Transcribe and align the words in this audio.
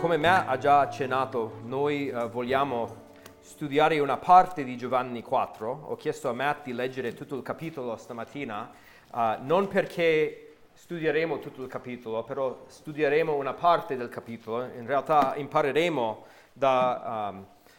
come 0.00 0.18
Matt 0.18 0.48
ha 0.48 0.58
già 0.58 0.80
accennato, 0.80 1.60
noi 1.64 2.10
uh, 2.10 2.28
vogliamo 2.28 3.04
studiare 3.40 3.98
una 3.98 4.18
parte 4.18 4.62
di 4.62 4.76
Giovanni 4.76 5.22
4. 5.22 5.86
Ho 5.88 5.96
chiesto 5.96 6.28
a 6.28 6.32
Matt 6.32 6.64
di 6.64 6.74
leggere 6.74 7.14
tutto 7.14 7.34
il 7.34 7.42
capitolo 7.42 7.96
stamattina, 7.96 8.70
uh, 9.10 9.18
non 9.40 9.68
perché 9.68 10.56
studieremo 10.74 11.38
tutto 11.38 11.62
il 11.62 11.68
capitolo, 11.68 12.24
però 12.24 12.64
studieremo 12.66 13.34
una 13.34 13.54
parte 13.54 13.96
del 13.96 14.10
capitolo. 14.10 14.64
In 14.64 14.86
realtà 14.86 15.34
impareremo 15.34 16.24
dalla 16.52 17.32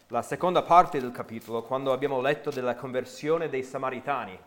um, 0.08 0.20
seconda 0.20 0.62
parte 0.62 1.00
del 1.00 1.12
capitolo, 1.12 1.62
quando 1.62 1.92
abbiamo 1.92 2.20
letto 2.20 2.50
della 2.50 2.74
conversione 2.74 3.48
dei 3.48 3.62
Samaritani. 3.62 4.38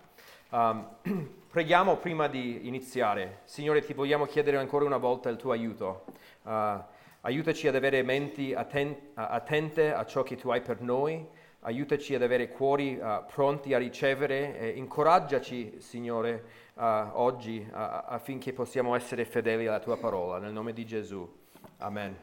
Um, 0.49 0.87
preghiamo 1.49 1.95
prima 1.95 2.27
di 2.27 2.67
iniziare. 2.67 3.39
Signore, 3.45 3.81
ti 3.81 3.93
vogliamo 3.93 4.25
chiedere 4.25 4.57
ancora 4.57 4.83
una 4.83 4.97
volta 4.97 5.29
il 5.29 5.37
tuo 5.37 5.53
aiuto. 5.53 6.03
Uh, 6.43 6.99
Aiutaci 7.23 7.67
ad 7.67 7.75
avere 7.75 8.01
menti 8.01 8.51
atten- 8.51 9.11
attente 9.13 9.93
a 9.93 10.03
ciò 10.05 10.23
che 10.23 10.35
tu 10.35 10.49
hai 10.49 10.61
per 10.61 10.81
noi, 10.81 11.23
aiutaci 11.59 12.15
ad 12.15 12.23
avere 12.23 12.49
cuori 12.49 12.95
uh, 12.95 13.23
pronti 13.31 13.75
a 13.75 13.77
ricevere 13.77 14.57
e 14.57 14.69
incoraggiaci, 14.69 15.79
Signore, 15.79 16.43
uh, 16.73 16.83
oggi 17.13 17.59
uh, 17.59 17.75
affinché 17.75 18.53
possiamo 18.53 18.95
essere 18.95 19.25
fedeli 19.25 19.67
alla 19.67 19.79
tua 19.79 19.97
parola. 19.97 20.39
Nel 20.39 20.51
nome 20.51 20.73
di 20.73 20.83
Gesù. 20.83 21.31
Amen. 21.77 22.17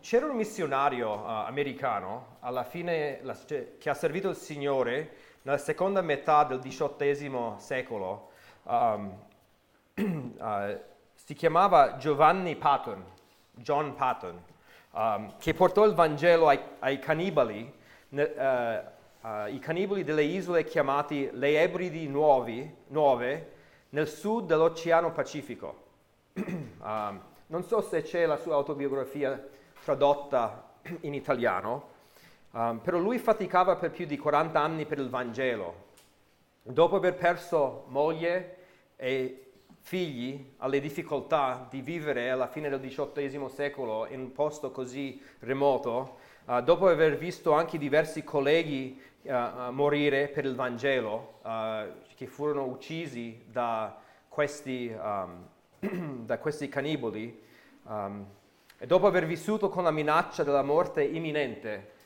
C'era 0.00 0.26
un 0.26 0.36
missionario 0.36 1.24
americano 1.26 2.38
fine 2.68 3.18
la, 3.22 3.36
cioè, 3.44 3.78
che 3.78 3.90
ha 3.90 3.94
servito 3.94 4.28
il 4.28 4.36
Signore 4.36 5.16
nella 5.42 5.58
seconda 5.58 6.02
metà 6.02 6.44
del 6.44 6.60
XVIII 6.60 7.54
secolo. 7.56 8.30
Um, 8.62 9.12
si 11.30 11.36
chiamava 11.36 11.96
Giovanni 11.96 12.56
Patton, 12.56 13.04
John 13.52 13.94
Patton, 13.94 14.42
um, 14.90 15.34
che 15.38 15.54
portò 15.54 15.84
il 15.84 15.94
Vangelo 15.94 16.48
ai, 16.48 16.58
ai 16.80 16.98
cannibali, 16.98 17.72
ne, 18.08 18.22
uh, 18.24 19.28
uh, 19.28 19.46
i 19.46 19.60
cannibali 19.60 20.02
delle 20.02 20.24
isole 20.24 20.64
chiamate 20.64 21.30
le 21.32 21.62
Ebridi 21.62 22.08
Nuovi, 22.08 22.68
Nuove, 22.88 23.52
nel 23.90 24.08
sud 24.08 24.46
dell'Oceano 24.46 25.12
Pacifico. 25.12 25.82
um, 26.34 27.20
non 27.46 27.62
so 27.62 27.80
se 27.80 28.02
c'è 28.02 28.26
la 28.26 28.36
sua 28.36 28.56
autobiografia 28.56 29.40
tradotta 29.84 30.70
in 31.02 31.14
italiano, 31.14 31.90
um, 32.50 32.80
però 32.82 32.98
lui 32.98 33.18
faticava 33.18 33.76
per 33.76 33.92
più 33.92 34.04
di 34.04 34.18
40 34.18 34.60
anni 34.60 34.84
per 34.84 34.98
il 34.98 35.08
Vangelo. 35.08 35.74
Dopo 36.60 36.96
aver 36.96 37.14
perso 37.14 37.84
moglie 37.86 38.56
e 38.96 39.49
figli 39.80 40.52
alle 40.58 40.80
difficoltà 40.80 41.66
di 41.68 41.80
vivere 41.80 42.30
alla 42.30 42.46
fine 42.46 42.68
del 42.68 42.80
XVIII 42.80 43.48
secolo 43.48 44.06
in 44.06 44.20
un 44.20 44.32
posto 44.32 44.70
così 44.70 45.20
remoto, 45.40 46.18
uh, 46.44 46.60
dopo 46.60 46.88
aver 46.88 47.16
visto 47.16 47.52
anche 47.52 47.78
diversi 47.78 48.22
colleghi 48.22 49.00
uh, 49.22 49.70
morire 49.70 50.28
per 50.28 50.44
il 50.44 50.54
Vangelo, 50.54 51.38
che 52.14 52.26
furono 52.26 52.64
uccisi 52.64 53.42
da 53.46 53.98
questi, 54.28 54.94
um, 54.94 55.46
da 56.26 56.38
questi 56.38 56.68
cannibali, 56.68 57.42
um, 57.84 58.26
e 58.78 58.86
dopo 58.86 59.06
aver 59.06 59.26
vissuto 59.26 59.68
con 59.68 59.84
la 59.84 59.90
minaccia 59.90 60.42
della 60.42 60.62
morte 60.62 61.02
imminente, 61.02 61.98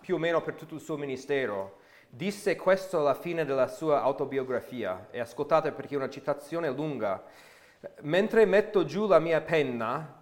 più 0.00 0.16
o 0.16 0.18
meno 0.18 0.42
per 0.42 0.54
tutto 0.54 0.74
il 0.74 0.80
suo 0.80 0.98
ministero, 0.98 1.78
Disse 2.16 2.56
questo 2.56 3.00
alla 3.00 3.12
fine 3.12 3.44
della 3.44 3.68
sua 3.68 4.00
autobiografia 4.00 5.08
e 5.10 5.20
ascoltate 5.20 5.72
perché 5.72 5.92
è 5.92 5.98
una 5.98 6.08
citazione 6.08 6.70
lunga. 6.70 7.22
Mentre 8.00 8.46
metto 8.46 8.86
giù 8.86 9.06
la 9.06 9.18
mia 9.18 9.42
penna, 9.42 10.16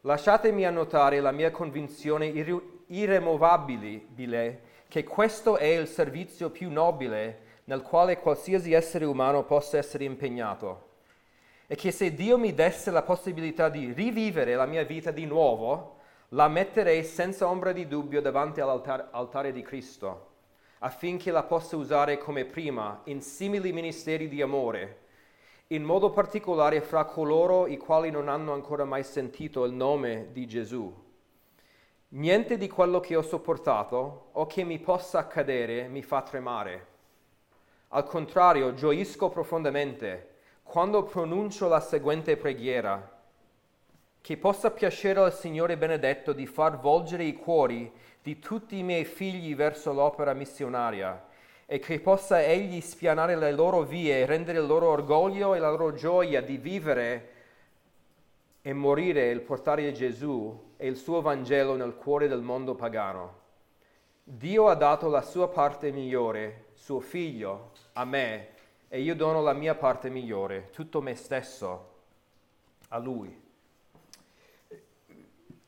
lasciatemi 0.00 0.66
annotare 0.66 1.20
la 1.20 1.30
mia 1.30 1.52
convinzione 1.52 2.26
irre- 2.26 2.80
irremovabile 2.86 4.06
che 4.88 5.04
questo 5.04 5.56
è 5.56 5.66
il 5.66 5.86
servizio 5.86 6.50
più 6.50 6.68
nobile 6.68 7.42
nel 7.66 7.82
quale 7.82 8.18
qualsiasi 8.18 8.72
essere 8.72 9.04
umano 9.04 9.44
possa 9.44 9.78
essere 9.78 10.02
impegnato 10.02 10.94
e 11.68 11.76
che 11.76 11.92
se 11.92 12.12
Dio 12.12 12.38
mi 12.38 12.54
desse 12.54 12.90
la 12.90 13.02
possibilità 13.02 13.68
di 13.68 13.92
rivivere 13.92 14.56
la 14.56 14.66
mia 14.66 14.82
vita 14.82 15.12
di 15.12 15.26
nuovo, 15.26 15.98
la 16.30 16.48
metterei 16.48 17.04
senza 17.04 17.46
ombra 17.46 17.70
di 17.70 17.86
dubbio 17.86 18.20
davanti 18.20 18.60
all'altare 18.60 19.52
di 19.52 19.62
Cristo 19.62 20.25
affinché 20.80 21.30
la 21.30 21.42
possa 21.42 21.76
usare 21.76 22.18
come 22.18 22.44
prima 22.44 23.00
in 23.04 23.22
simili 23.22 23.72
ministeri 23.72 24.28
di 24.28 24.42
amore, 24.42 25.04
in 25.68 25.82
modo 25.82 26.10
particolare 26.10 26.80
fra 26.80 27.04
coloro 27.04 27.66
i 27.66 27.76
quali 27.76 28.10
non 28.10 28.28
hanno 28.28 28.52
ancora 28.52 28.84
mai 28.84 29.02
sentito 29.02 29.64
il 29.64 29.72
nome 29.72 30.28
di 30.32 30.46
Gesù. 30.46 31.04
Niente 32.08 32.56
di 32.56 32.68
quello 32.68 33.00
che 33.00 33.16
ho 33.16 33.22
sopportato 33.22 34.28
o 34.32 34.46
che 34.46 34.62
mi 34.62 34.78
possa 34.78 35.18
accadere 35.18 35.88
mi 35.88 36.02
fa 36.02 36.22
tremare. 36.22 36.86
Al 37.88 38.04
contrario, 38.04 38.74
gioisco 38.74 39.28
profondamente 39.28 40.34
quando 40.62 41.04
pronuncio 41.04 41.68
la 41.68 41.80
seguente 41.80 42.36
preghiera. 42.36 43.14
Che 44.20 44.36
possa 44.36 44.70
piacere 44.70 45.20
al 45.20 45.32
Signore 45.32 45.76
benedetto 45.76 46.32
di 46.32 46.46
far 46.46 46.78
volgere 46.78 47.24
i 47.24 47.34
cuori 47.34 47.92
di 48.26 48.40
tutti 48.40 48.76
i 48.76 48.82
miei 48.82 49.04
figli 49.04 49.54
verso 49.54 49.92
l'opera 49.92 50.32
missionaria 50.34 51.28
e 51.64 51.78
che 51.78 52.00
possa 52.00 52.42
egli 52.42 52.80
spianare 52.80 53.36
le 53.36 53.52
loro 53.52 53.82
vie 53.82 54.26
rendere 54.26 54.58
il 54.58 54.66
loro 54.66 54.88
orgoglio 54.88 55.54
e 55.54 55.60
la 55.60 55.70
loro 55.70 55.92
gioia 55.92 56.42
di 56.42 56.56
vivere 56.56 57.30
e 58.62 58.72
morire 58.72 59.30
il 59.30 59.42
portare 59.42 59.92
Gesù 59.92 60.72
e 60.76 60.88
il 60.88 60.96
suo 60.96 61.20
Vangelo 61.20 61.76
nel 61.76 61.94
cuore 61.94 62.26
del 62.26 62.40
mondo 62.40 62.74
pagano. 62.74 63.42
Dio 64.24 64.66
ha 64.66 64.74
dato 64.74 65.08
la 65.08 65.22
sua 65.22 65.48
parte 65.48 65.92
migliore, 65.92 66.70
suo 66.74 66.98
figlio, 66.98 67.70
a 67.92 68.04
me, 68.04 68.48
e 68.88 69.02
io 69.02 69.14
dono 69.14 69.40
la 69.40 69.52
mia 69.52 69.76
parte 69.76 70.10
migliore, 70.10 70.70
tutto 70.70 71.00
me 71.00 71.14
stesso, 71.14 71.90
a 72.88 72.98
lui. 72.98 73.45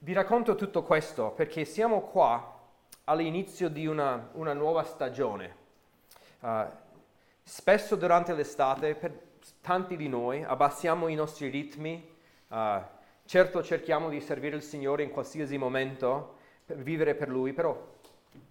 Vi 0.00 0.12
racconto 0.12 0.54
tutto 0.54 0.84
questo 0.84 1.32
perché 1.32 1.64
siamo 1.64 2.02
qua 2.02 2.56
all'inizio 3.04 3.68
di 3.68 3.84
una, 3.88 4.30
una 4.34 4.52
nuova 4.52 4.84
stagione. 4.84 5.56
Uh, 6.38 6.66
spesso 7.42 7.96
durante 7.96 8.32
l'estate, 8.32 8.94
per 8.94 9.12
tanti 9.60 9.96
di 9.96 10.08
noi, 10.08 10.44
abbassiamo 10.44 11.08
i 11.08 11.16
nostri 11.16 11.48
ritmi, 11.48 12.14
uh, 12.46 12.80
certo 13.24 13.60
cerchiamo 13.64 14.08
di 14.08 14.20
servire 14.20 14.54
il 14.54 14.62
Signore 14.62 15.02
in 15.02 15.10
qualsiasi 15.10 15.58
momento, 15.58 16.36
per 16.64 16.76
vivere 16.76 17.16
per 17.16 17.28
Lui, 17.28 17.52
però 17.52 17.76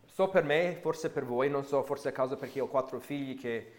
so 0.04 0.28
per 0.28 0.44
me, 0.44 0.78
forse 0.82 1.10
per 1.10 1.24
voi, 1.24 1.50
non 1.50 1.64
so, 1.64 1.82
forse 1.82 2.10
a 2.10 2.12
causa 2.12 2.36
perché 2.36 2.60
ho 2.60 2.68
quattro 2.68 3.00
figli 3.00 3.40
che 3.40 3.72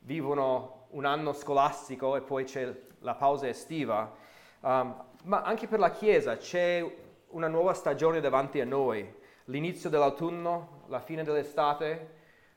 vivono 0.00 0.88
un 0.90 1.06
anno 1.06 1.32
scolastico 1.32 2.16
e 2.16 2.20
poi 2.20 2.44
c'è 2.44 2.70
la 2.98 3.14
pausa 3.14 3.48
estiva, 3.48 4.14
um, 4.60 5.04
ma 5.22 5.40
anche 5.40 5.66
per 5.66 5.78
la 5.78 5.90
Chiesa 5.90 6.36
c'è 6.36 7.02
una 7.34 7.48
nuova 7.48 7.74
stagione 7.74 8.20
davanti 8.20 8.60
a 8.60 8.64
noi. 8.64 9.12
L'inizio 9.46 9.90
dell'autunno, 9.90 10.84
la 10.86 11.00
fine 11.00 11.24
dell'estate, 11.24 12.08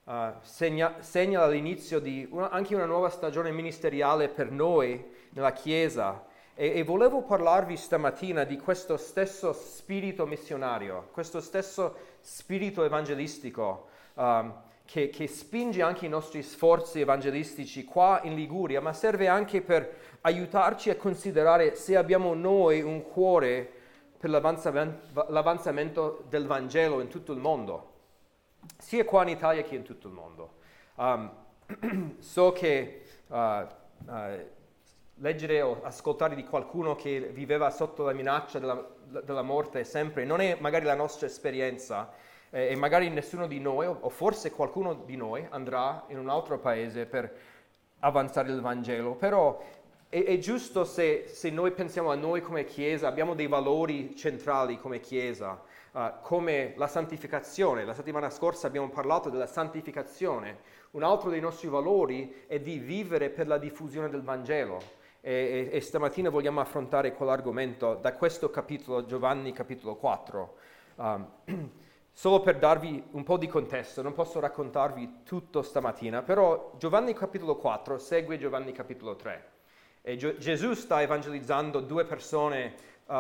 uh, 0.03 0.13
segna, 0.41 0.97
segna, 0.99 1.47
l'inizio 1.47 1.99
di 1.99 2.27
una, 2.29 2.49
anche 2.49 2.75
una 2.75 2.85
nuova 2.85 3.09
stagione 3.09 3.51
ministeriale 3.51 4.29
per 4.29 4.51
noi 4.51 5.03
nella 5.31 5.51
Chiesa. 5.51 6.25
E, 6.53 6.77
e, 6.77 6.83
volevo 6.83 7.23
parlarvi 7.23 7.75
stamattina 7.75 8.43
di 8.43 8.57
questo 8.57 8.97
stesso 8.97 9.51
spirito 9.51 10.25
missionario, 10.25 11.09
questo 11.11 11.41
stesso 11.41 11.95
spirito 12.21 12.83
evangelistico. 12.83 13.89
Um, 14.13 14.53
che, 14.85 15.09
che, 15.09 15.27
spinge 15.27 15.81
anche 15.81 16.05
i 16.05 16.09
nostri 16.09 16.41
sforzi 16.41 17.01
evangelistici 17.01 17.83
qua 17.83 18.21
in 18.23 18.35
Liguria, 18.35 18.79
ma 18.79 18.93
serve 18.93 19.27
anche 19.27 19.61
per 19.61 20.17
aiutarci 20.21 20.89
a 20.89 20.95
considerare 20.95 21.75
se 21.75 21.97
abbiamo 21.97 22.33
noi 22.33 22.81
un 22.81 23.03
cuore 23.03 23.76
per 24.17 24.29
l'avanzamento, 24.29 26.23
del 26.27 26.45
Vangelo 26.45 27.01
in 27.01 27.07
tutto 27.07 27.31
il 27.31 27.39
mondo, 27.39 27.93
sia 28.77 29.05
qua 29.05 29.23
in 29.23 29.29
Italia 29.29 29.63
che 29.63 29.75
in 29.75 29.83
tutto 29.83 30.07
il 30.07 30.13
mondo. 30.13 30.55
Um, 30.95 31.31
so 32.19 32.51
che 32.51 33.03
uh, 33.27 33.35
uh, 33.35 33.65
leggere 35.15 35.61
o 35.61 35.81
ascoltare 35.83 36.35
di 36.35 36.43
qualcuno 36.43 36.95
che 36.95 37.31
viveva 37.33 37.69
sotto 37.69 38.03
la 38.03 38.13
minaccia 38.13 38.59
della, 38.59 38.85
della 39.23 39.41
morte 39.41 39.83
sempre 39.83 40.25
non 40.25 40.41
è 40.41 40.57
magari 40.59 40.85
la 40.85 40.95
nostra 40.95 41.25
esperienza 41.25 42.11
eh, 42.49 42.67
e 42.67 42.75
magari 42.75 43.09
nessuno 43.09 43.47
di 43.47 43.59
noi 43.59 43.87
o 43.87 44.09
forse 44.09 44.51
qualcuno 44.51 44.93
di 44.93 45.15
noi 45.15 45.45
andrà 45.49 46.05
in 46.07 46.19
un 46.19 46.29
altro 46.29 46.59
paese 46.59 47.05
per 47.05 47.35
avanzare 47.99 48.51
il 48.51 48.61
Vangelo, 48.61 49.15
però 49.15 49.59
è, 50.09 50.23
è 50.23 50.37
giusto 50.37 50.85
se, 50.85 51.25
se, 51.27 51.49
noi 51.49 51.71
pensiamo 51.71 52.11
a 52.11 52.15
noi 52.15 52.41
come 52.41 52.63
Chiesa, 52.63 53.07
abbiamo 53.07 53.35
dei 53.35 53.47
valori 53.47 54.15
centrali 54.15 54.79
come 54.79 54.99
Chiesa, 54.99 55.61
uh, 55.91 55.99
come 56.21 56.73
la 56.77 56.87
santificazione. 56.87 57.83
La 57.83 57.93
settimana 57.93 58.29
scorsa 58.29 58.67
abbiamo 58.67 58.89
parlato 58.89 59.29
della 59.29 59.47
santificazione. 59.47 60.59
Un 60.91 61.03
altro 61.03 61.29
dei 61.29 61.41
nostri 61.41 61.67
valori 61.67 62.45
è 62.47 62.59
di 62.59 62.77
vivere 62.77 63.29
per 63.29 63.47
la 63.47 63.57
diffusione 63.57 64.09
del 64.09 64.21
Vangelo. 64.21 64.95
e, 65.19 65.69
e, 65.71 65.77
e 65.77 65.81
stamattina 65.81 66.29
vogliamo 66.29 66.61
affrontare 66.61 67.13
quell'argomento 67.13 67.95
da 67.95 68.13
questo 68.13 68.49
capitolo, 68.49 69.05
Giovanni 69.05 69.51
capitolo 69.51 69.95
4. 69.95 70.55
Um, 70.95 71.29
solo 72.13 72.39
per 72.39 72.57
darvi 72.57 73.03
un 73.11 73.23
po' 73.23 73.37
di 73.37 73.47
contesto, 73.47 74.01
non 74.01 74.13
posso 74.13 74.39
raccontarvi 74.39 75.23
tutto 75.23 75.61
stamattina, 75.61 76.21
però 76.21 76.73
Giovanni 76.77 77.13
capitolo 77.13 77.57
4 77.57 77.97
segue 77.97 78.37
Giovanni 78.37 78.71
capitolo 78.71 79.15
3. 79.15 79.55
E 80.07 80.15
Gesù 80.15 80.73
sta 80.73 81.01
evangelizzando 81.01 81.81
due 81.81 82.05
persone 82.05 82.75
uh, 83.07 83.13
uh, 83.13 83.17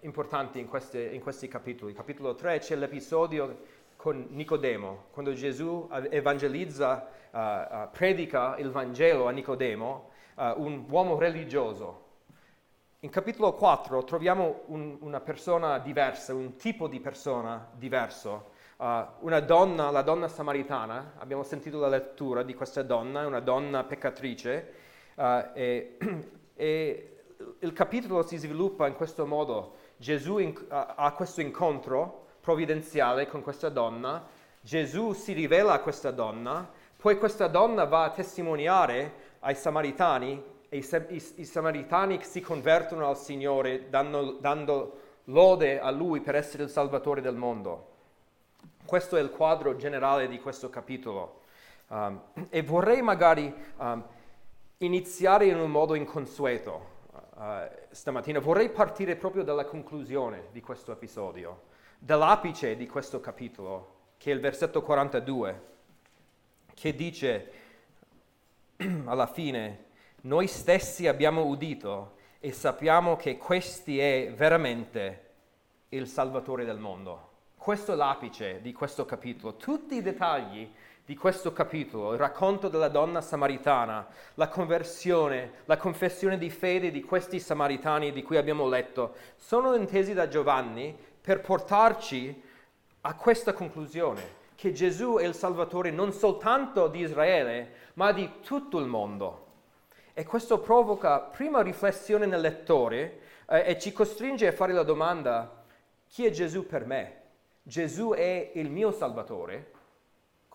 importanti 0.00 0.58
in, 0.58 0.66
queste, 0.66 1.04
in 1.04 1.20
questi 1.20 1.46
capitoli. 1.46 1.92
Capitolo 1.92 2.34
3 2.34 2.58
c'è 2.58 2.74
l'episodio 2.74 3.60
con 3.94 4.26
Nicodemo, 4.30 5.04
quando 5.12 5.32
Gesù 5.34 5.88
evangelizza, 6.10 7.08
uh, 7.30 7.38
uh, 7.38 7.90
predica 7.92 8.56
il 8.56 8.72
Vangelo 8.72 9.28
a 9.28 9.30
Nicodemo, 9.30 10.10
uh, 10.34 10.42
un 10.56 10.84
uomo 10.88 11.16
religioso. 11.16 12.06
In 12.98 13.10
capitolo 13.10 13.52
4 13.52 14.02
troviamo 14.02 14.62
un, 14.66 14.96
una 14.98 15.20
persona 15.20 15.78
diversa, 15.78 16.34
un 16.34 16.56
tipo 16.56 16.88
di 16.88 16.98
persona 16.98 17.70
diverso, 17.72 18.50
una 18.78 19.40
donna, 19.40 19.90
la 19.90 20.02
donna 20.02 20.26
samaritana, 20.26 21.14
abbiamo 21.18 21.44
sentito 21.44 21.78
la 21.78 21.88
lettura 21.88 22.42
di 22.42 22.54
questa 22.54 22.82
donna, 22.82 23.26
una 23.26 23.40
donna 23.40 23.84
peccatrice, 23.84 24.77
e, 25.54 25.96
e 26.54 27.16
il 27.60 27.72
capitolo 27.72 28.22
si 28.22 28.36
sviluppa 28.36 28.86
in 28.86 28.94
questo 28.94 29.26
modo. 29.26 29.74
Gesù 29.96 30.38
in, 30.38 30.54
ha 30.68 31.12
questo 31.12 31.40
incontro 31.40 32.26
provvidenziale 32.40 33.26
con 33.26 33.42
questa 33.42 33.68
donna, 33.68 34.26
Gesù 34.60 35.12
si 35.12 35.32
rivela 35.32 35.74
a 35.74 35.80
questa 35.80 36.10
donna, 36.10 36.68
poi 36.96 37.18
questa 37.18 37.46
donna 37.46 37.84
va 37.84 38.04
a 38.04 38.10
testimoniare 38.10 39.12
ai 39.40 39.54
samaritani 39.54 40.42
e 40.68 40.76
i, 40.78 40.86
i, 41.08 41.32
i 41.36 41.44
samaritani 41.44 42.22
si 42.22 42.40
convertono 42.40 43.08
al 43.08 43.16
Signore 43.16 43.88
dando, 43.88 44.32
dando 44.40 45.00
lode 45.24 45.80
a 45.80 45.90
Lui 45.90 46.20
per 46.20 46.34
essere 46.34 46.64
il 46.64 46.70
Salvatore 46.70 47.20
del 47.20 47.34
mondo. 47.34 47.96
Questo 48.84 49.16
è 49.16 49.20
il 49.20 49.30
quadro 49.30 49.76
generale 49.76 50.28
di 50.28 50.40
questo 50.40 50.70
capitolo. 50.70 51.42
Um, 51.88 52.20
e 52.50 52.62
vorrei 52.62 53.00
magari 53.00 53.52
um, 53.78 54.04
iniziare 54.78 55.46
in 55.46 55.58
un 55.58 55.70
modo 55.70 55.94
inconsueto 55.94 56.96
uh, 57.34 57.68
stamattina. 57.90 58.38
Vorrei 58.38 58.70
partire 58.70 59.16
proprio 59.16 59.42
dalla 59.42 59.64
conclusione 59.64 60.48
di 60.52 60.60
questo 60.60 60.92
episodio 60.92 61.62
dell'apice 61.98 62.76
di 62.76 62.86
questo 62.86 63.20
capitolo, 63.20 63.96
che 64.18 64.30
è 64.30 64.34
il 64.34 64.40
versetto 64.40 64.82
42, 64.82 65.62
che 66.74 66.94
dice 66.94 67.52
alla 69.06 69.26
fine, 69.26 69.86
noi 70.22 70.46
stessi 70.46 71.08
abbiamo 71.08 71.44
udito 71.44 72.16
e 72.38 72.52
sappiamo 72.52 73.16
che 73.16 73.36
questi 73.36 73.98
è 73.98 74.32
veramente 74.32 75.26
il 75.90 76.06
Salvatore 76.06 76.64
del 76.64 76.78
mondo. 76.78 77.26
Questo 77.56 77.92
è 77.92 77.96
l'apice 77.96 78.60
di 78.60 78.72
questo 78.72 79.04
capitolo. 79.04 79.56
Tutti 79.56 79.96
i 79.96 80.02
dettagli 80.02 80.72
di 81.08 81.16
questo 81.16 81.54
capitolo, 81.54 82.12
il 82.12 82.18
racconto 82.18 82.68
della 82.68 82.88
donna 82.88 83.22
samaritana, 83.22 84.06
la 84.34 84.48
conversione, 84.48 85.62
la 85.64 85.78
confessione 85.78 86.36
di 86.36 86.50
fede 86.50 86.90
di 86.90 87.02
questi 87.02 87.40
samaritani 87.40 88.12
di 88.12 88.22
cui 88.22 88.36
abbiamo 88.36 88.68
letto, 88.68 89.14
sono 89.34 89.74
intesi 89.74 90.12
da 90.12 90.28
Giovanni 90.28 90.94
per 91.18 91.40
portarci 91.40 92.42
a 93.00 93.14
questa 93.14 93.54
conclusione, 93.54 94.20
che 94.54 94.74
Gesù 94.74 95.16
è 95.16 95.24
il 95.24 95.32
Salvatore 95.32 95.90
non 95.90 96.12
soltanto 96.12 96.88
di 96.88 97.00
Israele, 97.00 97.70
ma 97.94 98.12
di 98.12 98.30
tutto 98.42 98.78
il 98.78 98.86
mondo. 98.86 99.46
E 100.12 100.26
questo 100.26 100.60
provoca 100.60 101.20
prima 101.20 101.62
riflessione 101.62 102.26
nel 102.26 102.42
lettore 102.42 103.20
eh, 103.48 103.62
e 103.64 103.78
ci 103.78 103.94
costringe 103.94 104.46
a 104.46 104.52
fare 104.52 104.74
la 104.74 104.82
domanda, 104.82 105.64
chi 106.06 106.26
è 106.26 106.30
Gesù 106.30 106.66
per 106.66 106.84
me? 106.84 107.20
Gesù 107.62 108.10
è 108.10 108.50
il 108.52 108.68
mio 108.68 108.92
Salvatore? 108.92 109.76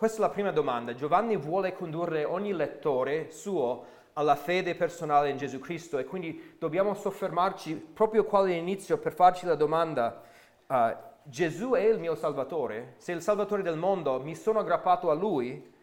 Questa 0.04 0.22
è 0.22 0.26
la 0.28 0.34
prima 0.34 0.52
domanda. 0.52 0.94
Giovanni 0.96 1.38
vuole 1.38 1.72
condurre 1.72 2.26
ogni 2.26 2.52
lettore 2.52 3.32
suo 3.32 3.86
alla 4.12 4.36
fede 4.36 4.76
personale 4.76 5.30
in 5.30 5.38
Gesù 5.38 5.60
Cristo 5.60 5.98
e 5.98 6.04
quindi 6.04 6.58
dobbiamo 6.60 6.94
soffermarci 6.94 7.74
proprio 7.76 8.26
qua 8.26 8.40
all'inizio 8.40 8.98
per 8.98 9.14
farci 9.14 9.46
la 9.46 9.56
domanda, 9.56 10.22
uh, 10.68 10.94
Gesù 11.24 11.72
è 11.72 11.84
il 11.84 12.00
mio 12.00 12.16
Salvatore, 12.16 12.96
se 12.98 13.14
è 13.14 13.16
il 13.16 13.22
Salvatore 13.22 13.62
del 13.62 13.78
mondo 13.78 14.20
mi 14.20 14.36
sono 14.36 14.60
aggrappato 14.60 15.10
a 15.10 15.14
Lui, 15.14 15.74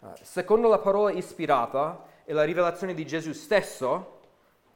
uh, 0.00 0.08
secondo 0.22 0.66
la 0.66 0.80
parola 0.80 1.12
ispirata 1.12 2.04
e 2.24 2.32
la 2.32 2.42
rivelazione 2.42 2.94
di 2.94 3.06
Gesù 3.06 3.32
stesso, 3.32 4.22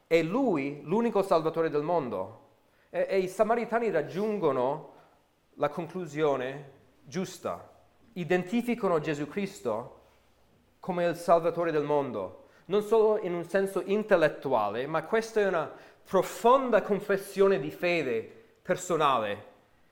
è 0.07 0.23
Lui 0.23 0.81
l'unico 0.85 1.23
Salvatore 1.23 1.71
del 1.71 1.83
mondo. 1.83 2.51
E, 2.89 3.05
e 3.11 3.19
i 3.19 3.27
Samaritani 3.27 3.91
raggiungono 3.91 4.93
la 5.55 5.71
conclusione 5.71 6.71
giusta, 7.03 7.71
identificano 8.15 9.01
Gesù 9.01 9.27
Cristo 9.29 10.01
come 10.81 11.05
il 11.05 11.17
Salvatore 11.17 11.71
del 11.71 11.85
mondo, 11.85 12.49
non 12.67 12.83
solo 12.83 13.19
in 13.19 13.35
un 13.35 13.45
senso 13.45 13.83
intellettuale, 13.85 14.87
ma 14.87 15.05
questa 15.05 15.41
è 15.41 15.47
una 15.47 15.71
profonda 16.05 16.83
confessione 16.83 17.59
di 17.59 17.71
fede 17.71 18.21
personale 18.63 19.51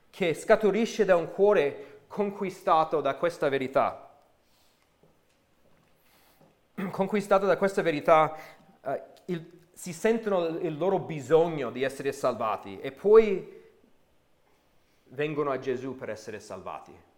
che 0.09 0.33
scaturisce 0.33 1.05
da 1.05 1.15
un 1.15 1.31
cuore 1.31 2.01
conquistato 2.07 3.01
da 3.01 3.15
questa 3.15 3.49
verità. 3.49 4.09
Conquistato 6.91 7.45
da 7.45 7.57
questa 7.57 7.81
verità, 7.81 8.35
eh, 8.83 9.03
il, 9.25 9.59
si 9.73 9.93
sentono 9.93 10.45
il 10.45 10.77
loro 10.77 10.99
bisogno 10.99 11.71
di 11.71 11.83
essere 11.83 12.11
salvati 12.11 12.79
e 12.79 12.91
poi 12.91 13.59
vengono 15.05 15.51
a 15.51 15.59
Gesù 15.59 15.95
per 15.95 16.09
essere 16.09 16.39
salvati. 16.39 17.09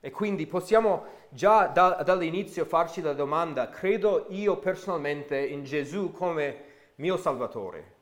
E 0.00 0.10
quindi 0.10 0.46
possiamo 0.46 1.04
già 1.28 1.66
da, 1.66 2.02
dall'inizio 2.04 2.64
farci 2.64 3.00
la 3.00 3.14
domanda, 3.14 3.68
credo 3.68 4.26
io 4.28 4.58
personalmente 4.58 5.38
in 5.38 5.64
Gesù 5.64 6.12
come 6.12 6.64
mio 6.96 7.16
Salvatore? 7.16 7.94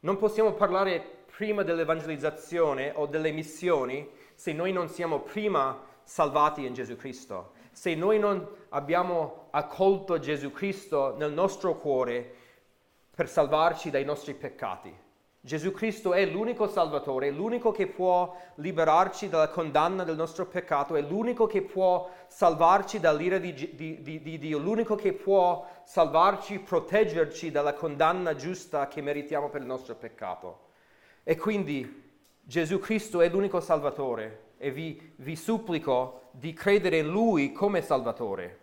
Non 0.00 0.16
possiamo 0.16 0.52
parlare 0.52 1.18
prima 1.36 1.62
dell'evangelizzazione 1.62 2.92
o 2.94 3.06
delle 3.06 3.32
missioni 3.32 4.08
se 4.34 4.52
noi 4.52 4.72
non 4.72 4.88
siamo 4.88 5.20
prima 5.20 5.78
salvati 6.02 6.64
in 6.64 6.72
Gesù 6.72 6.96
Cristo. 6.96 7.52
Se 7.70 7.94
noi 7.94 8.18
non 8.18 8.46
abbiamo 8.70 9.48
accolto 9.50 10.18
Gesù 10.18 10.50
Cristo 10.50 11.14
nel 11.18 11.32
nostro 11.32 11.76
cuore 11.76 12.34
per 13.14 13.28
salvarci 13.28 13.90
dai 13.90 14.04
nostri 14.04 14.34
peccati. 14.34 15.08
Gesù 15.42 15.72
Cristo 15.72 16.12
è 16.12 16.26
l'unico 16.26 16.68
Salvatore, 16.68 17.28
è 17.28 17.30
l'unico 17.30 17.72
che 17.72 17.86
può 17.86 18.36
liberarci 18.56 19.30
dalla 19.30 19.48
condanna 19.48 20.04
del 20.04 20.14
nostro 20.14 20.44
peccato, 20.44 20.96
è 20.96 21.00
l'unico 21.00 21.46
che 21.46 21.62
può 21.62 22.10
salvarci 22.26 23.00
dall'ira 23.00 23.38
di, 23.38 23.54
di, 23.54 24.02
di, 24.02 24.20
di, 24.20 24.38
Dio, 24.38 24.58
l'unico 24.58 24.96
che 24.96 25.14
può 25.14 25.66
salvarci, 25.84 26.58
proteggerci 26.58 27.50
dalla 27.50 27.72
condanna 27.72 28.34
giusta 28.34 28.86
che 28.86 29.00
meritiamo 29.00 29.48
per 29.48 29.62
il 29.62 29.66
nostro 29.66 29.94
peccato. 29.94 30.68
E 31.24 31.38
quindi 31.38 32.10
Gesù 32.42 32.78
Cristo 32.78 33.22
è 33.22 33.28
l'unico 33.30 33.60
Salvatore 33.60 34.48
e 34.58 34.70
vi, 34.70 35.14
vi 35.16 35.36
supplico 35.36 36.28
di 36.32 36.52
credere 36.52 36.98
in 36.98 37.08
Lui 37.08 37.52
come 37.52 37.80
Salvatore. 37.80 38.58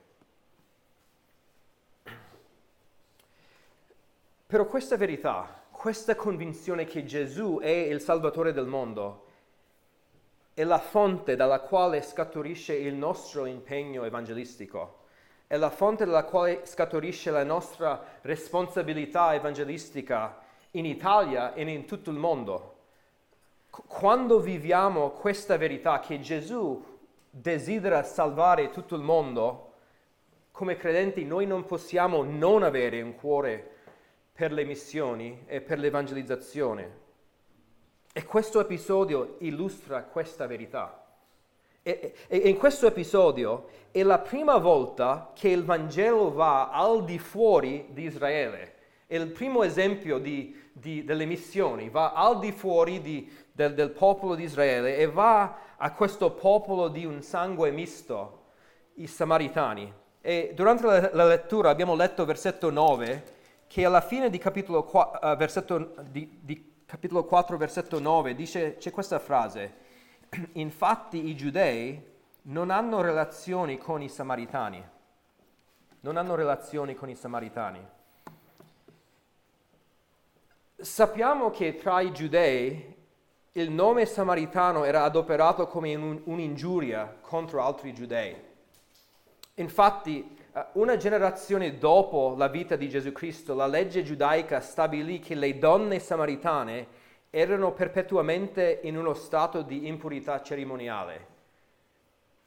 Però 4.46 4.66
questa 4.68 4.96
verità, 4.96 5.57
questa 5.88 6.16
convinzione 6.16 6.84
che 6.84 7.06
Gesù 7.06 7.60
è 7.62 7.70
il 7.70 8.02
Salvatore 8.02 8.52
del 8.52 8.68
mondo, 8.68 9.24
è 10.54 10.66
la 10.66 10.80
fonte 10.80 11.38
dalla 11.38 11.62
quale 11.62 12.02
scaturisce 12.02 12.76
il 12.76 12.94
nostro 12.94 13.46
impegno 13.46 14.04
evangelistico, 14.04 15.06
è 15.48 15.56
la 15.56 15.70
fonte 15.70 16.04
dalla 16.04 16.26
quale 16.26 16.66
scaturisce 16.66 17.32
la 17.32 17.46
nostra 17.46 18.04
responsabilità 18.24 19.34
evangelistica 19.34 20.42
in 20.72 20.86
Italia 20.86 21.54
e 21.54 21.62
in 21.62 21.86
tutto 21.86 22.10
il 22.10 22.18
mondo. 22.18 22.80
Quando 23.70 24.42
viviamo 24.42 25.12
questa 25.12 25.56
verità 25.56 26.02
che 26.02 26.20
Gesù 26.20 26.84
desidera 27.30 28.04
salvare 28.04 28.72
tutto 28.72 28.96
il 28.96 29.04
mondo, 29.04 29.72
come 30.52 30.76
credenti 30.76 31.24
noi 31.24 31.46
non 31.46 31.64
possiamo 31.64 32.24
non 32.24 32.64
avere 32.64 33.02
un 33.02 33.16
cuore 33.16 33.76
per 34.38 34.52
le 34.52 34.66
missioni 34.66 35.46
e 35.48 35.62
per 35.62 35.80
l'evangelizzazione. 35.80 37.06
E 38.14 38.24
questo 38.24 38.60
episodio 38.60 39.38
illustra 39.40 40.04
questa 40.04 40.46
verità. 40.46 41.06
E, 41.82 42.14
e, 42.28 42.38
in 42.38 42.56
questo 42.58 42.86
episodio 42.86 43.70
è 43.90 44.04
la 44.04 44.20
prima 44.20 44.58
volta 44.58 45.32
che 45.34 45.50
il 45.50 45.66
Vangelo 45.66 46.32
va 46.32 46.70
al 46.70 47.04
di 47.04 47.18
fuori 47.18 47.88
di 47.90 48.04
Israele. 48.04 48.76
È 49.08 49.16
il 49.16 49.32
primo 49.32 49.64
esempio 49.64 50.20
di, 50.20 50.56
di, 50.72 51.04
delle 51.04 51.26
missioni, 51.26 51.90
va 51.90 52.14
al 52.14 52.38
di 52.38 52.52
fuori 52.52 53.02
di, 53.02 53.28
del, 53.52 53.74
del, 53.74 53.90
popolo 53.90 54.36
di 54.36 54.44
Israele 54.44 54.98
e 54.98 55.08
va 55.08 55.62
a 55.78 55.94
questo 55.94 56.30
popolo 56.30 56.90
di 56.90 57.06
un 57.06 57.24
sangue 57.24 57.72
misto, 57.72 58.44
i 58.96 59.08
Samaritani. 59.08 59.92
E 60.22 60.52
durante 60.54 60.86
la, 60.86 61.10
la 61.12 61.26
lettura 61.26 61.72
abbiamo 61.72 61.96
letto 61.96 62.24
versetto 62.24 62.70
9 62.70 63.34
che 63.68 63.86
alla 63.86 64.02
fine 64.02 64.30
di 64.30 64.38
capitolo, 64.38 64.84
4, 64.84 65.32
uh, 65.32 65.36
versetto, 65.36 65.96
di, 66.10 66.40
di 66.42 66.74
capitolo 66.86 67.26
4, 67.26 67.58
versetto 67.58 68.00
9, 68.00 68.34
dice, 68.34 68.78
c'è 68.78 68.92
questa 68.92 69.20
frase, 69.20 69.74
infatti 70.54 71.28
i 71.28 71.36
giudei 71.36 72.02
non 72.44 72.70
hanno 72.70 73.02
relazioni 73.02 73.78
con 73.78 74.02
i 74.02 74.10
samaritani, 74.10 74.84
non 76.00 76.18
hanno 76.18 76.36
relazioni 76.36 76.96
con 76.96 77.10
i 77.10 77.16
samaritani. 77.16 77.86
Sappiamo 80.80 81.50
che 81.50 81.76
tra 81.76 82.02
i 82.02 82.14
giudei 82.14 82.96
il 83.54 83.72
nome 83.72 84.06
samaritano 84.06 84.84
era 84.84 85.04
adoperato 85.04 85.68
come 85.68 85.96
un, 85.96 86.22
un'ingiuria 86.26 87.18
contro 87.22 87.64
altri 87.64 87.94
giudei. 87.94 88.36
Infatti, 89.56 90.37
eh, 90.37 90.37
una 90.74 90.98
generazione 90.98 91.78
dopo 91.78 92.34
la 92.38 92.48
vita 92.48 92.76
di 92.76 92.90
Gesù 92.90 93.12
Cristo, 93.12 93.54
la 93.54 93.68
legge 93.68 94.04
giudaica 94.04 94.60
stabilì 94.60 95.20
che 95.20 95.36
le 95.36 95.58
donne 95.58 96.00
samaritane 96.00 96.88
erano 97.30 97.74
perpetuamente 97.74 98.80
in 98.84 98.98
uno 98.98 99.14
stato 99.14 99.62
di 99.62 99.88
impurità 99.88 100.42
cerimoniale 100.42 101.36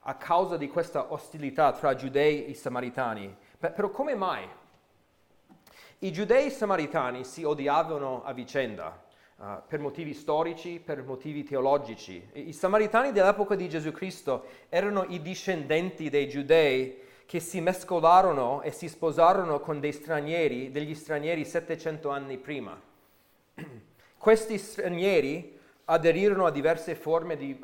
a 0.05 0.15
causa 0.15 0.57
di 0.57 0.69
questa 0.69 1.13
ostilità 1.13 1.73
tra 1.73 1.95
giudei 1.95 2.47
e 2.47 2.55
samaritani. 2.55 3.37
Però 3.59 3.91
come 3.91 4.15
mai? 4.15 4.49
I 5.99 6.13
giudei 6.13 6.51
samaritani 6.51 7.25
si 7.25 7.45
odiavano 7.45 8.25
a 8.25 8.33
vicenda 8.33 8.99
uh, 9.37 9.45
per 9.69 9.81
motivi 9.81 10.15
storici, 10.15 10.81
per 10.83 11.03
motivi 11.03 11.43
teologici. 11.43 12.27
I 12.33 12.55
samaritani 12.55 13.13
dell'epoca 13.13 13.55
di 13.55 13.69
Gesù 13.69 13.93
Cristo 13.93 14.47
erano 14.71 15.05
i 15.09 15.21
discendenti 15.21 16.09
dei 16.09 16.29
giudei 16.29 17.09
che 17.31 17.39
si 17.39 17.61
mescolarono 17.61 18.61
e 18.61 18.73
si 18.73 18.89
sposarono 18.89 19.61
con 19.61 19.79
dei 19.79 19.93
stranieri, 19.93 20.73
degli 20.73 20.97
stranieri 20.97 21.45
700 21.45 22.09
anni 22.09 22.39
prima. 22.39 22.77
Questi 24.19 24.59
stranieri 24.59 25.57
aderirono 25.85 26.47
a 26.47 26.51
diverse 26.51 26.97
forme 26.97 27.37
di 27.37 27.57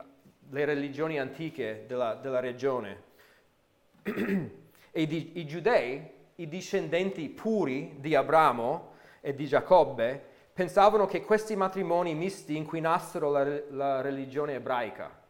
le 0.51 0.65
religioni 0.65 1.19
antiche 1.19 1.83
della, 1.89 2.15
della 2.15 2.39
regione. 2.39 3.03
e 4.93 5.07
di, 5.09 5.33
i 5.41 5.47
giudei, 5.47 6.13
i 6.37 6.47
discendenti 6.47 7.29
puri 7.29 7.97
di 7.99 8.15
Abramo 8.15 8.93
e 9.21 9.35
di 9.35 9.49
Giacobbe, 9.49 10.23
pensavano 10.53 11.07
che 11.07 11.23
questi 11.23 11.57
matrimoni 11.57 12.15
misti 12.15 12.57
inquinassero 12.57 13.33
la, 13.33 13.61
la 13.71 14.01
religione 14.01 14.55
ebraica 14.55 15.25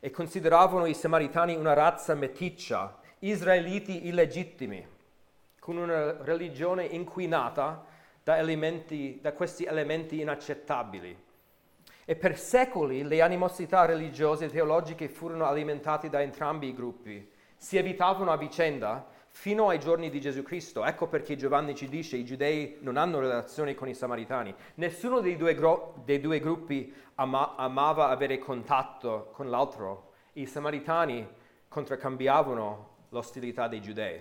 e 0.00 0.10
consideravano 0.10 0.86
i 0.86 0.94
samaritani 0.94 1.54
una 1.54 1.74
razza 1.74 2.14
meticcia 2.16 2.98
israeliti 3.20 4.06
illegittimi, 4.06 4.86
con 5.58 5.76
una 5.76 6.22
religione 6.22 6.84
inquinata 6.84 7.84
da, 8.22 8.38
elementi, 8.38 9.18
da 9.20 9.32
questi 9.32 9.64
elementi 9.64 10.20
inaccettabili. 10.20 11.16
E 12.04 12.16
per 12.16 12.38
secoli 12.38 13.04
le 13.04 13.20
animosità 13.20 13.84
religiose 13.84 14.46
e 14.46 14.48
teologiche 14.48 15.08
furono 15.08 15.44
alimentate 15.44 16.08
da 16.08 16.20
entrambi 16.22 16.68
i 16.68 16.74
gruppi, 16.74 17.30
si 17.56 17.76
evitavano 17.76 18.32
a 18.32 18.36
vicenda 18.36 19.06
fino 19.28 19.68
ai 19.68 19.78
giorni 19.78 20.10
di 20.10 20.20
Gesù 20.20 20.42
Cristo. 20.42 20.84
Ecco 20.84 21.06
perché 21.06 21.36
Giovanni 21.36 21.74
ci 21.74 21.88
dice 21.88 22.16
i 22.16 22.24
giudei 22.24 22.78
non 22.80 22.96
hanno 22.96 23.20
relazioni 23.20 23.74
con 23.74 23.88
i 23.88 23.94
samaritani. 23.94 24.54
Nessuno 24.76 25.20
dei 25.20 25.36
due, 25.36 25.54
gro- 25.54 25.94
dei 26.04 26.20
due 26.20 26.40
gruppi 26.40 26.92
ama- 27.16 27.54
amava 27.56 28.08
avere 28.08 28.38
contatto 28.38 29.28
con 29.32 29.50
l'altro. 29.50 30.12
I 30.32 30.46
samaritani 30.46 31.26
contraccambiavano 31.68 32.89
l'ostilità 33.10 33.68
dei 33.68 33.80
giudei. 33.80 34.20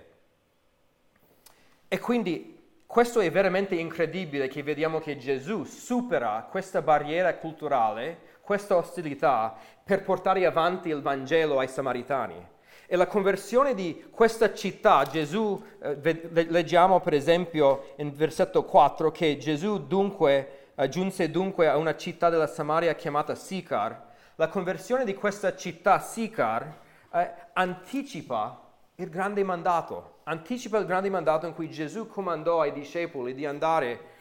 E 1.88 2.00
quindi 2.00 2.58
questo 2.86 3.20
è 3.20 3.32
veramente 3.32 3.76
incredibile 3.76 4.48
che 4.48 4.64
vediamo 4.64 5.00
che 5.00 5.18
Gesù 5.18 5.64
supera 5.64 6.48
questa 6.50 6.82
barriera 6.82 7.36
culturale, 7.36 8.38
questa 8.42 8.76
ostilità, 8.76 9.56
per 9.84 10.04
portare 10.04 10.46
avanti 10.46 10.90
il 10.90 11.02
Vangelo 11.02 11.60
ai 11.60 11.68
Samaritani. 11.68 12.48
E 12.88 12.96
la 12.96 13.08
conversione 13.08 13.76
di 13.76 14.08
questa 14.10 14.54
città, 14.54 15.04
Gesù, 15.06 15.64
eh, 15.82 16.30
leggiamo 16.50 17.00
per 17.00 17.14
esempio 17.14 17.94
in 17.98 18.12
versetto 18.16 18.64
4 18.66 19.12
che 19.12 19.38
Gesù 19.38 19.86
dunque 19.86 20.60
eh, 20.80 20.88
giunse 20.88 21.30
dunque 21.30 21.68
a 21.68 21.76
una 21.76 21.96
città 21.96 22.30
della 22.30 22.48
Samaria 22.48 22.96
chiamata 22.96 23.36
Sicar. 23.36 24.08
La 24.36 24.48
conversione 24.48 25.04
di 25.04 25.14
questa 25.14 25.56
città 25.56 26.00
Sicar 26.00 26.74
eh, 27.14 27.32
anticipa 27.52 28.69
il 29.00 29.10
grande 29.10 29.44
mandato, 29.44 30.18
anticipa 30.24 30.78
il 30.78 30.86
grande 30.86 31.10
mandato 31.10 31.46
in 31.46 31.54
cui 31.54 31.70
Gesù 31.70 32.08
comandò 32.08 32.60
ai 32.60 32.74
discepoli 32.74 33.34
di 33.34 33.46
andare 33.46 34.18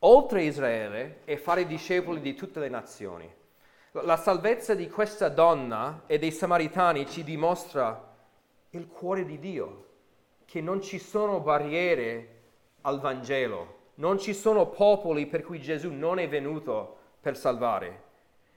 oltre 0.00 0.42
Israele 0.42 1.20
e 1.24 1.36
fare 1.36 1.66
discepoli 1.66 2.20
di 2.20 2.34
tutte 2.34 2.58
le 2.58 2.68
nazioni. 2.68 3.32
La 3.92 4.16
salvezza 4.16 4.74
di 4.74 4.90
questa 4.90 5.28
donna 5.28 6.02
e 6.06 6.18
dei 6.18 6.32
samaritani 6.32 7.06
ci 7.06 7.22
dimostra 7.22 8.16
il 8.70 8.88
cuore 8.88 9.24
di 9.24 9.38
Dio, 9.38 9.86
che 10.44 10.60
non 10.60 10.82
ci 10.82 10.98
sono 10.98 11.38
barriere 11.38 12.36
al 12.82 12.98
Vangelo, 12.98 13.76
non 13.94 14.18
ci 14.18 14.34
sono 14.34 14.66
popoli 14.66 15.26
per 15.26 15.44
cui 15.44 15.60
Gesù 15.60 15.92
non 15.92 16.18
è 16.18 16.28
venuto 16.28 16.96
per 17.20 17.36
salvare. 17.36 18.02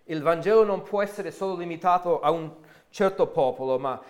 Il 0.05 0.23
Vangelo 0.23 0.63
non 0.63 0.81
può 0.81 1.03
essere 1.03 1.29
solo 1.29 1.55
limitato 1.55 2.19
a 2.19 2.31
un 2.31 2.51
certo 2.89 3.27
popolo, 3.27 3.77
ma 3.77 4.01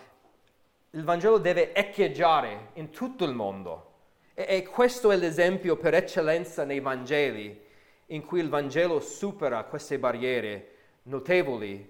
il 0.94 1.04
Vangelo 1.04 1.38
deve 1.38 1.74
echeggiare 1.74 2.72
in 2.74 2.90
tutto 2.90 3.24
il 3.24 3.34
mondo. 3.34 3.90
E, 4.34 4.46
e 4.48 4.66
questo 4.66 5.12
è 5.12 5.16
l'esempio 5.16 5.78
per 5.78 5.94
eccellenza 5.94 6.66
nei 6.66 6.82
Vangeli, 6.82 7.70
in 8.08 8.26
cui 8.26 8.42
il 8.42 8.50
Vangelo 8.50 9.00
supera 9.00 9.64
queste 9.64 10.00
barriere 10.00 10.68
notevoli 11.04 11.90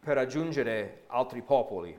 per 0.00 0.14
raggiungere 0.14 1.02
altri 1.08 1.42
popoli. 1.42 1.98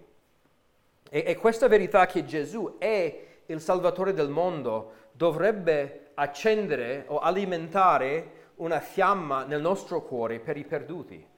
E, 1.10 1.24
e 1.28 1.36
questa 1.36 1.68
verità 1.68 2.08
che 2.08 2.26
Gesù 2.26 2.78
è 2.80 3.28
il 3.46 3.62
Salvatore 3.62 4.14
del 4.14 4.30
mondo 4.30 4.94
dovrebbe 5.12 6.12
accendere 6.16 7.04
o 7.08 7.20
alimentare 7.20 8.40
una 8.56 8.80
fiamma 8.80 9.44
nel 9.44 9.62
nostro 9.62 10.02
cuore 10.02 10.40
per 10.40 10.58
i 10.58 10.64
perduti 10.64 11.30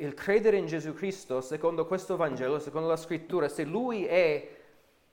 il 0.00 0.14
credere 0.14 0.56
in 0.56 0.66
Gesù 0.66 0.94
Cristo, 0.94 1.40
secondo 1.40 1.86
questo 1.86 2.16
Vangelo, 2.16 2.58
secondo 2.58 2.88
la 2.88 2.96
scrittura, 2.96 3.48
se 3.48 3.64
Lui 3.64 4.04
è 4.04 4.48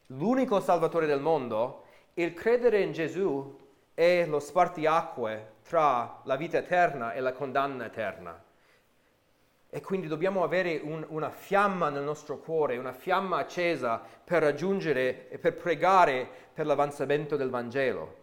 l'unico 0.07 0.59
Salvatore 0.59 1.05
del 1.05 1.21
mondo, 1.21 1.83
il 2.15 2.33
credere 2.33 2.81
in 2.81 2.91
Gesù 2.91 3.57
è 3.93 4.25
lo 4.25 4.39
spartiacque 4.39 5.53
tra 5.63 6.21
la 6.23 6.35
vita 6.35 6.57
eterna 6.57 7.13
e 7.13 7.19
la 7.21 7.33
condanna 7.33 7.85
eterna. 7.85 8.43
E 9.69 9.81
quindi 9.81 10.07
dobbiamo 10.07 10.43
avere 10.43 10.81
un, 10.83 11.05
una 11.09 11.29
fiamma 11.29 11.89
nel 11.89 12.03
nostro 12.03 12.39
cuore, 12.39 12.77
una 12.77 12.91
fiamma 12.91 13.37
accesa 13.37 14.01
per 14.23 14.41
raggiungere 14.41 15.29
e 15.29 15.37
per 15.37 15.55
pregare 15.55 16.27
per 16.53 16.65
l'avanzamento 16.65 17.37
del 17.37 17.49
Vangelo. 17.49 18.15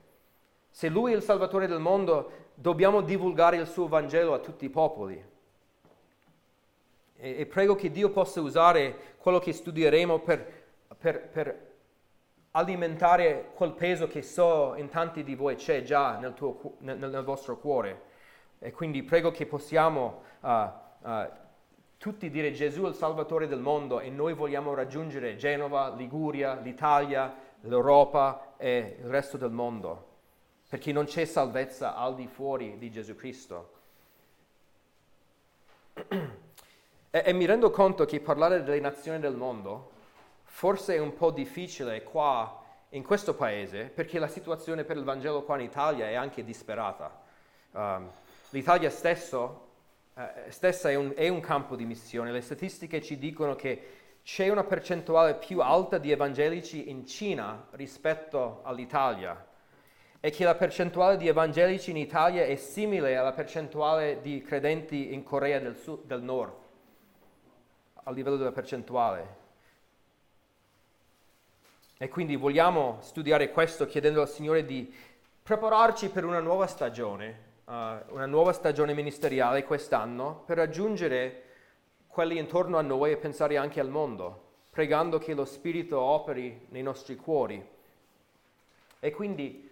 Se 0.70 0.88
Lui 0.88 1.12
è 1.12 1.16
il 1.16 1.22
Salvatore 1.22 1.66
del 1.66 1.80
mondo, 1.80 2.30
dobbiamo 2.54 3.00
divulgare 3.00 3.56
il 3.56 3.66
suo 3.66 3.88
Vangelo 3.88 4.34
a 4.34 4.40
tutti 4.40 4.66
i 4.66 4.70
popoli. 4.70 5.36
E, 7.20 7.46
prego 7.46 7.74
che 7.74 7.90
Dio 7.90 8.10
possa 8.10 8.40
usare 8.40 9.16
quello 9.18 9.40
che 9.40 9.52
studieremo 9.52 10.20
per, 10.20 10.66
per, 10.96 11.28
per 11.28 11.66
alimentare 12.52 13.50
quel 13.54 13.72
peso 13.72 14.06
che 14.06 14.22
so 14.22 14.74
in 14.76 14.88
tanti 14.88 15.24
di 15.24 15.34
voi 15.34 15.56
c'è 15.56 15.82
già 15.82 16.16
nel, 16.18 16.34
tuo, 16.34 16.76
nel, 16.78 16.96
nel 16.96 17.24
vostro 17.24 17.58
cuore. 17.58 18.02
E 18.60 18.70
quindi 18.70 19.02
prego 19.02 19.32
che 19.32 19.46
possiamo 19.46 20.22
uh, 20.40 20.48
uh, 20.48 21.28
tutti 21.96 22.30
dire 22.30 22.52
Gesù 22.52 22.84
è 22.84 22.88
il 22.88 22.94
Salvatore 22.94 23.48
del 23.48 23.60
mondo 23.60 23.98
e 23.98 24.10
noi 24.10 24.32
vogliamo 24.34 24.72
raggiungere 24.74 25.34
Genova, 25.34 25.92
Liguria, 25.94 26.54
l'Italia, 26.54 27.34
l'Europa 27.62 28.54
e 28.56 28.98
il 29.00 29.06
resto 29.06 29.36
del 29.36 29.50
mondo, 29.50 30.06
perché 30.68 30.92
non 30.92 31.04
c'è 31.04 31.24
salvezza 31.24 31.96
al 31.96 32.14
di 32.14 32.28
fuori 32.28 32.78
di 32.78 32.90
Gesù 32.92 33.16
Cristo. 33.16 33.72
E, 37.10 37.22
e 37.24 37.32
mi 37.32 37.46
rendo 37.46 37.70
conto 37.70 38.04
che 38.04 38.20
parlare 38.20 38.62
delle 38.62 38.80
nazioni 38.80 39.18
del 39.18 39.34
mondo 39.34 39.96
forse 40.42 40.96
è 40.96 40.98
un 40.98 41.14
po' 41.14 41.30
difficile 41.30 42.02
qua 42.02 42.64
in 42.90 43.04
questo 43.04 43.34
paese 43.34 43.84
perché 43.84 44.18
la 44.18 44.28
situazione 44.28 44.84
per 44.84 44.96
il 44.96 45.04
Vangelo 45.04 45.42
qua 45.42 45.54
in 45.56 45.62
Italia 45.62 46.08
è 46.08 46.14
anche 46.14 46.42
disperata. 46.42 47.20
Um, 47.72 48.10
L'Italia 48.50 48.88
stesso, 48.88 49.66
eh, 50.14 50.50
stessa 50.50 50.90
è 50.90 50.94
un, 50.94 51.12
è 51.14 51.28
un, 51.28 51.40
campo 51.40 51.76
di 51.76 51.84
missione. 51.84 52.32
Le 52.32 52.40
statistiche 52.40 53.02
ci 53.02 53.18
dicono 53.18 53.54
che 53.54 53.82
c'è 54.22 54.48
una 54.48 54.64
percentuale 54.64 55.34
più 55.34 55.60
alta 55.60 55.98
di 55.98 56.10
evangelici 56.10 56.88
in 56.88 57.06
Cina 57.06 57.66
rispetto 57.72 58.62
all'Italia 58.64 59.46
e 60.18 60.30
che 60.30 60.44
la 60.44 60.54
percentuale 60.54 61.18
di 61.18 61.28
evangelici 61.28 61.90
in 61.90 61.98
Italia 61.98 62.44
è 62.44 62.56
simile 62.56 63.16
alla 63.16 63.32
percentuale 63.32 64.20
di 64.22 64.40
credenti 64.40 65.12
in 65.12 65.22
Corea 65.22 65.60
del, 65.60 65.76
Sud, 65.76 66.04
del 66.04 66.22
Nord 66.22 66.66
a 68.08 68.10
livello 68.10 68.36
della 68.36 68.52
percentuale. 68.52 69.36
E 71.98 72.08
quindi 72.08 72.36
vogliamo 72.36 72.98
studiare 73.02 73.50
questo 73.50 73.84
chiedendo 73.84 74.22
al 74.22 74.28
Signore 74.30 74.64
di 74.64 74.90
prepararci 75.42 76.08
per 76.08 76.24
una 76.24 76.40
nuova 76.40 76.66
stagione, 76.66 77.40
uh, 77.66 77.72
una 78.08 78.24
nuova 78.24 78.54
stagione 78.54 78.94
ministeriale 78.94 79.64
quest'anno 79.64 80.42
per 80.46 80.56
raggiungere 80.56 81.42
quelli 82.06 82.38
intorno 82.38 82.78
a 82.78 82.82
noi 82.82 83.12
e 83.12 83.18
pensare 83.18 83.58
anche 83.58 83.78
al 83.78 83.90
mondo, 83.90 84.52
pregando 84.70 85.18
che 85.18 85.34
lo 85.34 85.44
Spirito 85.44 86.00
operi 86.00 86.66
nei 86.70 86.82
nostri 86.82 87.14
cuori. 87.14 87.62
E 89.00 89.10
quindi 89.10 89.70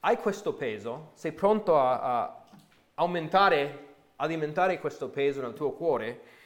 hai 0.00 0.16
questo 0.16 0.54
peso, 0.54 1.12
sei 1.14 1.30
pronto 1.30 1.78
a, 1.78 2.00
a 2.00 2.44
aumentare, 2.94 3.94
alimentare 4.16 4.80
questo 4.80 5.08
peso 5.08 5.40
nel 5.40 5.54
tuo 5.54 5.70
cuore. 5.70 6.36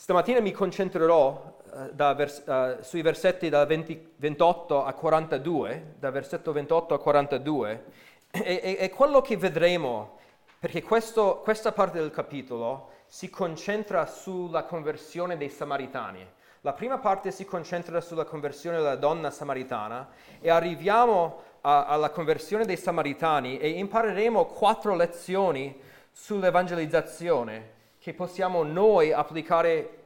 Stamattina 0.00 0.38
mi 0.38 0.52
concentrerò 0.52 1.58
uh, 1.72 2.14
vers- 2.14 2.44
uh, 2.46 2.80
sui 2.82 3.02
versetti 3.02 3.48
da 3.48 3.66
20, 3.66 4.12
28 4.14 4.84
a 4.84 4.92
42, 4.92 5.94
da 5.98 6.12
versetto 6.12 6.52
28 6.52 6.94
a 6.94 7.00
42, 7.00 7.84
e, 8.30 8.60
e, 8.62 8.76
e 8.78 8.90
quello 8.90 9.20
che 9.20 9.36
vedremo, 9.36 10.18
perché 10.60 10.84
questo, 10.84 11.40
questa 11.42 11.72
parte 11.72 11.98
del 11.98 12.12
capitolo 12.12 12.90
si 13.08 13.28
concentra 13.28 14.06
sulla 14.06 14.62
conversione 14.62 15.36
dei 15.36 15.50
samaritani. 15.50 16.24
La 16.60 16.74
prima 16.74 16.98
parte 16.98 17.32
si 17.32 17.44
concentra 17.44 18.00
sulla 18.00 18.24
conversione 18.24 18.76
della 18.76 18.94
donna 18.94 19.32
samaritana 19.32 20.10
e 20.40 20.48
arriviamo 20.48 21.42
a, 21.62 21.86
alla 21.86 22.10
conversione 22.10 22.64
dei 22.64 22.76
samaritani 22.76 23.58
e 23.58 23.70
impareremo 23.70 24.46
quattro 24.46 24.94
lezioni 24.94 25.76
sull'evangelizzazione 26.12 27.77
che 28.08 28.14
possiamo 28.14 28.62
noi 28.62 29.12
applicare 29.12 29.96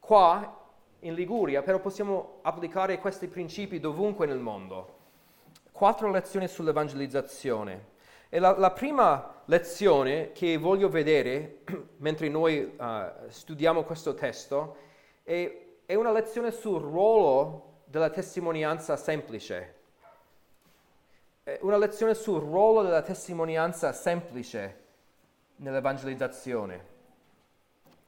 qua 0.00 0.64
in 1.00 1.14
Liguria, 1.14 1.62
però 1.62 1.78
possiamo 1.78 2.38
applicare 2.42 2.98
questi 2.98 3.28
principi 3.28 3.78
dovunque 3.78 4.26
nel 4.26 4.40
mondo. 4.40 4.94
Quattro 5.70 6.10
lezioni 6.10 6.48
sull'evangelizzazione. 6.48 7.94
E 8.28 8.40
la, 8.40 8.58
la 8.58 8.72
prima 8.72 9.42
lezione 9.44 10.32
che 10.32 10.56
voglio 10.56 10.88
vedere 10.88 11.58
mentre 11.98 12.28
noi 12.28 12.74
uh, 12.76 13.28
studiamo 13.28 13.84
questo 13.84 14.14
testo 14.14 14.78
è, 15.22 15.66
è 15.86 15.94
una 15.94 16.10
lezione 16.10 16.50
sul 16.50 16.80
ruolo 16.80 17.82
della 17.84 18.10
testimonianza 18.10 18.96
semplice. 18.96 19.74
È 21.44 21.58
una 21.60 21.78
lezione 21.78 22.14
sul 22.14 22.40
ruolo 22.40 22.82
della 22.82 23.02
testimonianza 23.02 23.92
semplice 23.92 24.80
nell'evangelizzazione. 25.58 26.94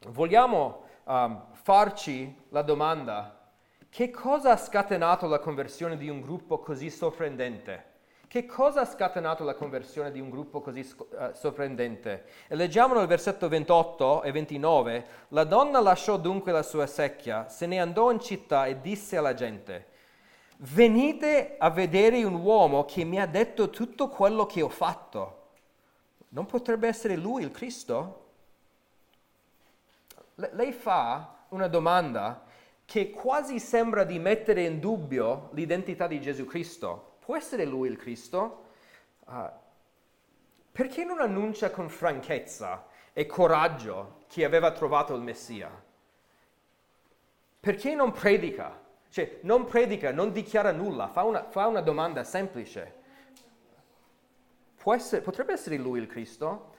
Vogliamo 0.07 0.85
um, 1.05 1.45
farci 1.55 2.33
la 2.51 2.63
domanda, 2.63 3.51
che 3.91 4.11
cosa 4.11 4.53
ha 4.53 4.57
scatenato 4.57 5.27
la 5.27 5.41
conversione 5.41 5.97
di 5.97 6.09
un 6.09 6.21
gruppo 6.21 6.61
così 6.61 6.89
sorprendente? 6.89 7.97
Che 8.29 8.47
cosa 8.47 8.83
ha 8.83 8.85
scatenato 8.85 9.43
la 9.43 9.55
conversione 9.55 10.13
di 10.13 10.21
un 10.21 10.31
gruppo 10.31 10.61
così 10.61 10.89
uh, 10.97 11.33
sorprendente? 11.33 12.27
E 12.47 12.55
leggiamo 12.55 12.95
nel 12.95 13.09
versetto 13.09 13.49
28 13.49 14.23
e 14.23 14.31
29, 14.31 15.07
la 15.31 15.43
donna 15.43 15.81
lasciò 15.81 16.17
dunque 16.17 16.53
la 16.53 16.63
sua 16.63 16.87
secchia, 16.87 17.49
se 17.49 17.67
ne 17.67 17.81
andò 17.81 18.13
in 18.13 18.21
città 18.21 18.67
e 18.67 18.81
disse 18.81 19.17
alla 19.17 19.35
gente, 19.35 19.87
venite 20.59 21.57
a 21.59 21.71
vedere 21.71 22.23
un 22.23 22.35
uomo 22.35 22.85
che 22.85 23.03
mi 23.03 23.21
ha 23.21 23.27
detto 23.27 23.69
tutto 23.71 24.09
quello 24.09 24.47
che 24.47 24.63
ho 24.63 24.69
fatto. 24.69 25.47
Non 26.29 26.47
potrebbe 26.47 26.87
essere 26.87 27.17
lui 27.17 27.43
il 27.43 27.51
Cristo? 27.51 28.27
Le- 30.41 30.51
lei 30.53 30.73
fa 30.73 31.47
una 31.49 31.67
domanda 31.67 32.45
che 32.85 33.11
quasi 33.11 33.59
sembra 33.59 34.05
di 34.05 34.19
mettere 34.19 34.63
in 34.63 34.79
dubbio 34.79 35.51
l'identità 35.53 36.07
di 36.07 36.21
Gesù 36.21 36.45
Cristo. 36.45 37.17
Può 37.19 37.37
essere 37.37 37.65
lui 37.65 37.89
il 37.89 37.97
Cristo? 37.97 38.65
Uh, 39.27 39.51
perché 40.71 41.05
non 41.05 41.21
annuncia 41.21 41.71
con 41.71 41.89
franchezza 41.89 42.87
e 43.13 43.27
coraggio 43.27 44.25
chi 44.29 44.45
aveva 44.45 44.71
trovato 44.71 45.15
il 45.15 45.23
Messia? 45.23 45.71
Perché 47.61 47.95
non 47.95 48.13
predica? 48.13 48.81
Cioè, 49.11 49.41
non 49.43 49.65
predica, 49.65 50.13
non 50.13 50.31
dichiara 50.33 50.71
nulla, 50.71 51.09
fa 51.09 51.25
una, 51.25 51.49
fa 51.51 51.67
una 51.67 51.81
domanda 51.81 52.23
semplice. 52.23 52.95
Essere, 54.85 55.21
potrebbe 55.21 55.53
essere 55.53 55.77
lui 55.77 55.99
il 55.99 56.07
Cristo? 56.07 56.77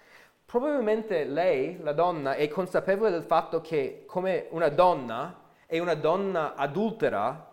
Probabilmente 0.49 1.25
lei, 1.25 1.77
la 1.79 1.93
donna, 1.93 2.33
è 2.33 2.47
consapevole 2.47 3.11
del 3.11 3.21
fatto 3.21 3.61
che 3.61 4.05
come 4.07 4.47
una 4.49 4.69
donna 4.69 5.41
e 5.67 5.77
una 5.77 5.93
donna 5.93 6.55
adultera 6.55 7.51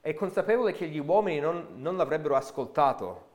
è 0.00 0.14
consapevole 0.14 0.70
che 0.70 0.86
gli 0.86 1.00
uomini 1.00 1.40
non, 1.40 1.70
non 1.78 1.96
l'avrebbero 1.96 2.36
ascoltato 2.36 3.30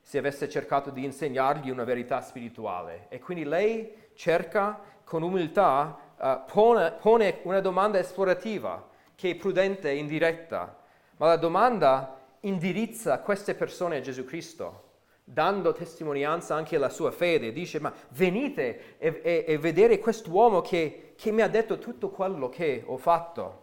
se 0.00 0.18
avesse 0.18 0.48
cercato 0.48 0.90
di 0.90 1.04
insegnargli 1.04 1.70
una 1.70 1.84
verità 1.84 2.20
spirituale. 2.22 3.06
E 3.08 3.20
quindi 3.20 3.44
lei 3.44 4.08
cerca 4.14 4.80
con 5.04 5.22
umiltà, 5.22 5.96
uh, 6.18 6.50
pone, 6.50 6.90
pone 6.94 7.38
una 7.44 7.60
domanda 7.60 8.00
esplorativa 8.00 8.84
che 9.14 9.30
è 9.30 9.36
prudente 9.36 9.90
e 9.90 9.96
indiretta, 9.98 10.76
ma 11.18 11.26
la 11.28 11.36
domanda 11.36 12.18
indirizza 12.40 13.20
queste 13.20 13.54
persone 13.54 13.98
a 13.98 14.00
Gesù 14.00 14.24
Cristo 14.24 14.84
dando 15.24 15.72
testimonianza 15.72 16.54
anche 16.54 16.76
alla 16.76 16.90
sua 16.90 17.10
fede, 17.10 17.50
dice 17.50 17.80
ma 17.80 17.92
venite 18.10 18.98
e, 18.98 19.20
e, 19.22 19.44
e 19.48 19.58
vedere 19.58 19.98
quest'uomo 19.98 20.60
che, 20.60 21.14
che, 21.16 21.32
mi 21.32 21.40
ha 21.40 21.48
detto 21.48 21.78
tutto 21.78 22.10
quello 22.10 22.50
che 22.50 22.82
ho 22.84 22.98
fatto. 22.98 23.62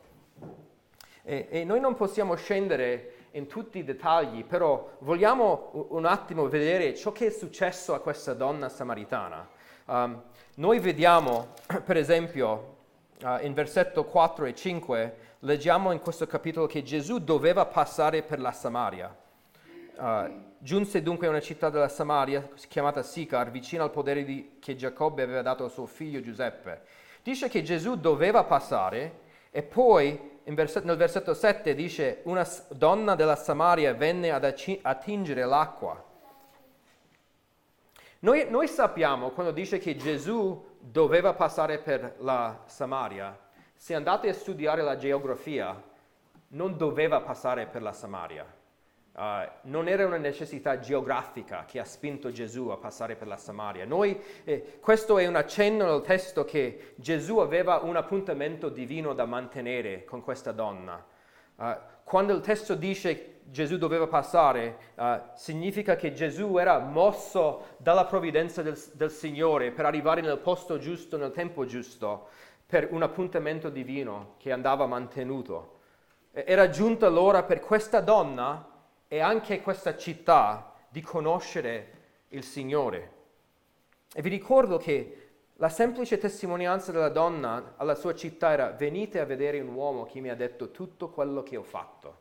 E, 1.24 1.48
e, 1.50 1.64
noi 1.64 1.80
non 1.80 1.94
possiamo 1.94 2.34
scendere 2.36 3.14
in 3.32 3.46
tutti 3.46 3.78
i 3.78 3.84
dettagli, 3.84 4.44
però 4.44 4.90
vogliamo 5.00 5.88
un 5.90 6.06
attimo 6.06 6.48
vedere 6.48 6.96
ciò 6.96 7.12
che 7.12 7.28
è 7.28 7.30
successo 7.30 7.94
a 7.94 8.00
questa 8.00 8.34
donna 8.34 8.68
samaritana. 8.68 9.48
Um, 9.86 10.22
noi 10.56 10.80
vediamo, 10.80 11.54
per 11.86 11.96
esempio, 11.96 12.78
uh, 13.24 13.38
in 13.46 13.54
versetto 13.54 14.04
4 14.04 14.46
e 14.46 14.56
5, 14.56 15.18
leggiamo 15.40 15.92
in 15.92 16.00
questo 16.00 16.26
capitolo 16.26 16.66
che 16.66 16.82
Gesù 16.82 17.20
doveva 17.20 17.66
passare 17.66 18.24
per 18.24 18.40
la 18.40 18.52
Samaria. 18.52 19.16
Uh, 19.96 20.50
Giunse 20.64 21.02
dunque 21.02 21.26
a 21.26 21.32
una 21.32 21.40
città 21.40 21.72
della 21.72 21.88
Samaria 21.88 22.48
chiamata 22.68 23.02
Sicar, 23.02 23.50
vicino 23.50 23.82
al 23.82 23.90
podere 23.90 24.24
di, 24.24 24.58
che 24.60 24.76
Giacobbe 24.76 25.24
aveva 25.24 25.42
dato 25.42 25.66
a 25.66 25.70
suo 25.70 25.88
figlio 25.88 26.22
Giuseppe. 26.22 26.84
Dice 27.24 27.50
che 27.50 27.64
Gesù 27.64 27.96
doveva 27.96 28.44
passare 28.44 29.22
e 29.50 29.64
poi 29.64 30.40
verset, 30.44 30.84
nel 30.84 30.98
versetto 30.98 31.34
7 31.34 31.74
dice 31.74 32.20
una 32.26 32.48
donna 32.70 33.16
della 33.16 33.36
Samaria 33.36 33.96
venne 33.96 34.30
ad 34.30 34.44
attingere 34.44 35.46
l'acqua. 35.46 36.06
Noi, 38.20 38.46
noi 38.48 38.68
sappiamo 38.68 39.32
quando 39.32 39.52
dice 39.52 39.80
che 39.80 39.96
Gesù 39.96 40.64
doveva 40.78 41.34
passare 41.34 41.80
per 41.80 42.18
la 42.20 42.62
Samaria, 42.68 43.36
se 43.76 43.96
andate 43.96 44.30
a 44.30 44.34
studiare 44.34 44.84
la 44.84 44.96
geografia, 44.96 45.76
non 46.50 46.78
doveva 46.78 47.20
passare 47.22 47.66
per 47.66 47.82
la 47.82 47.94
Samaria 47.94 48.60
Uh, 49.14 49.46
non 49.64 49.90
era 49.90 50.06
una 50.06 50.18
necessità 50.18 50.80
geografica 50.80 51.66
che 51.66 51.80
ha 51.80 51.84
spinto 51.84 52.32
Gesù 52.32 52.70
a 52.70 52.78
passare 52.78 53.16
per 53.16 53.28
la 53.28 53.36
Samaria. 53.36 53.86
Noi, 53.86 54.18
eh, 54.46 54.78
questo 54.80 55.18
è 55.18 55.28
un 55.28 55.36
accenno 55.36 55.86
nel 55.86 56.02
testo 56.02 56.46
che 56.46 56.94
Gesù 56.96 57.40
aveva 57.40 57.80
un 57.80 57.98
appuntamento 57.98 58.70
divino 58.70 59.14
da 59.14 59.26
mantenere 59.26 60.06
con 60.06 60.24
questa 60.24 60.54
donna. 60.54 61.04
Uh, 61.56 61.76
quando 62.06 62.34
il 62.34 62.40
testo 62.40 62.74
dice 62.74 63.42
Gesù 63.44 63.78
doveva 63.78 64.08
passare, 64.08 64.78
uh, 64.96 65.20
significa 65.36 65.98
che 65.98 66.14
Gesù 66.14 66.58
era 66.58 66.80
mosso 66.80 67.76
dalla 67.78 68.06
provvidenza 68.06 68.62
del, 68.62 68.82
del 68.94 69.12
Signore 69.12 69.72
per 69.72 69.86
arrivare 69.86 70.22
nel 70.22 70.38
posto 70.38 70.78
giusto, 70.78 71.18
nel 71.18 71.32
tempo 71.32 71.66
giusto, 71.66 72.30
per 72.66 72.88
un 72.92 73.04
appuntamento 73.04 73.70
divino 73.70 74.36
che 74.38 74.54
andava 74.54 74.86
mantenuto. 74.86 75.80
Era 76.32 76.70
giunta 76.70 77.10
l'ora 77.10 77.44
per 77.44 77.60
questa 77.60 78.00
donna 78.00 78.71
e 79.14 79.20
anche 79.20 79.60
questa 79.60 79.98
città 79.98 80.74
di 80.88 81.02
conoscere 81.02 81.92
il 82.30 82.46
Signore. 82.46 83.12
E 84.14 84.22
vi 84.22 84.30
ricordo 84.30 84.78
che 84.78 85.32
la 85.56 85.68
semplice 85.68 86.18
testimonianza 86.18 86.94
della 86.94 87.10
donna 87.10 87.74
alla 87.76 87.96
sua 87.96 88.16
città 88.16 88.52
era 88.52 88.70
venite 88.70 89.20
a 89.20 89.26
vedere 89.26 89.60
un 89.60 89.74
uomo 89.74 90.06
che 90.06 90.22
mi 90.22 90.30
ha 90.30 90.36
detto 90.36 90.72
tutto 90.72 91.10
quello 91.10 91.44
che 91.44 91.58
ho 91.58 91.64
fatto. 91.64 92.20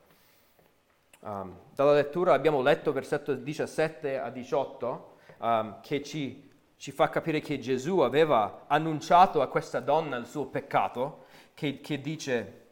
Um, 1.21 1.57
dalla 1.77 1.93
lettura 1.93 2.33
abbiamo 2.33 2.61
letto 2.61 2.91
versetto 2.91 3.37
17 3.37 4.19
a 4.19 4.29
18 4.29 5.17
um, 5.39 5.81
che 5.83 6.03
ci, 6.03 6.51
ci, 6.77 6.91
fa 6.91 7.09
capire 7.09 7.39
che 7.39 7.61
Gesù 7.61 8.01
aveva 8.01 8.65
annunciato 8.67 9.43
a 9.43 9.47
questa 9.47 9.79
donna 9.79 10.17
il 10.17 10.27
suo 10.27 10.47
peccato, 10.47 11.27
che, 11.55 11.81
che 11.81 12.01
dice, 12.01 12.67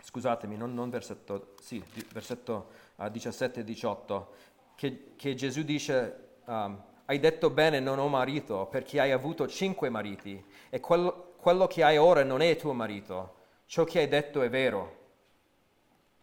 scusatemi, 0.00 0.56
non, 0.56 0.72
non 0.72 0.88
versetto, 0.88 1.52
sì, 1.60 1.84
versetto 2.10 2.83
uh, 2.96 3.08
17 3.08 3.60
e 3.60 3.64
18, 3.64 4.34
che, 4.74 5.12
che 5.16 5.34
Gesù 5.34 5.62
dice, 5.62 6.38
um, 6.44 6.82
hai 7.06 7.18
detto 7.18 7.50
bene 7.50 7.80
non 7.80 7.98
ho 7.98 8.08
marito 8.08 8.66
perché 8.66 9.00
hai 9.00 9.12
avuto 9.12 9.46
cinque 9.46 9.88
mariti 9.88 10.42
e 10.70 10.80
quello, 10.80 11.34
quello 11.36 11.66
che 11.66 11.82
hai 11.82 11.98
ora 11.98 12.24
non 12.24 12.40
è 12.40 12.56
tuo 12.56 12.72
marito, 12.72 13.34
ciò 13.66 13.84
che 13.84 13.98
hai 14.00 14.08
detto 14.08 14.42
è 14.42 14.48
vero. 14.48 15.02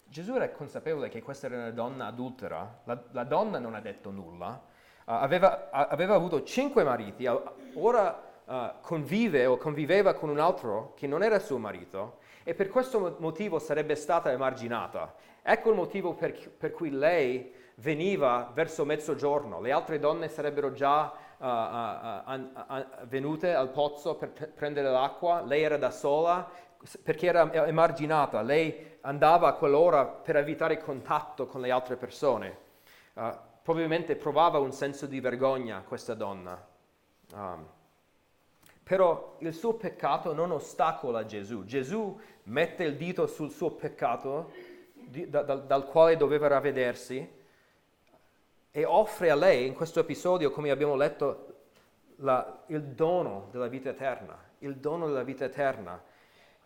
Gesù 0.06 0.34
era 0.36 0.50
consapevole 0.50 1.08
che 1.08 1.22
questa 1.22 1.48
era 1.48 1.58
una 1.58 1.72
donna 1.72 2.08
adultera, 2.08 2.82
la, 2.84 3.02
la 3.12 3.24
donna 3.24 3.60
non 3.60 3.76
ha 3.76 3.80
detto 3.80 4.10
nulla, 4.12 4.62
uh, 5.06 5.12
aveva, 5.12 5.70
uh, 5.72 5.86
aveva, 5.90 6.16
avuto 6.16 6.44
cinque 6.44 6.84
mariti, 6.84 7.26
ora 7.76 8.22
uh, 8.44 8.82
convive 8.82 9.46
o 9.46 9.58
conviveva 9.58 10.14
con 10.14 10.30
un 10.30 10.40
altro 10.40 10.94
che 10.96 11.08
non 11.08 11.24
era 11.24 11.40
suo 11.40 11.58
marito 11.58 12.18
e 12.44 12.54
per 12.56 12.70
questo 12.70 13.18
motivo 13.20 13.60
sarebbe 13.60 13.96
stata 13.96 14.32
emarginata. 14.32 15.14
Ecco 15.44 15.70
il 15.70 15.76
motivo 15.76 16.14
per, 16.14 16.52
per 16.52 16.72
cui 16.72 16.92
lei 16.92 17.54
veniva 17.76 18.52
verso 18.54 18.86
mezzogiorno, 18.86 19.60
le 19.60 19.72
altre 19.72 19.98
donne 19.98 20.28
sarebbero 20.28 20.72
già 20.72 21.12
uh, 21.38 23.06
venute 23.08 23.54
al 23.54 23.70
pozzo 23.70 24.16
per 24.16 24.30
p- 24.30 24.48
prendere 24.48 24.90
l'acqua, 24.90 25.42
lei 25.42 25.64
era 25.64 25.78
da 25.78 25.90
sola 25.90 26.50
perché 27.04 27.28
era 27.28 27.52
emarginata, 27.68 28.42
lei 28.42 28.98
andava 29.02 29.48
a 29.48 29.54
quell'ora 29.54 30.06
per 30.06 30.36
evitare 30.36 30.78
contatto 30.78 31.48
con 31.48 31.62
le 31.62 31.72
altre 31.72 31.96
persone. 31.96 32.58
Uh, 33.14 33.30
probabilmente 33.64 34.16
provava 34.16 34.60
un 34.60 34.72
senso 34.72 35.06
di 35.06 35.20
vergogna 35.20 35.84
questa 35.88 36.14
donna. 36.14 36.68
Um, 37.34 37.68
però 38.84 39.38
il 39.40 39.54
suo 39.54 39.76
peccato 39.76 40.34
non 40.34 40.52
ostacola 40.52 41.26
Gesù. 41.26 41.64
Gesù 41.66 42.20
mette 42.44 42.84
il 42.84 42.98
dito 42.98 43.26
sul 43.28 43.52
suo 43.52 43.72
peccato 43.72 44.52
di, 45.12 45.30
da, 45.30 45.44
da, 45.44 45.56
dal 45.56 45.86
quale 45.86 46.16
doveva 46.16 46.48
ravvedersi 46.48 47.40
e 48.72 48.86
offre 48.86 49.30
a 49.30 49.36
lei 49.36 49.68
in 49.68 49.74
questo 49.74 50.00
episodio, 50.00 50.52
come 50.52 50.72
abbiamo 50.72 50.96
letto, 50.96 51.48
la, 52.18 52.64
il 52.68 52.82
dono 52.82 53.50
della 53.52 53.68
vita 53.68 53.90
eterna, 53.90 54.38
il 54.60 54.78
dono 54.78 55.08
della 55.08 55.24
vita 55.24 55.44
eterna. 55.44 56.02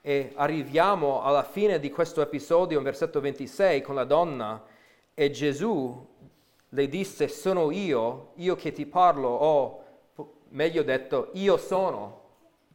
E 0.02 0.32
arriviamo 0.36 1.24
alla 1.24 1.42
fine 1.42 1.80
di 1.80 1.90
questo 1.90 2.22
episodio, 2.22 2.78
in 2.78 2.84
versetto 2.84 3.20
26, 3.20 3.82
con 3.82 3.96
la 3.96 4.04
donna, 4.04 4.64
e 5.16 5.32
Gesù 5.32 6.14
le 6.70 6.88
disse, 6.88 7.28
sono 7.28 7.72
io, 7.72 8.34
io 8.36 8.56
che 8.56 8.72
ti 8.72 8.86
parlo, 8.86 9.30
o 9.30 9.84
meglio 10.50 10.84
detto, 10.84 11.30
io 11.34 11.58
sono 11.58 12.22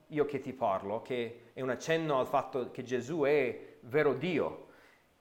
io 0.09 0.25
che 0.25 0.41
ti 0.41 0.53
parlo, 0.53 1.03
che 1.03 1.43
è 1.53 1.61
un 1.61 1.71
accenno 1.71 2.19
al 2.19 2.27
fatto 2.27 2.73
che 2.73 2.83
Gesù 2.83 3.21
è 3.21 3.77
vero 3.83 4.15
Dio. 4.15 4.67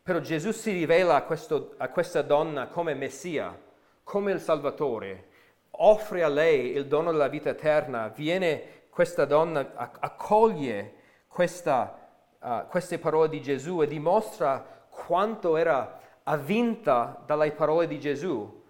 Però 0.10 0.22
Gesù 0.22 0.50
si 0.50 0.72
rivela 0.72 1.18
a, 1.18 1.22
questo, 1.22 1.76
a 1.78 1.90
questa 1.90 2.24
donna 2.24 2.66
come 2.66 2.96
Messia, 2.96 3.56
come 4.02 4.32
il 4.32 4.40
Salvatore, 4.40 5.28
offre 5.70 6.24
a 6.24 6.28
lei 6.28 6.72
il 6.72 6.88
dono 6.88 7.12
della 7.12 7.28
vita 7.28 7.50
eterna, 7.50 8.08
viene 8.08 8.88
questa 8.90 9.26
donna, 9.26 9.72
accoglie 9.76 10.94
questa, 11.28 12.10
uh, 12.40 12.66
queste 12.70 12.98
parole 12.98 13.30
di 13.30 13.40
Gesù 13.40 13.84
e 13.84 13.88
dimostra 13.88 14.88
quanto 14.90 15.58
era 15.58 16.00
avvinta 16.24 17.22
dalle 17.28 17.52
parole 17.52 17.86
di 17.86 18.00
Gesù 18.00 18.64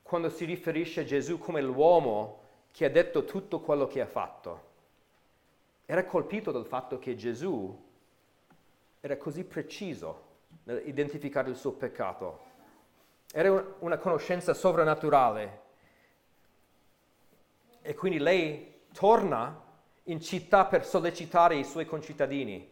quando 0.00 0.30
si 0.30 0.46
riferisce 0.46 1.02
a 1.02 1.04
Gesù 1.04 1.38
come 1.38 1.60
l'uomo 1.60 2.40
che 2.70 2.86
ha 2.86 2.90
detto 2.90 3.26
tutto 3.26 3.60
quello 3.60 3.86
che 3.86 4.00
ha 4.00 4.06
fatto. 4.06 4.62
Era 5.84 6.06
colpito 6.06 6.50
dal 6.50 6.64
fatto 6.64 6.98
che 6.98 7.14
Gesù 7.14 7.78
era 9.02 9.18
così 9.18 9.44
preciso 9.44 10.27
nell'identificare 10.68 11.48
il 11.48 11.56
suo 11.56 11.72
peccato 11.72 12.46
era 13.32 13.76
una 13.80 13.96
conoscenza 13.98 14.54
sovrannaturale. 14.54 15.66
E 17.82 17.94
quindi 17.94 18.18
lei 18.18 18.82
torna 18.92 19.64
in 20.04 20.20
città 20.20 20.66
per 20.66 20.84
sollecitare 20.86 21.56
i 21.56 21.64
suoi 21.64 21.86
concittadini. 21.86 22.70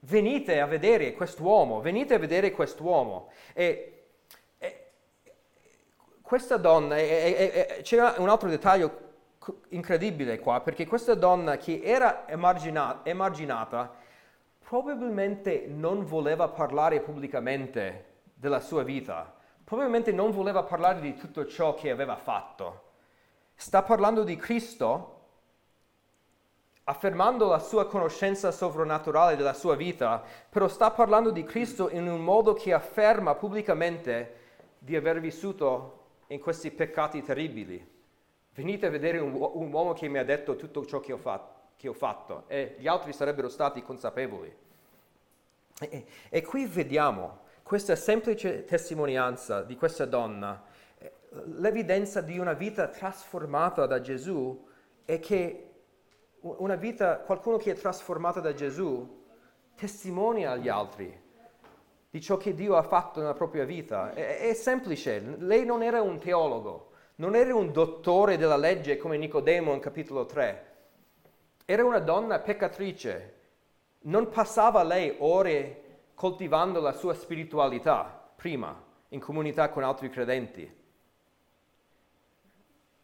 Venite 0.00 0.60
a 0.60 0.66
vedere 0.66 1.14
quest'uomo, 1.14 1.80
venite 1.80 2.14
a 2.14 2.18
vedere 2.18 2.50
quest'uomo. 2.50 3.30
E, 3.54 4.06
e 4.58 4.90
questa 6.20 6.58
donna, 6.58 6.98
e, 6.98 7.80
c'era 7.82 8.14
un 8.18 8.28
altro 8.28 8.48
dettaglio 8.48 9.00
incredibile 9.70 10.38
qua, 10.38 10.60
perché 10.60 10.86
questa 10.86 11.14
donna 11.14 11.56
che 11.56 11.80
era 11.82 12.28
emarginata, 12.28 13.08
emarginata 13.08 14.02
probabilmente 14.74 15.66
non 15.68 16.04
voleva 16.04 16.48
parlare 16.48 16.98
pubblicamente 16.98 18.22
della 18.34 18.58
sua 18.58 18.82
vita. 18.82 19.32
Probabilmente 19.62 20.10
non 20.10 20.32
voleva 20.32 20.64
parlare 20.64 21.00
di 21.00 21.14
tutto 21.14 21.46
ciò 21.46 21.74
che 21.74 21.92
aveva 21.92 22.16
fatto. 22.16 22.82
Sta 23.54 23.84
parlando 23.84 24.24
di 24.24 24.34
Cristo, 24.34 25.20
affermando 26.82 27.46
la 27.46 27.60
sua 27.60 27.86
conoscenza 27.86 28.50
sovrannaturale 28.50 29.36
della 29.36 29.52
sua 29.52 29.76
vita, 29.76 30.20
però 30.50 30.66
sta 30.66 30.90
parlando 30.90 31.30
di 31.30 31.44
Cristo 31.44 31.88
in 31.88 32.08
un 32.08 32.24
modo 32.24 32.52
che 32.52 32.72
afferma 32.72 33.36
pubblicamente 33.36 34.34
di 34.76 34.96
aver 34.96 35.20
vissuto 35.20 36.06
in 36.26 36.40
questi 36.40 36.72
peccati 36.72 37.22
terribili. 37.22 37.92
Venite 38.52 38.86
a 38.86 38.90
vedere 38.90 39.18
un, 39.20 39.34
uomo 39.34 39.92
che 39.92 40.08
mi 40.08 40.18
ha 40.18 40.24
detto 40.24 40.56
tutto 40.56 40.84
ciò 40.84 40.98
che 40.98 41.12
ho, 41.12 41.16
fatto, 41.16 41.74
che 41.76 41.86
ho 41.86 41.94
fatto 41.94 42.42
e 42.48 42.74
gli 42.80 42.88
altri 42.88 43.12
sarebbero 43.12 43.48
stati 43.48 43.80
consapevoli. 43.80 44.62
E, 45.80 46.06
e 46.28 46.42
qui 46.42 46.66
vediamo 46.66 47.42
questa 47.62 47.96
semplice 47.96 48.64
testimonianza 48.64 49.62
di 49.62 49.76
questa 49.76 50.04
donna, 50.04 50.62
eh, 50.98 51.12
l'evidenza 51.56 52.20
di 52.20 52.38
una 52.38 52.52
vita 52.52 52.88
trasformata 52.88 53.86
da 53.86 54.00
Gesù 54.00 54.66
è 55.04 55.18
che 55.18 55.70
una 56.40 56.76
vita, 56.76 57.18
qualcuno 57.18 57.56
che 57.56 57.72
è 57.72 57.74
trasformato 57.74 58.40
da 58.40 58.52
Gesù 58.52 59.22
testimonia 59.74 60.52
agli 60.52 60.68
altri 60.68 61.22
di 62.14 62.20
ciò 62.20 62.36
che 62.36 62.54
Dio 62.54 62.76
ha 62.76 62.82
fatto 62.82 63.18
nella 63.18 63.34
propria 63.34 63.64
vita. 63.64 64.12
È, 64.12 64.38
è 64.38 64.54
semplice, 64.54 65.18
lei 65.38 65.64
non 65.64 65.82
era 65.82 66.00
un 66.00 66.20
teologo, 66.20 66.92
non 67.16 67.34
era 67.34 67.52
un 67.56 67.72
dottore 67.72 68.36
della 68.36 68.56
legge 68.56 68.96
come 68.96 69.16
Nicodemo 69.16 69.72
in 69.72 69.80
capitolo 69.80 70.24
3, 70.24 70.72
era 71.64 71.84
una 71.84 71.98
donna 71.98 72.38
peccatrice. 72.38 73.33
Non 74.06 74.28
passava 74.28 74.82
lei 74.82 75.14
ore 75.18 75.82
coltivando 76.14 76.80
la 76.80 76.92
sua 76.92 77.14
spiritualità 77.14 78.22
prima 78.36 78.82
in 79.08 79.20
comunità 79.20 79.68
con 79.70 79.82
altri 79.82 80.10
credenti. 80.10 80.82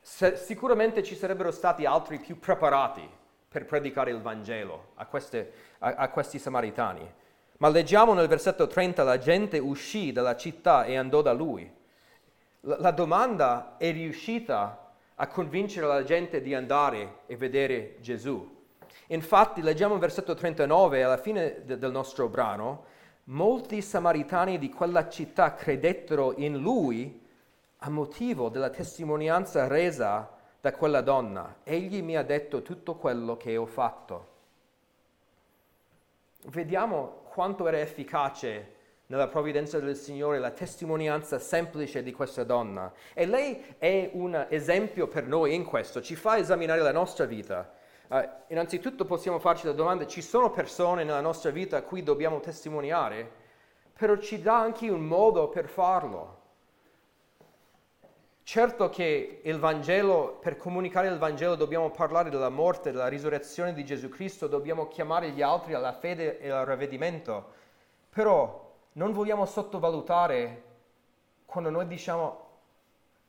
Se, 0.01 0.37
sicuramente 0.37 1.03
ci 1.03 1.15
sarebbero 1.15 1.51
stati 1.51 1.85
altri 1.85 2.19
più 2.19 2.39
preparati 2.39 3.09
per 3.49 3.65
predicare 3.65 4.11
il 4.11 4.21
Vangelo 4.21 4.93
a, 4.95 5.07
queste, 5.07 5.53
a, 5.79 5.95
a 5.95 6.09
questi 6.11 6.39
samaritani. 6.39 7.15
Ma 7.59 7.69
leggiamo 7.69 8.15
nel 8.15 8.29
versetto 8.29 8.67
30, 8.67 9.03
la 9.03 9.19
gente 9.19 9.59
uscì 9.59 10.13
dalla 10.13 10.37
città 10.37 10.85
e 10.85 10.97
andò 10.97 11.21
da 11.23 11.33
lui. 11.33 11.71
La, 12.61 12.77
la 12.79 12.91
domanda 12.91 13.77
è 13.77 13.93
riuscita 13.93 14.93
a 15.15 15.27
convincere 15.27 15.87
la 15.87 16.03
gente 16.03 16.41
di 16.41 16.55
andare 16.55 17.21
e 17.27 17.37
vedere 17.37 17.97
Gesù. 18.01 18.59
Infatti 19.13 19.61
leggiamo 19.61 19.95
il 19.95 20.01
versetto 20.01 20.35
39 20.35 21.03
alla 21.03 21.17
fine 21.17 21.65
de, 21.65 21.79
del 21.79 21.91
nostro 21.91 22.29
brano, 22.29 22.85
molti 23.25 23.83
samaritani 23.83 24.57
di 24.59 24.71
quella 24.71 25.09
città 25.09 25.55
credettero 25.55 26.35
in 26.37 26.59
lui 26.59 27.21
a 27.79 27.91
motivo 27.91 28.49
della 28.49 28.71
testimonianza 28.71 29.67
resa 29.67 30.31
da 30.61 30.73
quella 30.73 31.01
donna. 31.01 31.57
Egli 31.65 32.03
mi 32.03 32.17
ha 32.17 32.23
detto 32.23 32.63
tutto 32.63 32.95
quello 32.95 33.37
che 33.37 33.57
ho 33.57 33.67
fatto. 33.67 34.29
Vediamo 36.47 37.23
quanto 37.31 37.67
era 37.67 37.81
efficace 37.81 38.75
nella 39.07 39.27
provvidenza 39.27 39.81
del 39.81 39.97
Signore 39.97 40.39
la 40.39 40.53
testimonianza 40.53 41.41
semplice 41.41 42.05
di 42.05 42.13
questa 42.13 42.45
donna. 42.45 42.93
E 43.13 43.27
lei 43.27 43.75
è 43.77 44.11
un 44.13 44.47
esempio 44.51 45.09
per 45.09 45.27
noi 45.27 45.53
in 45.55 45.65
questo, 45.65 46.01
ci 46.01 46.15
fa 46.15 46.39
esaminare 46.39 46.81
la 46.81 46.93
nostra 46.93 47.25
vita. 47.25 47.79
Uh, 48.11 48.29
innanzitutto 48.49 49.05
possiamo 49.05 49.39
farci 49.39 49.67
la 49.67 49.73
domanda, 49.73 50.05
ci 50.05 50.21
sono 50.21 50.51
persone 50.51 51.05
nella 51.05 51.21
nostra 51.21 51.53
vita 51.53 51.77
a 51.77 51.83
cui 51.83 52.03
dobbiamo 52.03 52.41
testimoniare? 52.41 53.31
Però 53.97 54.17
ci 54.17 54.43
dà 54.43 54.59
anche 54.59 54.91
un 54.91 55.07
modo 55.07 55.49
per 55.49 55.69
farlo. 55.69 56.39
Certo 58.43 58.89
che 58.89 59.41
Vangelo, 59.57 60.39
per 60.41 60.57
comunicare 60.57 61.07
il 61.07 61.19
Vangelo 61.19 61.55
dobbiamo 61.55 61.91
parlare 61.93 62.31
della 62.31 62.49
morte, 62.49 62.91
della 62.91 63.07
risurrezione 63.07 63.75
di 63.75 63.85
Gesù 63.85 64.09
Cristo, 64.09 64.49
dobbiamo 64.49 64.89
chiamare 64.89 65.31
gli 65.31 65.41
altri 65.41 65.75
alla 65.75 65.93
fede 65.93 66.41
e 66.41 66.51
al 66.51 66.67
ravvedimento, 66.67 67.53
però 68.11 68.75
non 68.95 69.13
vogliamo 69.13 69.47
sottovalutare 69.47 70.65
quando 71.47 71.71
noi 71.71 71.87
diciamo, 71.87 72.49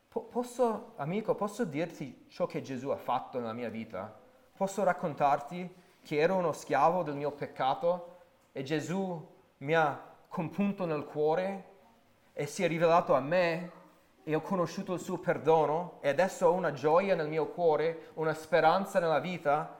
posso, 0.07 0.93
amico, 0.95 1.35
posso 1.35 1.65
dirti 1.65 2.25
ciò 2.29 2.47
che 2.47 2.63
Gesù 2.63 2.89
ha 2.89 2.97
fatto 2.97 3.37
nella 3.37 3.53
mia 3.53 3.69
vita? 3.69 4.20
Posso 4.61 4.83
raccontarti 4.83 5.73
che 6.03 6.19
ero 6.19 6.35
uno 6.35 6.51
schiavo 6.51 7.01
del 7.01 7.15
mio 7.15 7.31
peccato 7.31 8.17
e 8.51 8.61
Gesù 8.61 9.27
mi 9.57 9.73
ha 9.73 9.99
compunto 10.27 10.85
nel 10.85 11.03
cuore 11.03 11.65
e 12.31 12.45
si 12.45 12.63
è 12.63 12.67
rivelato 12.67 13.15
a 13.15 13.19
me 13.19 13.71
e 14.23 14.35
ho 14.35 14.41
conosciuto 14.41 14.93
il 14.93 14.99
suo 14.99 15.17
perdono 15.17 15.97
e 16.01 16.09
adesso 16.09 16.45
ho 16.45 16.53
una 16.53 16.73
gioia 16.73 17.15
nel 17.15 17.27
mio 17.27 17.47
cuore, 17.47 18.09
una 18.13 18.35
speranza 18.35 18.99
nella 18.99 19.17
vita, 19.17 19.79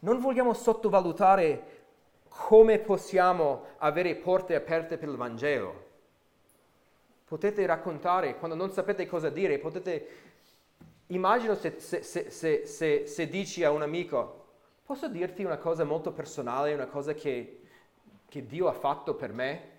non 0.00 0.18
vogliamo 0.18 0.52
sottovalutare 0.52 1.84
come 2.26 2.80
possiamo 2.80 3.66
avere 3.76 4.16
porte 4.16 4.56
aperte 4.56 4.98
per 4.98 5.10
il 5.10 5.16
Vangelo. 5.16 5.86
Potete 7.24 7.64
raccontare, 7.66 8.36
quando 8.36 8.56
non 8.56 8.72
sapete 8.72 9.06
cosa 9.06 9.30
dire, 9.30 9.60
potete... 9.60 10.08
Immagino 11.08 11.54
se, 11.54 11.80
se, 11.80 12.30
se, 12.30 13.06
se 13.06 13.28
dici 13.28 13.64
a 13.64 13.70
un 13.70 13.80
amico, 13.80 14.46
posso 14.84 15.08
dirti 15.08 15.42
una 15.42 15.56
cosa 15.56 15.84
molto 15.84 16.12
personale, 16.12 16.74
una 16.74 16.86
cosa 16.86 17.14
che, 17.14 17.62
che 18.28 18.46
Dio 18.46 18.68
ha 18.68 18.72
fatto 18.72 19.14
per 19.14 19.32
me? 19.32 19.76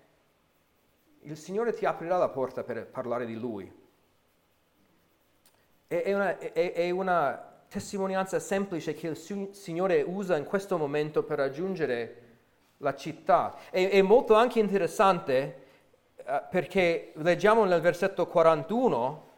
Il 1.20 1.36
Signore 1.36 1.72
ti 1.72 1.84
aprirà 1.86 2.16
la 2.16 2.30
porta 2.30 2.64
per 2.64 2.84
parlare 2.86 3.26
di 3.26 3.36
Lui. 3.36 3.72
È, 5.86 6.12
una, 6.12 6.36
è, 6.38 6.72
è 6.72 6.90
una 6.90 7.62
testimonianza 7.68 8.40
semplice 8.40 8.94
che 8.94 9.06
il 9.06 9.16
Signore 9.52 10.02
usa 10.02 10.36
in 10.36 10.44
questo 10.44 10.78
momento 10.78 11.22
per 11.22 11.38
raggiungere 11.38 12.22
la 12.78 12.96
città. 12.96 13.56
È, 13.70 13.88
è 13.88 14.02
molto 14.02 14.34
anche 14.34 14.58
interessante 14.58 15.66
uh, 16.16 16.48
perché 16.50 17.12
leggiamo 17.16 17.64
nel 17.64 17.80
versetto 17.80 18.26
41 18.26 19.28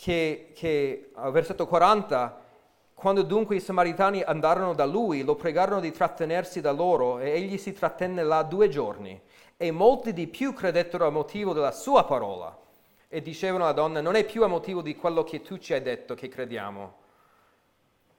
che, 0.00 0.52
che 0.54 1.10
al 1.12 1.30
versetto 1.30 1.66
40 1.66 2.48
quando 2.94 3.22
dunque 3.22 3.56
i 3.56 3.60
samaritani 3.60 4.22
andarono 4.22 4.74
da 4.74 4.84
lui, 4.84 5.22
lo 5.22 5.34
pregarono 5.34 5.80
di 5.80 5.90
trattenersi 5.90 6.60
da 6.60 6.70
loro 6.70 7.18
e 7.18 7.30
egli 7.30 7.56
si 7.56 7.72
trattenne 7.72 8.22
là 8.22 8.42
due 8.42 8.68
giorni. 8.68 9.18
E 9.56 9.70
molti 9.70 10.12
di 10.12 10.26
più 10.26 10.52
credettero 10.52 11.06
a 11.06 11.10
motivo 11.10 11.54
della 11.54 11.72
sua 11.72 12.04
parola 12.04 12.54
e 13.08 13.22
dicevano 13.22 13.64
alla 13.64 13.72
donna, 13.72 14.02
non 14.02 14.16
è 14.16 14.24
più 14.24 14.42
a 14.42 14.48
motivo 14.48 14.82
di 14.82 14.96
quello 14.96 15.24
che 15.24 15.40
tu 15.40 15.56
ci 15.56 15.72
hai 15.72 15.80
detto 15.80 16.14
che 16.14 16.28
crediamo. 16.28 16.94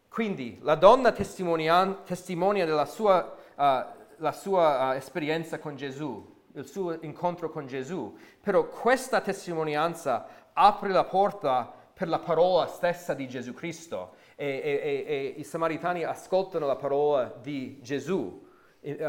Quindi 0.09 0.57
la 0.61 0.75
donna 0.75 1.11
testimonia 1.11 2.65
della 2.65 2.85
sua, 2.85 3.35
uh, 3.55 4.31
sua 4.31 4.89
uh, 4.89 4.95
esperienza 4.95 5.59
con 5.59 5.75
Gesù, 5.75 6.41
il 6.53 6.65
suo 6.65 6.97
incontro 7.01 7.49
con 7.49 7.67
Gesù, 7.67 8.17
però 8.41 8.67
questa 8.67 9.21
testimonianza 9.21 10.27
apre 10.53 10.89
la 10.89 11.03
porta 11.03 11.71
per 11.93 12.07
la 12.07 12.19
parola 12.19 12.65
stessa 12.67 13.13
di 13.13 13.27
Gesù 13.27 13.53
Cristo 13.53 14.15
e, 14.35 14.47
e, 14.47 15.05
e, 15.05 15.05
e 15.07 15.33
i 15.37 15.43
samaritani 15.43 16.03
ascoltano 16.03 16.65
la 16.65 16.75
parola 16.75 17.33
di 17.41 17.79
Gesù 17.81 18.43
uh, 18.79 18.99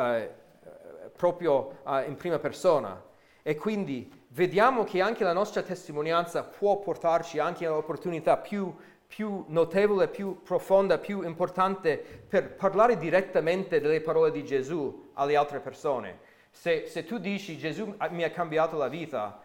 proprio 1.17 1.79
in 2.07 2.17
prima 2.17 2.39
persona. 2.39 3.03
E 3.43 3.57
quindi 3.57 4.11
vediamo 4.29 4.85
che 4.85 5.01
anche 5.01 5.25
la 5.25 5.33
nostra 5.33 5.63
testimonianza 5.63 6.45
può 6.45 6.79
portarci 6.79 7.39
anche 7.39 7.67
all'opportunità 7.67 8.37
più, 8.37 8.75
più 9.07 9.45
notevole, 9.49 10.09
più 10.09 10.43
profonda, 10.43 10.99
più 10.99 11.23
importante 11.23 11.97
per 12.29 12.55
parlare 12.55 12.97
direttamente 12.97 13.81
delle 13.81 14.01
parole 14.01 14.31
di 14.31 14.45
Gesù 14.45 15.11
alle 15.15 15.37
altre 15.37 15.61
persone. 15.61 16.31
Se, 16.51 16.87
se 16.87 17.05
tu 17.05 17.19
dici 17.19 17.59
Gesù 17.59 17.97
mi 18.11 18.23
ha 18.23 18.31
cambiato 18.31 18.77
la 18.77 18.89
vita, 18.89 19.42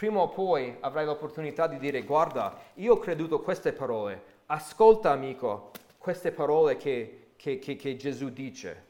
prima 0.00 0.20
o 0.20 0.30
poi 0.30 0.74
avrai 0.80 1.04
l'opportunità 1.04 1.66
di 1.66 1.76
dire 1.76 2.04
guarda, 2.04 2.58
io 2.76 2.94
ho 2.94 2.98
creduto 2.98 3.42
queste 3.42 3.74
parole, 3.74 4.38
ascolta 4.46 5.10
amico 5.10 5.72
queste 5.98 6.32
parole 6.32 6.78
che, 6.78 7.32
che, 7.36 7.58
che, 7.58 7.76
che 7.76 7.96
Gesù 7.96 8.30
dice. 8.30 8.84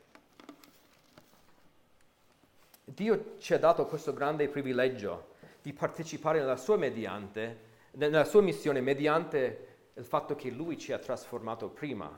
Dio 2.85 3.39
ci 3.39 3.55
ha 3.55 3.59
dato 3.59 3.87
questo 3.87 4.13
grande 4.13 4.47
privilegio 4.47 5.31
di 5.61 5.73
partecipare 5.73 6.39
nella 6.39 6.55
sua, 6.55 6.77
mediante, 6.77 7.59
nella 7.95 8.25
sua 8.25 8.43
missione 8.43 8.81
mediante 8.81 9.89
il 9.95 10.05
fatto 10.05 10.37
che 10.37 10.49
Lui 10.51 10.79
ci 10.79 10.93
ha 10.93 10.99
trasformato 10.99 11.71
prima, 11.71 12.17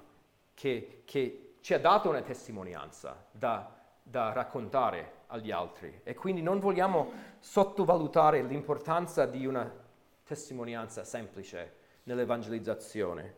che, 0.53 1.01
che 1.07 1.55
ci 1.63 1.73
ha 1.73 1.79
dato 1.79 2.11
una 2.11 2.21
testimonianza 2.21 3.25
da, 3.31 3.75
da 4.13 4.31
raccontare 4.33 5.21
agli 5.29 5.51
altri. 5.51 6.01
E 6.05 6.15
quindi 6.15 6.43
non 6.43 6.61
vogliamo 6.61 7.11
sottovalutare 7.39 8.43
l'importanza 8.43 9.25
di 9.25 9.47
una 9.47 9.73
testimonianza 10.23 11.03
semplice 11.03 11.77
nell'evangelizzazione. 12.03 13.35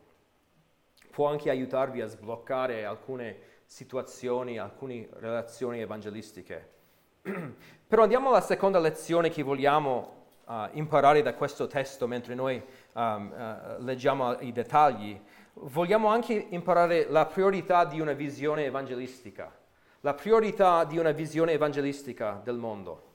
Può 1.11 1.29
anche 1.29 1.49
aiutarvi 1.49 2.01
a 2.01 2.07
sbloccare 2.07 2.83
alcune 2.83 3.53
situazioni, 3.65 4.59
alcune 4.59 5.07
relazioni 5.13 5.79
evangelistiche. 5.79 6.73
Però 7.87 8.03
andiamo 8.03 8.27
alla 8.27 8.41
seconda 8.41 8.79
lezione 8.79 9.29
che 9.29 9.43
vogliamo 9.43 10.25
uh, 10.43 10.67
imparare 10.73 11.21
da 11.21 11.35
questo 11.35 11.67
testo 11.67 12.05
mentre 12.05 12.35
noi 12.35 12.61
um, 12.91 13.31
uh, 13.31 13.81
leggiamo 13.81 14.37
i 14.41 14.51
dettagli. 14.51 15.17
Vogliamo 15.53 16.09
anche 16.09 16.33
imparare 16.49 17.07
la 17.09 17.25
priorità 17.27 17.85
di 17.85 18.01
una 18.01 18.11
visione 18.11 18.65
evangelistica, 18.65 19.63
la 20.05 20.13
priorità 20.13 20.83
di 20.83 20.99
una 20.99 21.09
visione 21.09 21.53
evangelistica 21.53 22.39
del 22.43 22.57
mondo. 22.57 23.13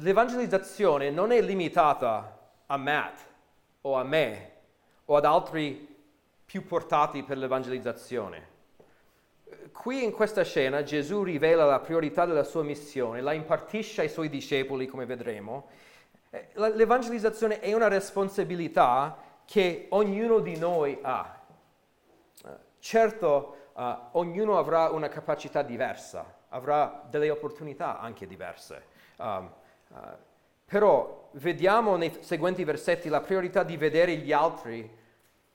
L'evangelizzazione 0.00 1.10
non 1.10 1.32
è 1.32 1.40
limitata 1.40 2.50
a 2.66 2.76
Matt 2.76 3.18
o 3.80 3.96
a 3.96 4.04
me 4.04 4.52
o 5.06 5.16
ad 5.16 5.24
altri 5.24 5.96
più 6.44 6.66
portati 6.66 7.22
per 7.22 7.38
l'evangelizzazione 7.38 8.56
qui 9.72 10.02
in 10.02 10.12
questa 10.12 10.42
scena 10.42 10.82
Gesù 10.82 11.22
rivela 11.22 11.64
la 11.64 11.78
priorità 11.78 12.26
della 12.26 12.42
sua 12.42 12.62
missione, 12.62 13.20
la 13.20 13.32
impartisce 13.32 14.02
ai 14.02 14.08
suoi 14.08 14.28
discepoli, 14.28 14.86
come 14.86 15.06
vedremo. 15.06 15.68
Eh, 16.30 16.48
l'evangelizzazione 16.54 17.60
è 17.60 17.72
una 17.72 17.88
responsabilità 17.88 19.16
che 19.44 19.86
ognuno 19.90 20.40
di 20.40 20.58
noi 20.58 20.98
ha. 21.00 21.40
Eh, 22.44 22.48
certo, 22.80 23.57
uh, 23.78 24.18
ognuno 24.18 24.58
avrà 24.58 24.90
una 24.90 25.08
capacità 25.08 25.62
diversa, 25.62 26.24
avrà 26.48 27.04
delle 27.08 27.30
opportunità 27.30 27.98
anche 27.98 28.26
diverse. 28.26 28.84
Um, 29.16 29.50
uh, 29.88 29.96
però 30.64 31.30
vediamo 31.32 31.96
nei 31.96 32.18
seguenti 32.20 32.64
versetti 32.64 33.08
la 33.08 33.20
priorità 33.20 33.62
di 33.62 33.76
vedere 33.76 34.16
gli 34.16 34.32
altri 34.32 34.96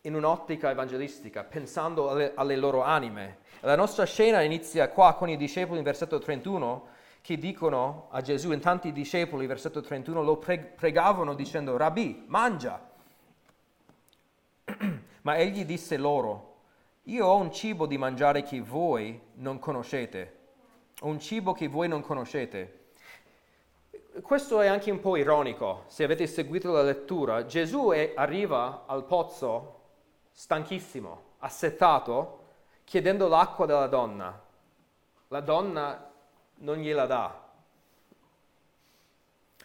in 0.02 0.16
un'ottica 0.16 0.70
evangelistica, 0.70 1.44
pensando 1.44 2.10
alle, 2.10 2.34
alle 2.36 2.56
loro 2.56 2.82
anime 2.82 3.42
la 3.66 3.78
nostra 3.78 4.04
scena 4.06 4.42
inizia 4.42 4.90
qua 4.90 5.14
con 5.14 5.30
i 5.30 5.38
discepoli 5.38 5.78
in 5.78 5.86
versetto 5.86 6.20
31 6.20 6.88
che 7.22 7.38
dicono 7.38 8.08
a 8.12 8.20
Gesù, 8.20 8.52
in 8.52 8.60
tanti 8.60 8.92
discepoli, 8.92 9.46
versetto 9.46 9.80
31, 9.80 10.22
lo 10.22 10.36
pregavano 10.36 11.34
dicendo, 11.34 11.78
Rabbi, 11.78 12.26
mangia. 12.28 12.86
Ma 15.22 15.38
egli 15.38 15.64
disse 15.64 15.96
loro, 15.96 16.53
io 17.08 17.26
ho 17.26 17.36
un 17.36 17.52
cibo 17.52 17.86
di 17.86 17.98
mangiare 17.98 18.44
che 18.44 18.62
voi 18.62 19.20
non 19.36 19.60
conoscete, 19.60 20.38
un 21.02 21.20
cibo 21.20 21.52
che 21.52 21.68
voi 21.68 21.90
non 21.90 22.02
conoscete. 22.02 22.92
Questo 24.22 24.62
è 24.62 24.68
anche 24.68 24.90
un 24.90 25.02
po' 25.02 25.18
ironico, 25.18 25.84
se 25.88 26.06
avete 26.06 26.28
seguito 26.28 26.72
la 26.72 26.82
lettura. 26.82 27.46
Gesù 27.46 27.90
è, 27.90 28.14
arriva 28.16 28.84
al 28.86 29.04
pozzo 29.04 29.82
stanchissimo, 30.32 31.22
assetato, 31.40 32.40
chiedendo 32.86 33.28
l'acqua 33.28 33.66
della 33.66 33.88
donna. 33.88 34.42
La 35.28 35.42
donna 35.42 36.10
non 36.56 36.78
gliela 36.78 37.06
dà. 37.06 37.42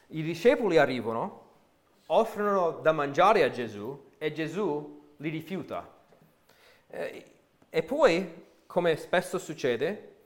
I 0.09 0.23
discepoli 0.23 0.79
arrivano, 0.79 1.43
offrono 2.07 2.81
da 2.81 2.93
mangiare 2.93 3.45
a 3.45 3.51
Gesù 3.51 4.13
e 4.19 4.33
Gesù 4.33 5.13
li 5.19 5.29
rifiuta. 5.29 5.98
Eh, 6.89 7.25
e 7.71 7.83
poi, 7.83 8.47
come 8.67 8.97
spesso 8.97 9.39
succede, 9.39 10.17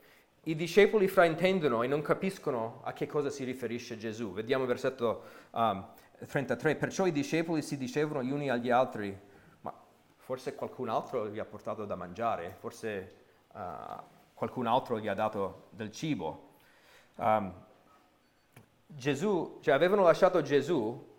i 0.43 0.55
discepoli 0.55 1.07
fraintendono 1.07 1.83
e 1.83 1.87
non 1.87 2.01
capiscono 2.01 2.81
a 2.83 2.93
che 2.93 3.05
cosa 3.05 3.29
si 3.29 3.43
riferisce 3.43 3.97
Gesù. 3.97 4.33
Vediamo 4.33 4.63
il 4.63 4.69
versetto 4.69 5.23
um, 5.51 5.85
33. 6.25 6.75
Perciò 6.75 7.05
i 7.05 7.11
discepoli 7.11 7.61
si 7.61 7.77
dicevano 7.77 8.23
gli 8.23 8.31
uni 8.31 8.49
agli 8.49 8.69
altri, 8.69 9.17
forse 10.15 10.55
qualcun 10.55 10.89
altro 10.89 11.29
gli 11.29 11.39
ha 11.39 11.45
portato 11.45 11.85
da 11.85 11.95
mangiare, 11.95 12.55
forse 12.57 13.13
uh, 13.53 13.59
qualcun 14.33 14.67
altro 14.67 14.99
gli 14.99 15.07
ha 15.07 15.13
dato 15.13 15.67
del 15.71 15.91
cibo. 15.91 16.51
Um, 17.15 17.53
Gesù, 18.85 19.59
cioè 19.61 19.73
avevano 19.73 20.03
lasciato 20.03 20.41
Gesù, 20.41 21.11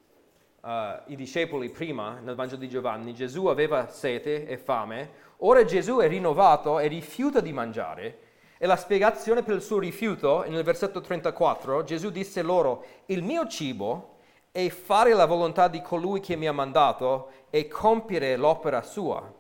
uh, 0.60 0.68
i 1.06 1.16
discepoli 1.16 1.70
prima 1.70 2.18
nel 2.20 2.34
Vangelo 2.34 2.60
di 2.60 2.68
Giovanni, 2.68 3.14
Gesù 3.14 3.46
aveva 3.46 3.88
sete 3.88 4.46
e 4.46 4.56
fame, 4.56 5.22
ora 5.46 5.64
Gesù 5.64 5.98
è 5.98 6.08
rinnovato 6.08 6.78
e 6.78 6.88
rifiuta 6.88 7.40
di 7.40 7.52
mangiare. 7.52 8.18
E 8.58 8.66
la 8.66 8.76
spiegazione 8.76 9.42
per 9.42 9.54
il 9.54 9.62
suo 9.62 9.78
rifiuto, 9.78 10.44
nel 10.48 10.62
versetto 10.62 11.00
34, 11.00 11.82
Gesù 11.84 12.10
disse 12.10 12.42
loro, 12.42 12.84
il 13.06 13.22
mio 13.22 13.46
cibo 13.46 14.16
è 14.50 14.68
fare 14.68 15.12
la 15.12 15.26
volontà 15.26 15.68
di 15.68 15.82
colui 15.82 16.20
che 16.20 16.36
mi 16.36 16.46
ha 16.46 16.52
mandato 16.52 17.30
e 17.50 17.68
compiere 17.68 18.36
l'opera 18.36 18.82
sua. 18.82 19.32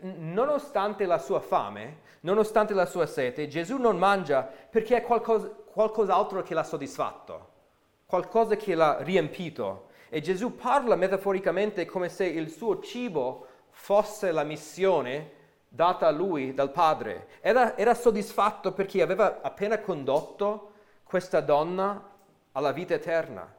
Nonostante 0.00 1.06
la 1.06 1.18
sua 1.18 1.40
fame, 1.40 2.00
nonostante 2.20 2.74
la 2.74 2.86
sua 2.86 3.06
sete, 3.06 3.48
Gesù 3.48 3.78
non 3.78 3.96
mangia 3.96 4.42
perché 4.42 4.96
è 4.96 5.02
qualcosa, 5.02 5.48
qualcos'altro 5.48 6.42
che 6.42 6.54
l'ha 6.54 6.64
soddisfatto, 6.64 7.48
qualcosa 8.04 8.56
che 8.56 8.74
l'ha 8.74 8.98
riempito. 9.00 9.86
E 10.10 10.20
Gesù 10.20 10.56
parla 10.56 10.96
metaforicamente 10.96 11.84
come 11.86 12.08
se 12.08 12.26
il 12.26 12.50
suo 12.50 12.80
cibo 12.80 13.46
fosse 13.78 14.32
la 14.32 14.42
missione 14.42 15.30
data 15.68 16.08
a 16.08 16.10
lui 16.10 16.52
dal 16.52 16.72
padre. 16.72 17.28
Era, 17.40 17.76
era 17.76 17.94
soddisfatto 17.94 18.72
perché 18.72 19.00
aveva 19.00 19.40
appena 19.40 19.78
condotto 19.78 20.72
questa 21.04 21.40
donna 21.40 22.10
alla 22.52 22.72
vita 22.72 22.94
eterna. 22.94 23.54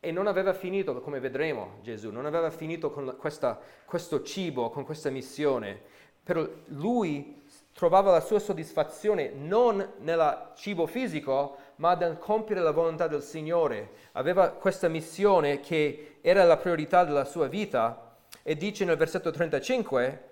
E 0.00 0.10
non 0.10 0.26
aveva 0.26 0.52
finito, 0.52 1.00
come 1.00 1.20
vedremo 1.20 1.78
Gesù, 1.82 2.10
non 2.10 2.26
aveva 2.26 2.50
finito 2.50 2.90
con 2.90 3.14
questa, 3.16 3.58
questo 3.86 4.22
cibo, 4.22 4.68
con 4.70 4.84
questa 4.84 5.08
missione. 5.08 5.80
Però 6.22 6.46
lui 6.66 7.42
trovava 7.72 8.10
la 8.10 8.20
sua 8.20 8.40
soddisfazione 8.40 9.30
non 9.34 9.92
nel 10.00 10.50
cibo 10.56 10.86
fisico, 10.86 11.56
ma 11.76 11.94
nel 11.94 12.18
compiere 12.18 12.60
la 12.60 12.72
volontà 12.72 13.06
del 13.06 13.22
Signore. 13.22 13.92
Aveva 14.12 14.50
questa 14.50 14.88
missione 14.88 15.60
che 15.60 16.18
era 16.20 16.44
la 16.44 16.56
priorità 16.56 17.04
della 17.04 17.24
sua 17.24 17.46
vita 17.46 18.03
e 18.46 18.56
dice 18.56 18.84
nel 18.84 18.98
versetto 18.98 19.30
35, 19.30 20.28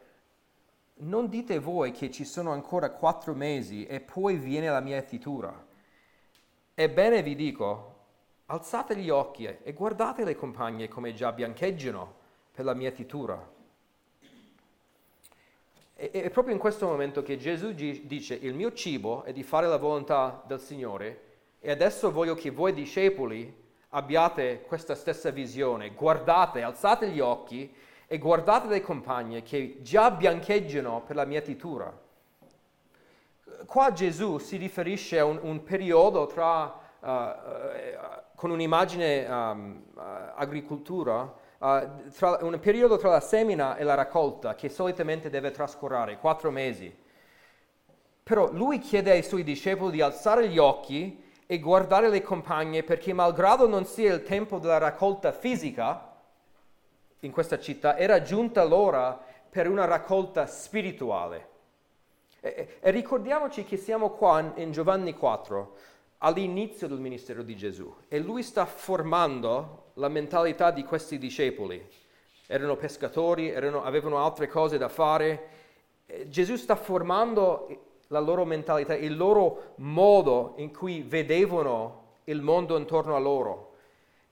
non 0.96 1.28
dite 1.28 1.58
voi 1.58 1.92
che 1.92 2.10
ci 2.10 2.26
sono 2.26 2.52
ancora 2.52 2.90
quattro 2.90 3.32
mesi 3.32 3.86
e 3.86 4.00
poi 4.00 4.36
viene 4.36 4.68
la 4.68 4.80
mia 4.80 4.96
mietitura. 4.96 5.66
Ebbene 6.74 7.22
vi 7.22 7.34
dico, 7.34 7.96
alzate 8.46 8.96
gli 8.96 9.08
occhi 9.08 9.46
e 9.46 9.72
guardate 9.72 10.24
le 10.24 10.36
compagne 10.36 10.88
come 10.88 11.14
già 11.14 11.32
biancheggiano 11.32 12.14
per 12.52 12.66
la 12.66 12.74
mietitura. 12.74 13.50
E, 15.94 16.10
è 16.10 16.28
proprio 16.28 16.52
in 16.52 16.60
questo 16.60 16.86
momento 16.86 17.22
che 17.22 17.38
Gesù 17.38 17.72
dice, 17.72 18.34
il 18.34 18.52
mio 18.52 18.74
cibo 18.74 19.22
è 19.22 19.32
di 19.32 19.42
fare 19.42 19.66
la 19.66 19.78
volontà 19.78 20.44
del 20.46 20.60
Signore 20.60 21.30
e 21.60 21.70
adesso 21.70 22.12
voglio 22.12 22.34
che 22.34 22.50
voi 22.50 22.74
discepoli 22.74 23.60
abbiate 23.88 24.60
questa 24.66 24.94
stessa 24.94 25.30
visione. 25.30 25.94
Guardate, 25.94 26.60
alzate 26.60 27.08
gli 27.08 27.20
occhi 27.20 27.74
e 28.12 28.18
guardate 28.18 28.68
le 28.68 28.82
compagne 28.82 29.42
che 29.42 29.78
già 29.80 30.10
biancheggiano 30.10 31.00
per 31.00 31.16
la 31.16 31.24
mietitura. 31.24 31.90
Qua 33.64 33.90
Gesù 33.92 34.36
si 34.36 34.58
riferisce 34.58 35.18
a 35.18 35.24
un, 35.24 35.38
un 35.40 35.62
periodo 35.62 36.26
tra, 36.26 36.78
uh, 37.00 37.08
uh, 37.08 37.32
con 38.34 38.50
un'immagine 38.50 39.26
um, 39.26 39.82
uh, 39.94 40.00
agricoltura, 40.34 41.34
tra, 41.58 42.38
un 42.42 42.60
periodo 42.60 42.98
tra 42.98 43.08
la 43.08 43.20
semina 43.20 43.78
e 43.78 43.82
la 43.82 43.94
raccolta 43.94 44.56
che 44.56 44.68
solitamente 44.68 45.30
deve 45.30 45.50
trascorrere 45.50 46.18
quattro 46.18 46.50
mesi. 46.50 46.94
Però 48.22 48.52
lui 48.52 48.78
chiede 48.78 49.12
ai 49.12 49.22
suoi 49.22 49.42
discepoli 49.42 49.92
di 49.92 50.02
alzare 50.02 50.48
gli 50.48 50.58
occhi 50.58 51.32
e 51.46 51.58
guardare 51.58 52.10
le 52.10 52.20
compagne 52.20 52.82
perché 52.82 53.14
malgrado 53.14 53.66
non 53.66 53.86
sia 53.86 54.12
il 54.12 54.22
tempo 54.22 54.58
della 54.58 54.76
raccolta 54.76 55.32
fisica 55.32 56.10
in 57.24 57.30
questa 57.30 57.58
città, 57.58 57.96
era 57.96 58.22
giunta 58.22 58.64
l'ora 58.64 59.20
per 59.48 59.68
una 59.68 59.84
raccolta 59.84 60.46
spirituale. 60.46 61.48
E, 62.40 62.78
e 62.80 62.90
ricordiamoci 62.90 63.64
che 63.64 63.76
siamo 63.76 64.10
qua 64.10 64.52
in 64.56 64.72
Giovanni 64.72 65.14
4, 65.14 65.76
all'inizio 66.18 66.88
del 66.88 66.98
ministero 66.98 67.42
di 67.42 67.56
Gesù, 67.56 67.92
e 68.08 68.18
lui 68.18 68.42
sta 68.42 68.64
formando 68.64 69.90
la 69.94 70.08
mentalità 70.08 70.70
di 70.70 70.84
questi 70.84 71.18
discepoli. 71.18 71.84
Erano 72.46 72.76
pescatori, 72.76 73.48
erano, 73.50 73.84
avevano 73.84 74.18
altre 74.18 74.48
cose 74.48 74.78
da 74.78 74.88
fare. 74.88 75.48
Gesù 76.26 76.56
sta 76.56 76.76
formando 76.76 78.00
la 78.08 78.20
loro 78.20 78.44
mentalità, 78.44 78.94
il 78.94 79.16
loro 79.16 79.74
modo 79.76 80.54
in 80.56 80.72
cui 80.72 81.02
vedevano 81.02 82.00
il 82.24 82.42
mondo 82.42 82.76
intorno 82.76 83.14
a 83.14 83.18
loro. 83.18 83.71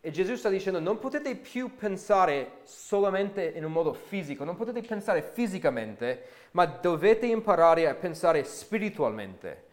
E 0.02 0.10
Gesù 0.10 0.34
sta 0.34 0.48
dicendo 0.48 0.80
non 0.80 0.98
potete 0.98 1.36
più 1.36 1.74
pensare 1.74 2.60
solamente 2.64 3.52
in 3.54 3.64
un 3.66 3.72
modo 3.72 3.92
fisico, 3.92 4.44
non 4.44 4.56
potete 4.56 4.80
pensare 4.80 5.20
fisicamente, 5.20 6.24
ma 6.52 6.64
dovete 6.64 7.26
imparare 7.26 7.86
a 7.86 7.94
pensare 7.94 8.44
spiritualmente. 8.44 9.64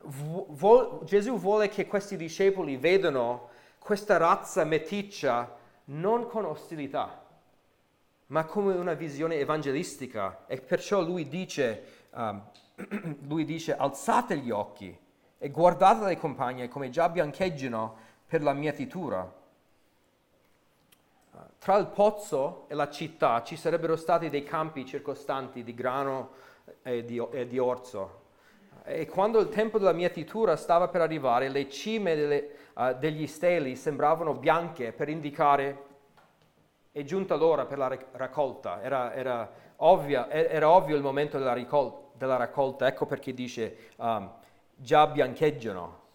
Vu- 0.00 1.04
Gesù 1.04 1.38
vuole 1.38 1.68
che 1.68 1.86
questi 1.86 2.16
discepoli 2.16 2.76
vedano 2.78 3.50
questa 3.78 4.16
razza 4.16 4.64
meticcia 4.64 5.54
non 5.86 6.26
con 6.26 6.46
ostilità, 6.46 7.24
ma 8.26 8.44
come 8.44 8.74
una 8.74 8.94
visione 8.94 9.36
evangelistica. 9.36 10.44
E 10.46 10.62
perciò 10.62 11.02
lui 11.02 11.28
dice, 11.28 12.06
um, 12.14 12.42
lui 13.28 13.44
dice, 13.44 13.76
alzate 13.76 14.38
gli 14.38 14.50
occhi 14.50 14.96
e 15.36 15.50
guardate 15.50 16.06
le 16.06 16.16
compagne 16.16 16.68
come 16.68 16.88
già 16.88 17.10
biancheggiano 17.10 17.96
per 18.26 18.42
la 18.42 18.54
mietitura. 18.54 19.37
Tra 21.58 21.76
il 21.76 21.86
pozzo 21.86 22.64
e 22.68 22.74
la 22.74 22.88
città 22.88 23.42
ci 23.42 23.56
sarebbero 23.56 23.96
stati 23.96 24.30
dei 24.30 24.44
campi 24.44 24.86
circostanti 24.86 25.62
di 25.62 25.74
grano 25.74 26.30
e 26.82 27.04
di, 27.04 27.22
e 27.30 27.46
di 27.46 27.58
orzo. 27.58 28.26
E 28.84 29.06
quando 29.06 29.38
il 29.40 29.48
tempo 29.48 29.78
della 29.78 29.92
mietitura 29.92 30.56
stava 30.56 30.88
per 30.88 31.00
arrivare, 31.00 31.48
le 31.48 31.68
cime 31.68 32.14
delle, 32.14 32.50
uh, 32.74 32.94
degli 32.98 33.26
steli 33.26 33.76
sembravano 33.76 34.34
bianche 34.34 34.92
per 34.92 35.08
indicare 35.08 35.84
è 36.90 37.02
giunta 37.04 37.34
l'ora 37.34 37.66
per 37.66 37.78
la 37.78 37.98
raccolta. 38.12 38.80
Era, 38.82 39.12
era, 39.12 39.50
ovvia, 39.76 40.30
era 40.30 40.70
ovvio 40.70 40.96
il 40.96 41.02
momento 41.02 41.38
della 41.38 41.52
raccolta 41.52 42.06
della 42.18 42.36
raccolta, 42.36 42.86
ecco 42.86 43.06
perché 43.06 43.32
dice 43.32 43.92
um, 43.96 44.30
già 44.74 45.06
biancheggiano. 45.06 46.06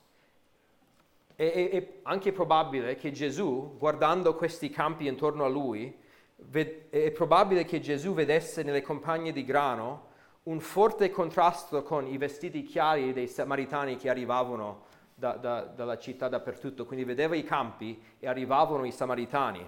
E, 1.35 1.51
è, 1.51 1.69
è 1.69 1.87
anche 2.03 2.31
probabile 2.31 2.95
che 2.95 3.11
Gesù, 3.11 3.75
guardando 3.77 4.35
questi 4.35 4.69
campi 4.69 5.07
intorno 5.07 5.45
a 5.45 5.49
lui, 5.49 5.95
ved- 6.35 6.89
è 6.89 7.11
probabile 7.11 7.65
che 7.65 7.79
Gesù 7.79 8.13
vedesse 8.13 8.63
nelle 8.63 8.81
compagne 8.81 9.31
di 9.31 9.43
grano 9.43 10.11
un 10.43 10.59
forte 10.59 11.09
contrasto 11.09 11.83
con 11.83 12.05
i 12.07 12.17
vestiti 12.17 12.63
chiari 12.63 13.13
dei 13.13 13.27
samaritani 13.27 13.95
che 13.95 14.09
arrivavano 14.09 14.85
da, 15.15 15.33
da, 15.33 15.61
dalla 15.61 15.97
città 15.97 16.27
dappertutto. 16.27 16.85
Quindi 16.85 17.05
vedeva 17.05 17.35
i 17.35 17.43
campi 17.43 18.01
e 18.19 18.27
arrivavano 18.27 18.83
i 18.85 18.91
samaritani. 18.91 19.67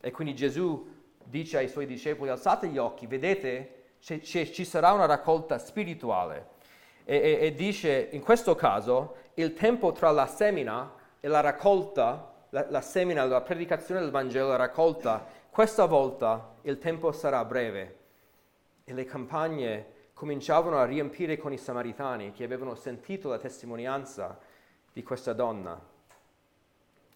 E 0.00 0.10
quindi 0.12 0.34
Gesù 0.34 0.94
dice 1.24 1.58
ai 1.58 1.68
suoi 1.68 1.86
discepoli, 1.86 2.30
alzate 2.30 2.68
gli 2.68 2.78
occhi, 2.78 3.06
vedete 3.06 3.72
c- 4.00 4.20
c- 4.20 4.50
ci 4.50 4.64
sarà 4.64 4.92
una 4.92 5.06
raccolta 5.06 5.58
spirituale. 5.58 6.54
E, 7.08 7.16
e, 7.16 7.38
e, 7.40 7.54
dice, 7.54 8.08
in 8.10 8.20
questo 8.20 8.56
caso, 8.56 9.18
il 9.34 9.54
tempo 9.54 9.92
tra 9.92 10.10
la 10.10 10.26
semina 10.26 10.92
e 11.20 11.28
la 11.28 11.38
raccolta, 11.38 12.32
la, 12.50 12.66
la 12.68 12.80
semina, 12.80 13.24
la 13.24 13.42
predicazione 13.42 14.00
del 14.00 14.10
Vangelo, 14.10 14.48
la 14.48 14.56
raccolta, 14.56 15.24
questa 15.48 15.86
volta 15.86 16.56
il 16.62 16.78
tempo 16.78 17.12
sarà 17.12 17.44
breve. 17.44 17.98
E 18.82 18.92
le 18.92 19.04
campagne 19.04 19.94
cominciavano 20.14 20.78
a 20.78 20.84
riempire 20.84 21.36
con 21.36 21.52
i 21.52 21.58
samaritani 21.58 22.32
che 22.32 22.42
avevano 22.42 22.74
sentito 22.74 23.28
la 23.28 23.38
testimonianza 23.38 24.36
di 24.92 25.04
questa 25.04 25.32
donna. 25.32 25.80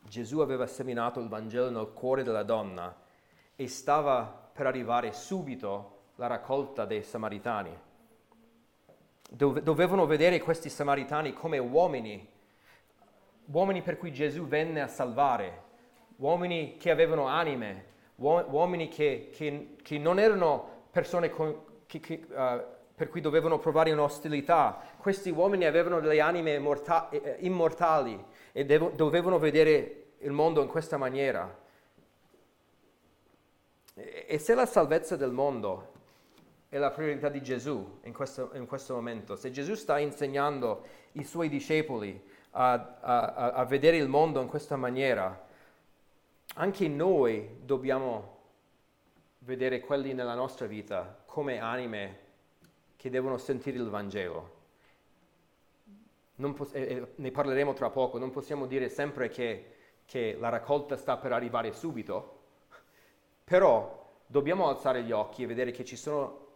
Gesù 0.02 0.38
aveva 0.38 0.68
seminato 0.68 1.18
il 1.18 1.28
Vangelo 1.28 1.68
nel 1.68 1.92
cuore 1.92 2.22
della 2.22 2.44
donna 2.44 2.94
e 3.56 3.66
stava 3.66 4.50
per 4.52 4.66
arrivare 4.66 5.12
subito 5.12 5.98
la 6.14 6.28
raccolta 6.28 6.84
dei 6.84 7.02
samaritani. 7.02 7.88
Dove, 9.32 9.62
dovevano 9.62 10.06
vedere 10.06 10.40
questi 10.40 10.68
samaritani 10.68 11.32
come 11.32 11.58
uomini, 11.58 12.28
uomini 13.46 13.80
per 13.80 13.96
cui 13.96 14.12
Gesù 14.12 14.44
venne 14.46 14.80
a 14.80 14.88
salvare, 14.88 15.62
uomini 16.16 16.76
che 16.76 16.90
avevano 16.90 17.26
anime, 17.26 17.84
uomini 18.16 18.88
che, 18.88 19.30
che, 19.32 19.76
che 19.80 19.98
non 19.98 20.18
erano 20.18 20.86
persone 20.90 21.30
con, 21.30 21.56
che, 21.86 22.26
uh, 22.28 22.62
per 22.92 23.08
cui 23.08 23.20
dovevano 23.20 23.58
provare 23.58 23.92
un'ostilità. 23.92 24.82
Questi 24.98 25.30
uomini 25.30 25.64
avevano 25.64 26.00
delle 26.00 26.20
anime 26.20 26.58
morta- 26.58 27.08
eh, 27.08 27.36
immortali 27.38 28.22
e 28.50 28.64
devo, 28.64 28.90
dovevano 28.90 29.38
vedere 29.38 30.06
il 30.18 30.32
mondo 30.32 30.60
in 30.60 30.68
questa 30.68 30.96
maniera. 30.96 31.56
E, 33.94 34.26
e 34.28 34.38
se 34.38 34.54
la 34.54 34.66
salvezza 34.66 35.14
del 35.14 35.30
mondo 35.30 35.89
è 36.70 36.78
la 36.78 36.92
priorità 36.92 37.28
di 37.28 37.42
Gesù 37.42 37.98
in 38.04 38.12
questo, 38.12 38.50
in 38.54 38.64
questo 38.66 38.94
momento. 38.94 39.34
Se 39.34 39.50
Gesù 39.50 39.74
sta 39.74 39.98
insegnando 39.98 40.86
i 41.12 41.24
suoi 41.24 41.48
discepoli 41.48 42.18
a, 42.52 42.98
a, 43.00 43.52
a 43.52 43.64
vedere 43.64 43.96
il 43.96 44.06
mondo 44.06 44.40
in 44.40 44.46
questa 44.46 44.76
maniera, 44.76 45.48
anche 46.54 46.86
noi 46.86 47.58
dobbiamo 47.64 48.38
vedere 49.40 49.80
quelli 49.80 50.14
nella 50.14 50.34
nostra 50.34 50.66
vita 50.66 51.22
come 51.26 51.58
anime 51.58 52.18
che 52.94 53.10
devono 53.10 53.36
sentire 53.36 53.76
il 53.76 53.88
Vangelo. 53.88 54.58
Pos- 56.54 56.72
eh, 56.72 57.14
ne 57.16 57.30
parleremo 57.32 57.72
tra 57.72 57.90
poco, 57.90 58.16
non 58.18 58.30
possiamo 58.30 58.66
dire 58.66 58.88
sempre 58.88 59.28
che, 59.28 59.74
che 60.04 60.36
la 60.38 60.50
raccolta 60.50 60.96
sta 60.96 61.16
per 61.16 61.32
arrivare 61.32 61.72
subito, 61.72 62.38
però 63.42 64.08
dobbiamo 64.24 64.68
alzare 64.68 65.02
gli 65.02 65.10
occhi 65.10 65.42
e 65.42 65.46
vedere 65.46 65.72
che 65.72 65.84
ci 65.84 65.96
sono 65.96 66.46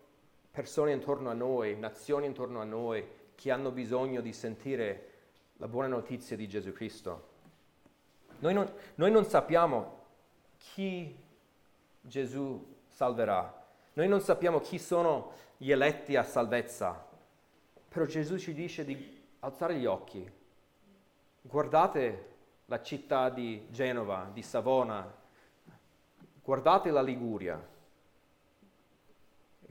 persone 0.55 0.92
intorno 0.92 1.30
a 1.30 1.32
noi, 1.32 1.76
nazioni 1.76 2.26
intorno 2.26 2.61
a 2.61 2.64
noi 2.64 3.05
che 3.34 3.50
hanno 3.50 3.72
bisogno 3.72 4.20
di 4.20 4.32
sentire 4.32 5.11
la 5.57 5.66
buona 5.66 5.88
notizia 5.88 6.36
di 6.36 6.46
Gesù 6.46 6.72
Cristo. 6.72 7.30
Noi 8.38 8.55
non, 8.55 8.72
noi 8.94 9.11
non 9.11 9.24
sappiamo 9.24 10.02
chi 10.57 11.12
Gesù 12.00 12.72
salverà, 12.86 13.62
Noi 13.94 14.07
non 14.07 14.20
sappiamo 14.20 14.61
chi 14.61 14.78
sono 14.78 15.32
gli 15.57 15.72
eletti 15.72 16.14
a 16.14 16.22
salvezza, 16.22 17.05
però 17.88 18.05
Gesù 18.05 18.38
ci 18.38 18.55
dice 18.55 18.84
di 18.84 19.22
alzare 19.40 19.76
gli 19.76 19.86
occhi. 19.86 20.28
Guardate 21.40 22.32
la 22.66 22.80
città 22.80 23.28
di 23.28 23.66
Genova, 23.70 24.30
di 24.32 24.42
Savona, 24.42 25.12
guardate 26.44 26.90
la 26.90 27.02
Liguria, 27.02 27.61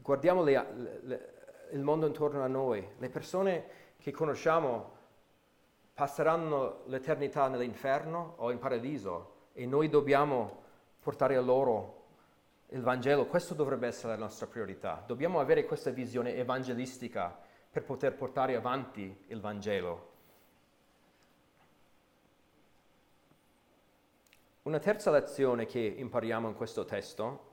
guardiamo 0.04 0.43
le, 0.43 0.99
le, 1.04 1.34
il 1.72 1.82
mondo 1.82 2.06
intorno 2.06 2.43
a 2.43 2.47
noi, 2.47 2.86
le 2.97 3.10
persone 3.10 3.66
che 3.97 4.12
conosciamo 4.12 4.91
passeranno 5.93 6.82
l'eternità 6.88 7.47
nell'inferno 7.47 8.34
o 8.38 8.51
in 8.51 8.60
paradiso 8.60 9.47
e 9.54 9.66
noi 9.66 9.88
dobbiamo 9.88 10.62
portare 10.99 11.38
a 11.38 11.41
loro 11.41 12.01
il 12.70 12.82
Vangelo. 12.82 13.28
Questo 13.28 13.54
dovrebbe 13.54 13.88
essere 13.88 14.14
la 14.14 14.20
nostra 14.20 14.47
priorità. 14.47 15.01
Dobbiamo 15.06 15.39
avere 15.39 15.66
questa 15.66 15.91
visione 15.91 16.36
evangelistica 16.36 17.39
per 17.72 17.84
poter 17.84 18.14
portare 18.14 18.56
avanti 18.56 19.26
il 19.28 19.39
Vangelo. 19.39 20.12
Una 24.64 24.80
terza 24.80 25.12
lezione 25.12 25.66
che 25.66 25.80
impariamo 25.80 26.47
in 26.47 26.56
questo 26.56 26.86
testo, 26.86 27.51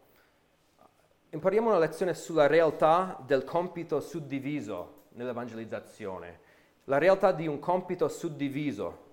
impariamo 1.30 1.68
una 1.68 1.78
lezione 1.78 2.14
sulla 2.14 2.46
realtà 2.46 3.18
del 3.24 3.44
compito 3.44 4.00
suddiviso 4.00 5.04
nell'evangelizzazione. 5.10 6.40
La 6.84 6.98
realtà 6.98 7.30
di 7.32 7.46
un 7.46 7.60
compito 7.60 8.08
suddiviso 8.08 9.08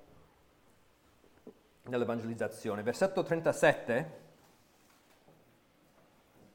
nell'evangelizzazione. 1.83 2.81
Versetto 2.81 3.21
37, 3.21 4.11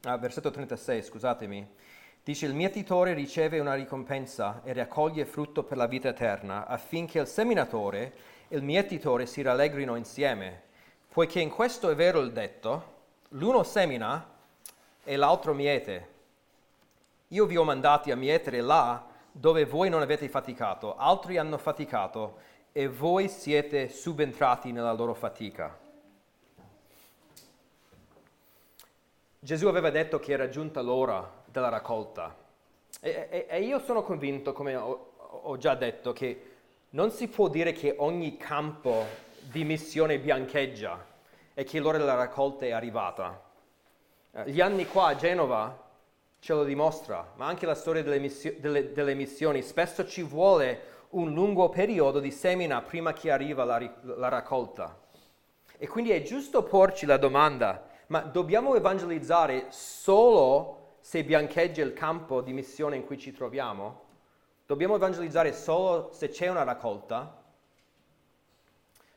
ah, 0.01 0.17
versetto 0.17 0.51
36, 0.51 1.01
scusatemi, 1.03 1.75
dice 2.23 2.45
il 2.45 2.53
mietitore 2.53 3.13
riceve 3.13 3.59
una 3.59 3.73
ricompensa 3.73 4.61
e 4.63 4.73
raccoglie 4.73 5.25
frutto 5.25 5.63
per 5.63 5.77
la 5.77 5.87
vita 5.87 6.09
eterna 6.09 6.67
affinché 6.67 7.19
il 7.19 7.27
seminatore 7.27 8.13
e 8.49 8.57
il 8.57 8.63
mietitore 8.63 9.25
si 9.25 9.41
rallegrino 9.41 9.95
insieme, 9.95 10.63
poiché 11.07 11.39
in 11.39 11.49
questo 11.49 11.89
è 11.89 11.95
vero 11.95 12.19
il 12.19 12.33
detto, 12.33 12.91
l'uno 13.29 13.63
semina 13.63 14.32
e 15.03 15.15
l'altro 15.15 15.53
miete. 15.53 16.11
Io 17.29 17.45
vi 17.45 17.57
ho 17.57 17.63
mandati 17.63 18.11
a 18.11 18.15
mietere 18.15 18.61
là 18.61 19.05
dove 19.31 19.65
voi 19.65 19.89
non 19.89 20.01
avete 20.01 20.29
faticato, 20.29 20.95
altri 20.95 21.37
hanno 21.37 21.57
faticato 21.57 22.37
e 22.71 22.87
voi 22.87 23.27
siete 23.27 23.89
subentrati 23.89 24.71
nella 24.71 24.93
loro 24.93 25.13
fatica. 25.13 25.77
Gesù 29.39 29.67
aveva 29.67 29.89
detto 29.89 30.19
che 30.19 30.31
era 30.31 30.49
giunta 30.49 30.81
l'ora 30.81 31.41
della 31.45 31.69
raccolta 31.69 32.41
e, 33.01 33.27
e, 33.29 33.45
e 33.49 33.61
io 33.61 33.79
sono 33.79 34.03
convinto, 34.03 34.53
come 34.53 34.75
ho, 34.75 35.13
ho 35.17 35.57
già 35.57 35.75
detto, 35.75 36.13
che 36.13 36.51
non 36.91 37.11
si 37.11 37.27
può 37.27 37.49
dire 37.49 37.73
che 37.73 37.95
ogni 37.97 38.37
campo 38.37 39.05
di 39.39 39.65
missione 39.65 40.19
biancheggia 40.19 41.05
e 41.53 41.63
che 41.65 41.79
l'ora 41.79 41.97
della 41.97 42.15
raccolta 42.15 42.65
è 42.65 42.71
arrivata. 42.71 43.42
Eh, 44.35 44.49
gli 44.49 44.61
anni 44.61 44.87
qua 44.87 45.09
a 45.09 45.15
Genova 45.15 45.79
ce 46.39 46.53
lo 46.53 46.63
dimostra, 46.63 47.33
ma 47.35 47.45
anche 47.45 47.67
la 47.67 47.75
storia 47.75 48.01
delle, 48.01 48.17
missio- 48.17 48.55
delle, 48.59 48.91
delle 48.91 49.13
missioni. 49.13 49.61
Spesso 49.61 50.07
ci 50.07 50.23
vuole 50.23 50.91
un 51.09 51.33
lungo 51.33 51.69
periodo 51.69 52.19
di 52.19 52.31
semina 52.31 52.81
prima 52.81 53.13
che 53.13 53.29
arriva 53.29 53.63
la, 53.63 53.79
la 54.01 54.29
raccolta. 54.29 54.99
E 55.77 55.87
quindi 55.87 56.09
è 56.11 56.23
giusto 56.23 56.63
porci 56.63 57.05
la 57.05 57.17
domanda, 57.17 57.85
ma 58.07 58.21
dobbiamo 58.21 58.73
evangelizzare 58.75 59.67
solo 59.69 60.95
se 60.99 61.23
biancheggia 61.23 61.83
il 61.83 61.93
campo 61.93 62.41
di 62.41 62.53
missione 62.53 62.95
in 62.95 63.05
cui 63.05 63.19
ci 63.19 63.31
troviamo? 63.31 64.01
Dobbiamo 64.65 64.95
evangelizzare 64.95 65.53
solo 65.53 66.09
se 66.11 66.29
c'è 66.29 66.47
una 66.47 66.63
raccolta? 66.63 67.39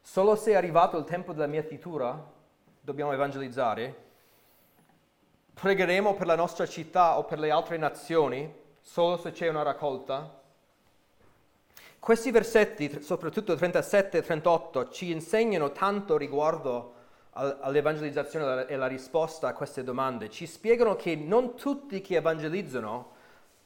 Solo 0.02 0.36
se 0.36 0.50
è 0.50 0.56
arrivato 0.56 0.98
il 0.98 1.04
tempo 1.04 1.32
della 1.32 1.46
mietitura 1.46 2.32
dobbiamo 2.80 3.12
evangelizzare? 3.12 4.05
Pregheremo 5.58 6.12
per 6.12 6.26
la 6.26 6.36
nostra 6.36 6.66
città 6.66 7.16
o 7.16 7.24
per 7.24 7.38
le 7.38 7.50
altre 7.50 7.78
nazioni 7.78 8.52
solo 8.82 9.16
se 9.16 9.32
c'è 9.32 9.48
una 9.48 9.62
raccolta? 9.62 10.42
Questi 11.98 12.30
versetti, 12.30 13.00
soprattutto 13.00 13.54
37 13.54 14.18
e 14.18 14.22
38, 14.22 14.90
ci 14.90 15.10
insegnano 15.10 15.72
tanto 15.72 16.18
riguardo 16.18 16.92
all'evangelizzazione 17.30 18.66
e 18.66 18.76
la 18.76 18.86
risposta 18.86 19.48
a 19.48 19.54
queste 19.54 19.82
domande. 19.82 20.28
Ci 20.28 20.46
spiegano 20.46 20.94
che 20.94 21.16
non 21.16 21.56
tutti 21.56 22.02
che 22.02 22.16
evangelizzano 22.16 23.12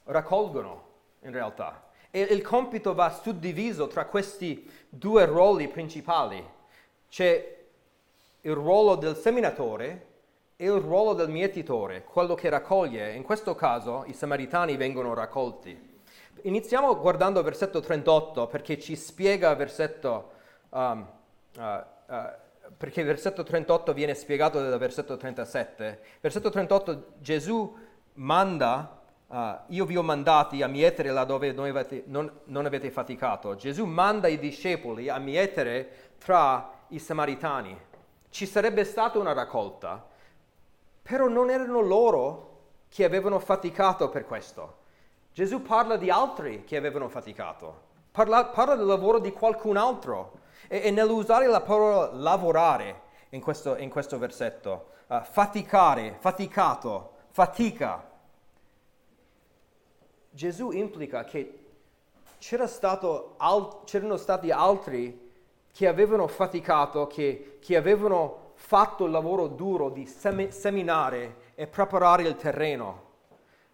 raccolgono 0.04 0.84
in 1.22 1.32
realtà. 1.32 1.88
E 2.12 2.20
il 2.20 2.42
compito 2.42 2.94
va 2.94 3.10
suddiviso 3.10 3.88
tra 3.88 4.04
questi 4.06 4.70
due 4.88 5.24
ruoli 5.24 5.66
principali. 5.66 6.48
C'è 7.08 7.58
il 8.42 8.52
ruolo 8.52 8.94
del 8.94 9.16
seminatore 9.16 10.06
è 10.60 10.64
il 10.64 10.72
ruolo 10.72 11.14
del 11.14 11.30
mietitore, 11.30 12.04
quello 12.04 12.34
che 12.34 12.50
raccoglie. 12.50 13.14
In 13.14 13.22
questo 13.22 13.54
caso 13.54 14.04
i 14.08 14.12
samaritani 14.12 14.76
vengono 14.76 15.14
raccolti. 15.14 16.02
Iniziamo 16.42 16.98
guardando 16.98 17.38
il 17.38 17.46
versetto 17.46 17.80
38 17.80 18.46
perché 18.46 18.78
ci 18.78 18.94
spiega 18.94 19.54
versetto, 19.54 20.32
um, 20.68 21.08
uh, 21.56 21.62
uh, 21.62 22.14
perché 22.76 23.00
il 23.00 23.06
versetto 23.06 23.42
38 23.42 23.94
viene 23.94 24.12
spiegato 24.12 24.60
dal 24.60 24.78
versetto 24.78 25.16
37. 25.16 26.00
Versetto 26.20 26.50
38 26.50 27.12
Gesù 27.20 27.74
manda, 28.14 29.00
uh, 29.28 29.54
io 29.68 29.86
vi 29.86 29.96
ho 29.96 30.02
mandati 30.02 30.60
a 30.60 30.66
mietere 30.66 31.10
laddove 31.10 31.52
non 31.52 31.68
avete, 31.68 32.02
non, 32.04 32.30
non 32.44 32.66
avete 32.66 32.90
faticato. 32.90 33.56
Gesù 33.56 33.86
manda 33.86 34.28
i 34.28 34.38
discepoli 34.38 35.08
a 35.08 35.16
mietere 35.16 36.10
tra 36.18 36.70
i 36.88 36.98
samaritani. 36.98 37.74
Ci 38.28 38.44
sarebbe 38.44 38.84
stata 38.84 39.18
una 39.18 39.32
raccolta, 39.32 40.08
però 41.10 41.26
non 41.26 41.50
erano 41.50 41.80
loro 41.80 42.58
che 42.88 43.04
avevano 43.04 43.40
faticato 43.40 44.08
per 44.10 44.24
questo. 44.24 44.76
Gesù 45.32 45.60
parla 45.60 45.96
di 45.96 46.08
altri 46.08 46.62
che 46.62 46.76
avevano 46.76 47.08
faticato, 47.08 47.80
parla, 48.12 48.44
parla 48.44 48.76
del 48.76 48.86
lavoro 48.86 49.18
di 49.18 49.32
qualcun 49.32 49.76
altro 49.76 50.38
e, 50.68 50.82
e 50.84 50.90
nell'usare 50.92 51.48
la 51.48 51.62
parola 51.62 52.12
lavorare 52.12 53.00
in 53.30 53.40
questo, 53.40 53.76
in 53.76 53.90
questo 53.90 54.18
versetto, 54.18 54.90
uh, 55.08 55.20
faticare, 55.22 56.16
faticato, 56.20 57.14
fatica. 57.30 58.08
Gesù 60.30 60.70
implica 60.70 61.24
che 61.24 61.58
al, 63.36 63.78
c'erano 63.84 64.16
stati 64.16 64.50
altri 64.52 65.28
che 65.72 65.88
avevano 65.88 66.28
faticato, 66.28 67.08
che, 67.08 67.58
che 67.60 67.76
avevano 67.76 68.39
fatto 68.60 69.06
il 69.06 69.10
lavoro 69.10 69.48
duro 69.48 69.88
di 69.88 70.06
seminare 70.06 71.36
e 71.54 71.66
preparare 71.66 72.24
il 72.24 72.36
terreno. 72.36 73.08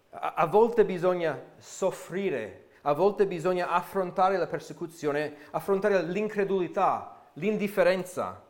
A, 0.09 0.45
volte 0.47 0.85
bisogna 0.85 1.39
soffrire, 1.57 2.69
a 2.83 2.93
volte 2.93 3.27
bisogna 3.27 3.69
affrontare 3.69 4.37
la 4.37 4.47
persecuzione, 4.47 5.35
affrontare 5.51 6.01
l'incredulità, 6.03 7.25
l'indifferenza. 7.33 8.43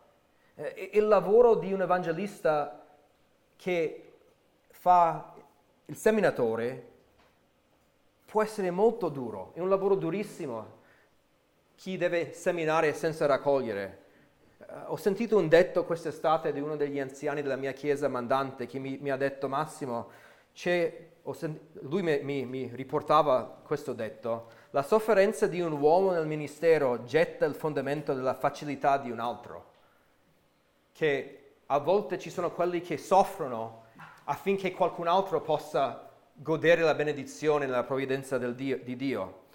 Il 0.91 1.07
lavoro 1.07 1.55
di 1.55 1.73
un 1.73 1.81
evangelista 1.81 2.85
che 3.55 4.13
fa 4.69 5.33
il 5.85 5.97
seminatore 5.97 6.91
può 8.25 8.43
essere 8.43 8.69
molto 8.69 9.09
duro, 9.09 9.51
è 9.55 9.59
un 9.59 9.69
lavoro 9.69 9.95
durissimo. 9.95 10.75
Chi 11.75 11.97
deve 11.97 12.31
seminare 12.31 12.93
senza 12.93 13.25
raccogliere 13.25 14.05
ho 14.87 14.97
sentito 14.97 15.37
un 15.37 15.47
detto 15.47 15.85
quest'estate 15.85 16.51
di 16.51 16.59
uno 16.59 16.75
degli 16.75 16.99
anziani 16.99 17.41
della 17.41 17.55
mia 17.55 17.71
chiesa 17.71 18.09
mandante 18.09 18.65
che 18.65 18.79
mi, 18.79 18.97
mi 19.01 19.09
ha 19.11 19.17
detto 19.17 19.47
Massimo, 19.47 20.09
sent- 20.53 21.79
lui 21.81 22.01
mi, 22.01 22.19
mi, 22.21 22.45
mi 22.45 22.71
riportava 22.73 23.61
questo 23.63 23.93
detto, 23.93 24.51
la 24.71 24.83
sofferenza 24.83 25.47
di 25.47 25.61
un 25.61 25.71
uomo 25.71 26.11
nel 26.11 26.27
ministero 26.27 27.03
getta 27.05 27.45
il 27.45 27.55
fondamento 27.55 28.13
della 28.13 28.33
facilità 28.33 28.97
di 28.97 29.09
un 29.09 29.19
altro, 29.19 29.65
che 30.91 31.51
a 31.67 31.77
volte 31.79 32.19
ci 32.19 32.29
sono 32.29 32.51
quelli 32.51 32.81
che 32.81 32.97
soffrono 32.97 33.85
affinché 34.25 34.71
qualcun 34.73 35.07
altro 35.07 35.41
possa 35.41 36.09
godere 36.33 36.81
la 36.81 36.93
benedizione 36.93 37.65
nella 37.65 37.83
provvidenza 37.83 38.37
Dio, 38.37 38.77
di 38.79 38.95
Dio. 38.95 39.45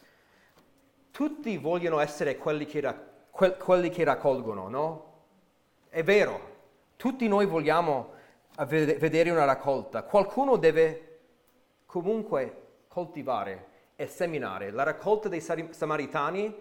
Tutti 1.11 1.59
vogliono 1.59 2.01
essere 2.01 2.39
quelli 2.39 2.65
che 2.65 2.81
raccontano 2.81 3.12
que- 3.33 3.57
quelli 3.57 3.89
che 3.89 4.05
raccolgono, 4.05 4.69
no? 4.69 5.11
È 5.89 6.05
vero, 6.05 6.51
tutti 6.97 7.27
noi 7.27 7.47
vogliamo 7.47 8.11
vedere 8.67 9.31
una 9.31 9.45
raccolta, 9.45 10.03
qualcuno 10.03 10.57
deve 10.57 11.09
comunque 11.87 12.57
coltivare 12.89 13.67
e 13.97 14.07
seminare. 14.07 14.71
La 14.71 14.83
raccolta 14.83 15.29
dei 15.29 15.41
samaritani 15.41 16.55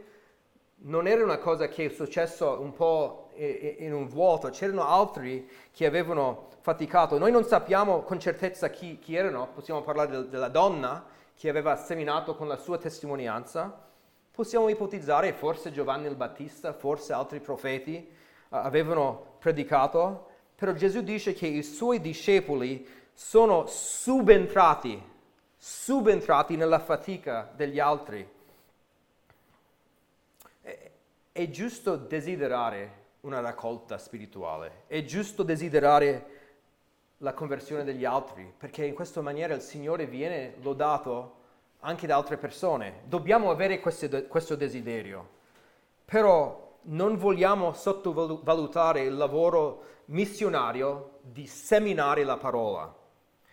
non 0.83 1.05
era 1.05 1.23
una 1.23 1.37
cosa 1.37 1.67
che 1.67 1.85
è 1.85 1.89
successo 1.89 2.59
un 2.59 2.73
po' 2.73 3.29
in 3.35 3.93
un 3.93 4.07
vuoto, 4.07 4.49
c'erano 4.49 4.87
altri 4.87 5.49
che 5.71 5.85
avevano 5.85 6.47
faticato. 6.61 7.17
Noi 7.17 7.31
non 7.31 7.43
sappiamo 7.43 8.01
con 8.01 8.19
certezza 8.19 8.69
chi, 8.69 8.99
chi 8.99 9.15
erano, 9.15 9.49
possiamo 9.53 9.81
parlare 9.81 10.27
della 10.27 10.47
donna 10.47 11.05
che 11.35 11.49
aveva 11.49 11.75
seminato 11.75 12.35
con 12.35 12.47
la 12.47 12.57
sua 12.57 12.77
testimonianza, 12.77 13.89
possiamo 14.31 14.69
ipotizzare 14.69 15.33
forse 15.33 15.71
Giovanni 15.71 16.07
il 16.07 16.15
Battista, 16.15 16.73
forse 16.73 17.13
altri 17.13 17.39
profeti 17.39 17.95
uh, 18.49 18.55
avevano 18.55 19.35
predicato, 19.39 20.29
però 20.55 20.71
Gesù 20.73 21.01
dice 21.01 21.33
che 21.33 21.47
i 21.47 21.63
suoi 21.63 21.99
discepoli 21.99 22.87
sono 23.13 23.65
subentrati, 23.67 25.01
subentrati 25.57 26.55
nella 26.55 26.79
fatica 26.79 27.51
degli 27.55 27.79
altri. 27.79 28.27
È, 30.61 30.91
è 31.31 31.49
giusto 31.49 31.95
desiderare 31.95 32.99
una 33.21 33.39
raccolta 33.41 33.97
spirituale, 33.97 34.83
è 34.87 35.03
giusto 35.03 35.43
desiderare 35.43 36.39
la 37.17 37.33
conversione 37.33 37.83
degli 37.83 38.05
altri, 38.05 38.51
perché 38.55 38.85
in 38.85 38.95
questa 38.95 39.21
maniera 39.21 39.53
il 39.53 39.61
Signore 39.61 40.07
viene 40.07 40.55
lodato 40.61 41.39
anche 41.81 42.07
da 42.07 42.15
altre 42.15 42.37
persone. 42.37 43.01
Dobbiamo 43.05 43.49
avere 43.51 43.79
questo, 43.79 44.27
questo 44.27 44.55
desiderio, 44.55 45.27
però 46.05 46.79
non 46.83 47.17
vogliamo 47.17 47.73
sottovalutare 47.73 49.01
il 49.01 49.15
lavoro 49.15 49.83
missionario 50.05 51.19
di 51.21 51.45
seminare 51.45 52.23
la 52.23 52.37
parola. 52.37 52.93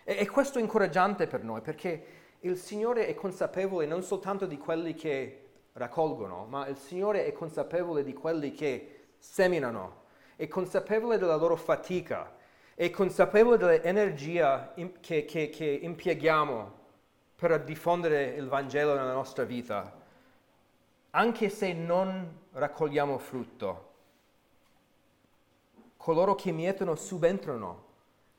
E, 0.03 0.17
e 0.19 0.27
questo 0.27 0.59
è 0.59 0.61
incoraggiante 0.61 1.27
per 1.27 1.43
noi, 1.43 1.61
perché 1.61 2.05
il 2.41 2.57
Signore 2.57 3.07
è 3.07 3.15
consapevole 3.15 3.85
non 3.85 4.01
soltanto 4.01 4.45
di 4.45 4.57
quelli 4.57 4.93
che 4.93 5.45
raccolgono, 5.73 6.45
ma 6.45 6.67
il 6.67 6.77
Signore 6.77 7.25
è 7.25 7.31
consapevole 7.31 8.03
di 8.03 8.13
quelli 8.13 8.51
che 8.51 9.07
seminano, 9.17 10.03
è 10.35 10.47
consapevole 10.47 11.17
della 11.17 11.35
loro 11.35 11.55
fatica, 11.55 12.35
è 12.75 12.89
consapevole 12.89 13.57
dell'energia 13.57 14.73
che, 15.01 15.25
che, 15.25 15.49
che 15.49 15.79
impieghiamo 15.81 16.78
per 17.39 17.63
diffondere 17.63 18.25
il 18.35 18.49
Vangelo 18.49 18.95
nella 18.95 19.13
nostra 19.13 19.45
vita, 19.45 19.97
anche 21.11 21.47
se 21.47 21.71
non 21.71 22.39
raccogliamo 22.51 23.17
frutto. 23.17 23.87
Coloro 25.95 26.35
che 26.35 26.51
mietono 26.51 26.95
subentrano, 26.95 27.85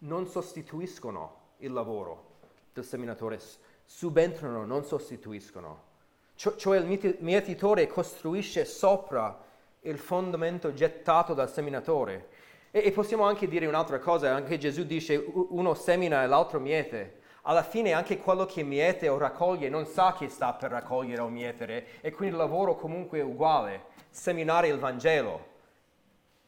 non 0.01 0.27
sostituiscono 0.27 1.39
il 1.59 1.73
lavoro 1.73 2.27
del 2.75 2.85
seminatore, 2.85 3.41
subentrano, 3.87 4.67
non 4.67 4.85
sostituiscono. 4.85 5.89
Cioè 6.35 6.79
il 6.79 7.17
mietitore 7.21 7.87
costruisce 7.87 8.67
sopra 8.67 9.45
il 9.81 9.99
fondamento 9.99 10.75
gettato 10.75 11.33
dal 11.33 11.51
seminatore. 11.51 12.29
E, 12.71 12.85
e 12.85 12.93
possiamo 12.93 13.25
anche 13.25 13.49
dire 13.49 13.65
un'altra 13.65 13.99
cosa, 13.99 14.35
anche 14.35 14.59
Gesù 14.59 14.85
dice 14.85 15.17
uno 15.17 15.73
semina 15.73 16.23
e 16.23 16.27
l'altro 16.27 16.61
miete. 16.61 17.20
Alla 17.43 17.63
fine 17.63 17.93
anche 17.93 18.19
quello 18.19 18.45
che 18.45 18.63
miete 18.63 19.09
o 19.09 19.19
raccoglie 19.19 19.69
non 19.69 19.87
sa 19.87 20.13
che 20.13 20.29
sta 20.29 20.53
per 20.53 20.71
raccogliere 20.71 21.23
o 21.23 21.29
mietere 21.29 22.01
e 22.01 22.13
quindi 22.13 22.35
il 22.35 22.41
lavoro 22.41 22.77
comunque 22.77 23.19
è 23.19 23.23
uguale, 23.23 23.85
seminare 24.11 24.69
il 24.69 24.79
Vangelo. 24.79 25.49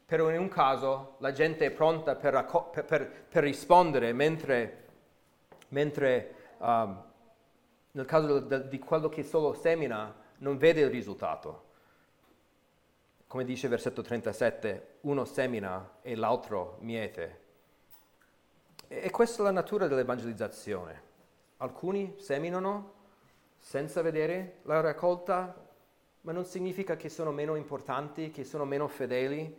Però 0.05 0.31
in 0.31 0.39
un 0.39 0.49
caso 0.49 1.15
la 1.19 1.33
gente 1.33 1.67
è 1.67 1.71
pronta 1.71 2.15
per, 2.15 2.33
racco- 2.35 2.65
per, 2.65 2.85
per, 2.85 3.11
per 3.29 3.43
rispondere, 3.43 4.13
mentre, 4.13 4.85
mentre 5.69 6.35
um, 6.59 7.03
nel 7.93 8.05
caso 8.05 8.41
di, 8.41 8.69
di 8.69 8.79
quello 8.79 9.09
che 9.09 9.23
solo 9.23 9.55
semina 9.55 10.15
non 10.39 10.59
vede 10.59 10.83
il 10.83 10.91
risultato 10.91 11.71
come 13.33 13.45
dice 13.47 13.67
versetto 13.67 14.03
37, 14.03 14.97
uno 15.03 15.25
semina 15.25 15.93
e 16.03 16.17
l'altro 16.17 16.77
miete. 16.81 17.42
E 18.95 19.11
questa 19.11 19.41
è 19.41 19.45
la 19.47 19.53
natura 19.53 19.87
dell'evangelizzazione. 19.87 21.03
Alcuni 21.57 22.15
seminano 22.19 22.93
senza 23.57 24.03
vedere 24.03 24.59
la 24.65 24.83
raccolta, 24.83 25.57
ma 26.21 26.33
non 26.33 26.45
significa 26.45 26.95
che 26.97 27.09
sono 27.09 27.33
meno 27.33 27.55
importanti, 27.55 28.31
che 28.31 28.45
sono 28.45 28.67
meno 28.67 28.89
fedeli. 28.89 29.57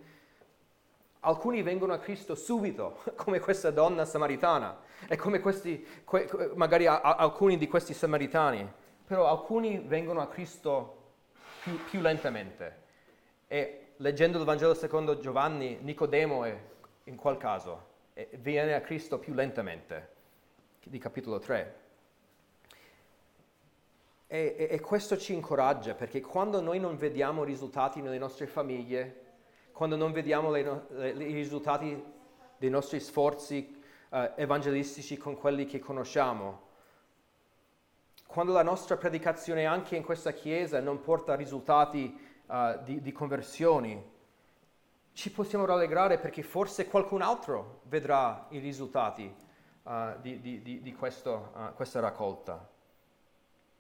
Alcuni 1.22 1.64
vengono 1.64 1.94
a 1.94 1.98
Cristo 1.98 2.36
subito, 2.36 3.02
come 3.18 3.40
questa 3.40 3.72
donna 3.72 4.06
samaritana, 4.06 4.78
e 5.08 5.16
come 5.16 5.40
questi, 5.40 5.84
magari 6.54 6.86
alcuni 6.86 7.58
di 7.58 7.68
questi 7.68 7.96
samaritani, 7.96 8.72
però 9.04 9.28
alcuni 9.28 9.80
vengono 9.80 10.22
a 10.22 10.28
Cristo 10.28 11.14
più, 11.64 11.84
più 11.86 12.02
lentamente. 12.02 12.82
E 13.48 13.94
leggendo 13.98 14.38
il 14.38 14.46
Vangelo 14.46 14.76
secondo 14.76 15.18
Giovanni, 15.18 15.80
Nicodemo 15.82 16.44
è 16.44 16.56
in 17.06 17.16
quel 17.16 17.38
caso 17.38 17.93
viene 18.38 18.74
a 18.74 18.82
Cristo 18.82 19.20
più 19.20 19.34
lentamente, 19.34 20.10
di 20.84 20.98
capitolo 20.98 21.40
3. 21.40 21.82
E, 24.28 24.56
e, 24.58 24.68
e, 24.72 24.80
questo 24.80 25.16
ci 25.18 25.34
incoraggia 25.34 25.94
perché 25.94 26.20
quando 26.22 26.60
noi 26.60 26.80
non 26.80 26.98
vediamo 26.98 27.44
risultati 27.44 28.02
nelle 28.02 28.18
nostre 28.18 28.48
famiglie, 28.48 29.22
quando 29.72 29.96
non 29.96 30.12
vediamo 30.12 30.50
le, 30.50 30.62
i 31.00 31.34
risultati 31.34 32.04
dei 32.58 32.70
nostri 32.70 33.00
sforzi 33.00 33.82
uh, 34.10 34.32
evangelistici 34.36 35.18
con 35.18 35.36
quelli 35.36 35.66
che 35.66 35.80
conosciamo, 35.80 36.62
quando 38.26 38.54
la 38.54 38.64
nostra 38.64 38.98
predicazione 38.98 39.66
anche 39.66 39.96
in 39.96 40.04
questa 40.04 40.32
chiesa 40.32 40.80
non 40.80 41.02
porta 41.02 41.36
risultati 41.36 42.20
uh, 42.48 42.82
di, 42.84 43.02
di, 43.02 43.12
conversioni, 43.12 44.12
ci 45.14 45.32
possiamo 45.32 45.66
rallegrare 45.66 46.18
perché 46.18 46.42
forse 46.42 46.88
qualcun 46.88 47.22
altro 47.22 47.82
vedrà 47.84 48.48
i 48.50 48.60
risultati 48.60 49.34
uh, 49.84 50.20
di, 50.20 50.42
di, 50.42 50.82
di 50.82 50.94
questo, 50.94 51.52
uh, 51.56 51.74
questa 51.76 52.00
raccolta. 52.00 52.68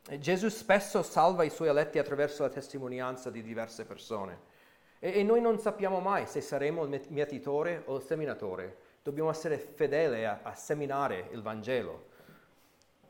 E 0.07 0.19
Gesù 0.19 0.49
spesso 0.49 1.01
salva 1.01 1.43
i 1.43 1.49
suoi 1.49 1.69
eletti 1.69 1.97
attraverso 1.97 2.43
la 2.43 2.49
testimonianza 2.49 3.29
di 3.29 3.41
diverse 3.41 3.85
persone. 3.85 4.51
E, 4.99 5.19
e 5.19 5.23
noi 5.23 5.41
non 5.41 5.59
sappiamo 5.59 5.99
mai 5.99 6.27
se 6.27 6.39
saremo 6.41 6.83
il 6.83 7.01
mietitore 7.09 7.83
o 7.85 7.97
il 7.97 8.03
seminatore. 8.03 8.77
Dobbiamo 9.01 9.29
essere 9.29 9.57
fedeli 9.57 10.25
a, 10.25 10.41
a 10.43 10.53
seminare 10.53 11.29
il 11.31 11.41
Vangelo, 11.41 12.07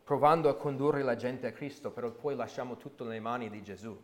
provando 0.03 0.49
a 0.49 0.55
condurre 0.55 1.03
la 1.03 1.15
gente 1.15 1.47
a 1.47 1.51
Cristo, 1.51 1.91
però 1.91 2.09
poi 2.11 2.35
lasciamo 2.35 2.77
tutto 2.77 3.03
nelle 3.03 3.19
mani 3.19 3.49
di 3.49 3.61
Gesù. 3.61 3.99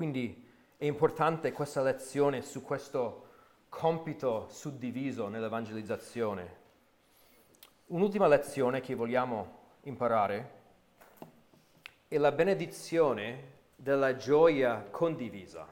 Quindi 0.00 0.48
è 0.78 0.86
importante 0.86 1.52
questa 1.52 1.82
lezione 1.82 2.40
su 2.40 2.62
questo 2.62 3.26
compito 3.68 4.46
suddiviso 4.48 5.28
nell'evangelizzazione. 5.28 6.56
Un'ultima 7.88 8.26
lezione 8.26 8.80
che 8.80 8.94
vogliamo 8.94 9.58
imparare 9.82 10.50
è 12.08 12.16
la 12.16 12.32
benedizione 12.32 13.58
della 13.76 14.16
gioia 14.16 14.86
condivisa. 14.90 15.68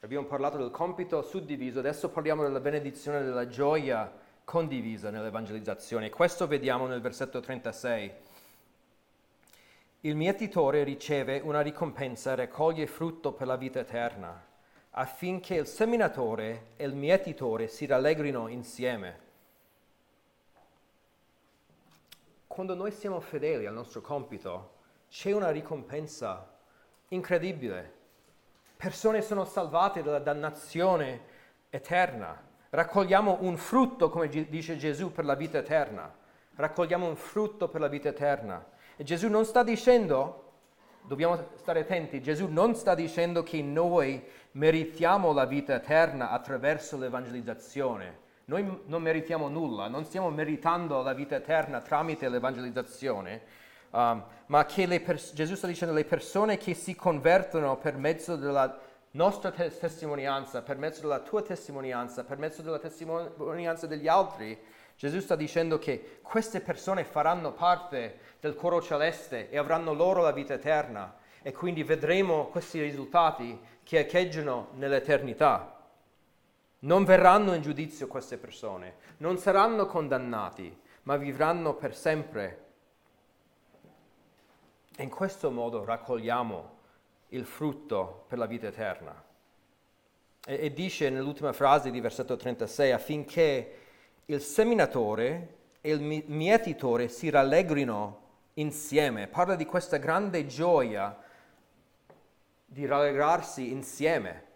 Abbiamo 0.00 0.26
parlato 0.26 0.56
del 0.56 0.72
compito 0.72 1.22
suddiviso, 1.22 1.78
adesso 1.78 2.08
parliamo 2.08 2.42
della 2.42 2.58
benedizione 2.58 3.22
della 3.22 3.46
gioia 3.46 4.12
condivisa 4.42 5.10
nell'evangelizzazione. 5.10 6.10
Questo 6.10 6.48
vediamo 6.48 6.88
nel 6.88 7.00
versetto 7.00 7.38
36 7.38 8.12
il 10.04 10.16
mietitore 10.16 10.82
riceve 10.82 11.40
una 11.44 11.60
ricompensa 11.60 12.32
e 12.32 12.36
raccoglie 12.36 12.86
frutto 12.86 13.32
per 13.32 13.46
la 13.46 13.56
vita 13.56 13.80
eterna, 13.80 14.42
affinché 14.92 15.56
il 15.56 15.66
seminatore 15.66 16.68
e 16.76 16.86
il 16.86 16.94
mietitore 16.94 17.68
si 17.68 17.84
rallegrino 17.84 18.48
insieme. 18.48 19.28
Quando 22.46 22.74
noi 22.74 22.92
siamo 22.92 23.20
fedeli 23.20 23.66
al 23.66 23.74
nostro 23.74 24.00
compito, 24.00 24.78
c'è 25.10 25.32
una 25.32 25.50
ricompensa 25.50 26.50
incredibile. 27.08 27.98
Persone 28.76 29.20
sono 29.20 29.44
salvate 29.44 30.02
dalla 30.02 30.18
dannazione 30.18 31.20
eterna. 31.68 32.42
Raccogliamo 32.70 33.38
un 33.40 33.58
frutto, 33.58 34.08
come 34.08 34.28
dice 34.28 34.78
Gesù, 34.78 35.12
per 35.12 35.26
la 35.26 35.34
vita 35.34 35.58
eterna. 35.58 36.10
Raccogliamo 36.54 37.06
un 37.06 37.16
frutto 37.16 37.68
per 37.68 37.82
la 37.82 37.88
vita 37.88 38.08
eterna. 38.08 38.78
E 39.00 39.02
Gesù 39.02 39.28
non 39.28 39.46
sta 39.46 39.62
dicendo, 39.62 40.50
dobbiamo 41.06 41.52
stare 41.54 41.80
attenti, 41.80 42.20
Gesù 42.20 42.48
non 42.48 42.74
sta 42.74 42.94
dicendo 42.94 43.42
che 43.42 43.62
noi 43.62 44.22
meritiamo 44.50 45.32
la 45.32 45.46
vita 45.46 45.74
eterna 45.74 46.28
attraverso 46.28 46.98
l'evangelizzazione. 46.98 48.18
Noi 48.44 48.82
non 48.84 49.00
meritiamo 49.00 49.48
nulla, 49.48 49.88
non 49.88 50.04
stiamo 50.04 50.28
meritando 50.28 51.00
la 51.00 51.14
vita 51.14 51.36
eterna 51.36 51.80
tramite 51.80 52.28
l'evangelizzazione, 52.28 53.40
um, 53.92 54.22
ma 54.48 54.66
che 54.66 55.00
pers- 55.00 55.32
Gesù 55.32 55.54
sta 55.54 55.66
dicendo 55.66 55.94
le 55.94 56.04
persone 56.04 56.58
che 56.58 56.74
si 56.74 56.94
convertono 56.94 57.78
per 57.78 57.96
mezzo 57.96 58.36
della 58.36 58.78
nostra 59.12 59.50
tes- 59.50 59.78
testimonianza, 59.78 60.60
per 60.60 60.76
mezzo 60.76 61.00
della 61.00 61.20
tua 61.20 61.40
testimonianza, 61.40 62.22
per 62.22 62.36
mezzo 62.36 62.60
della 62.60 62.78
testimonianza 62.78 63.86
degli 63.86 64.08
altri, 64.08 64.60
Gesù 65.00 65.18
sta 65.20 65.34
dicendo 65.34 65.78
che 65.78 66.18
queste 66.20 66.60
persone 66.60 67.04
faranno 67.04 67.54
parte 67.54 68.18
del 68.38 68.54
coro 68.54 68.82
celeste 68.82 69.48
e 69.48 69.56
avranno 69.56 69.94
loro 69.94 70.20
la 70.20 70.30
vita 70.30 70.52
eterna. 70.52 71.16
e 71.42 71.52
quindi 71.52 71.82
vedremo 71.82 72.48
questi 72.48 72.82
risultati 72.82 73.58
che 73.82 74.00
echeggiano 74.00 74.72
nell'eternità. 74.74 75.88
Non 76.80 77.04
verranno 77.04 77.54
in 77.54 77.62
giudizio 77.62 78.08
queste 78.08 78.36
persone, 78.36 78.96
non 79.18 79.38
saranno 79.38 79.86
condannati, 79.86 80.78
ma 81.04 81.16
vivranno 81.16 81.76
per 81.76 81.96
sempre. 81.96 82.64
E 84.94 85.02
in 85.02 85.08
questo 85.08 85.50
modo 85.50 85.82
raccogliamo 85.82 86.76
il 87.28 87.46
frutto 87.46 88.26
per 88.28 88.36
la 88.36 88.44
vita 88.44 88.66
eterna. 88.66 89.24
E, 90.44 90.58
e 90.60 90.72
dice 90.74 91.08
nell'ultima 91.08 91.54
frase 91.54 91.90
di 91.90 92.00
versetto 92.00 92.36
36 92.36 92.92
affinché 92.92 93.79
il 94.30 94.40
seminatore 94.40 95.56
e 95.80 95.90
il 95.90 96.24
mietitore 96.26 97.08
si 97.08 97.30
rallegrino 97.30 98.28
insieme. 98.54 99.26
Parla 99.26 99.56
di 99.56 99.66
questa 99.66 99.96
grande 99.96 100.46
gioia 100.46 101.18
di 102.64 102.86
rallegrarsi 102.86 103.72
insieme. 103.72 104.46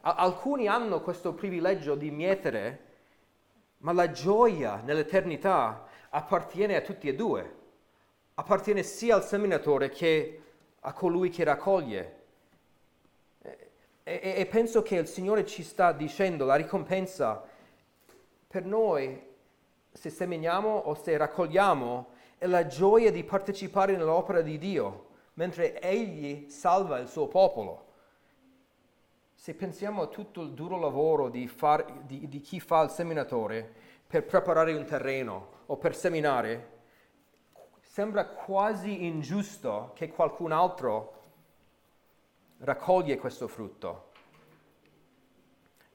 Alcuni 0.00 0.66
hanno 0.66 1.02
questo 1.02 1.34
privilegio 1.34 1.94
di 1.94 2.10
mietere, 2.10 2.84
ma 3.78 3.92
la 3.92 4.10
gioia 4.10 4.80
nell'eternità 4.82 5.86
appartiene 6.08 6.76
a 6.76 6.80
tutti 6.80 7.08
e 7.08 7.14
due. 7.14 7.56
Appartiene 8.34 8.82
sia 8.82 9.14
al 9.14 9.24
seminatore 9.24 9.90
che 9.90 10.42
a 10.80 10.92
colui 10.94 11.28
che 11.28 11.44
raccoglie. 11.44 12.16
E, 13.42 13.58
e, 14.04 14.34
e 14.38 14.46
penso 14.46 14.80
che 14.80 14.96
il 14.96 15.06
Signore 15.06 15.44
ci 15.44 15.62
sta 15.62 15.92
dicendo 15.92 16.46
la 16.46 16.54
ricompensa 16.54 17.56
per 18.48 18.64
noi, 18.64 19.22
se 19.92 20.08
seminiamo 20.08 20.68
o 20.70 20.94
se 20.94 21.16
raccogliamo, 21.18 22.06
è 22.38 22.46
la 22.46 22.66
gioia 22.66 23.12
di 23.12 23.22
partecipare 23.22 23.94
nell'opera 23.94 24.40
di 24.40 24.56
Dio, 24.56 25.06
mentre 25.34 25.78
Egli 25.80 26.48
salva 26.48 26.98
il 26.98 27.08
suo 27.08 27.28
popolo. 27.28 27.84
Se 29.34 29.54
pensiamo 29.54 30.02
a 30.02 30.06
tutto 30.06 30.40
il 30.40 30.52
duro 30.52 30.78
lavoro 30.78 31.28
di, 31.28 31.46
far, 31.46 31.84
di, 32.04 32.26
di 32.26 32.40
chi 32.40 32.58
fa 32.58 32.80
il 32.82 32.90
seminatore 32.90 33.70
per 34.06 34.24
preparare 34.24 34.72
un 34.72 34.84
terreno 34.84 35.64
o 35.66 35.76
per 35.76 35.94
seminare, 35.94 36.76
sembra 37.82 38.24
quasi 38.26 39.04
ingiusto 39.04 39.92
che 39.94 40.08
qualcun 40.08 40.52
altro 40.52 41.12
raccoglie 42.58 43.18
questo 43.18 43.46
frutto. 43.46 44.07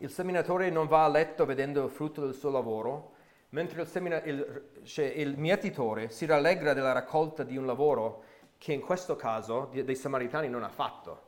Il 0.03 0.11
seminatore 0.11 0.69
non 0.69 0.87
va 0.87 1.05
a 1.05 1.07
letto 1.07 1.45
vedendo 1.45 1.85
il 1.85 1.89
frutto 1.89 2.25
del 2.25 2.33
suo 2.33 2.49
lavoro, 2.49 3.13
mentre 3.51 3.83
il, 3.83 3.87
semina- 3.87 4.21
il, 4.23 4.71
cioè, 4.83 5.05
il 5.05 5.37
mietitore 5.37 6.09
si 6.09 6.25
rallegra 6.25 6.73
della 6.73 6.91
raccolta 6.91 7.43
di 7.43 7.55
un 7.55 7.65
lavoro 7.65 8.23
che 8.57 8.73
in 8.73 8.81
questo 8.81 9.15
caso 9.15 9.69
dei 9.71 9.95
samaritani 9.95 10.49
non 10.49 10.63
ha 10.63 10.67
fatto. 10.67 11.21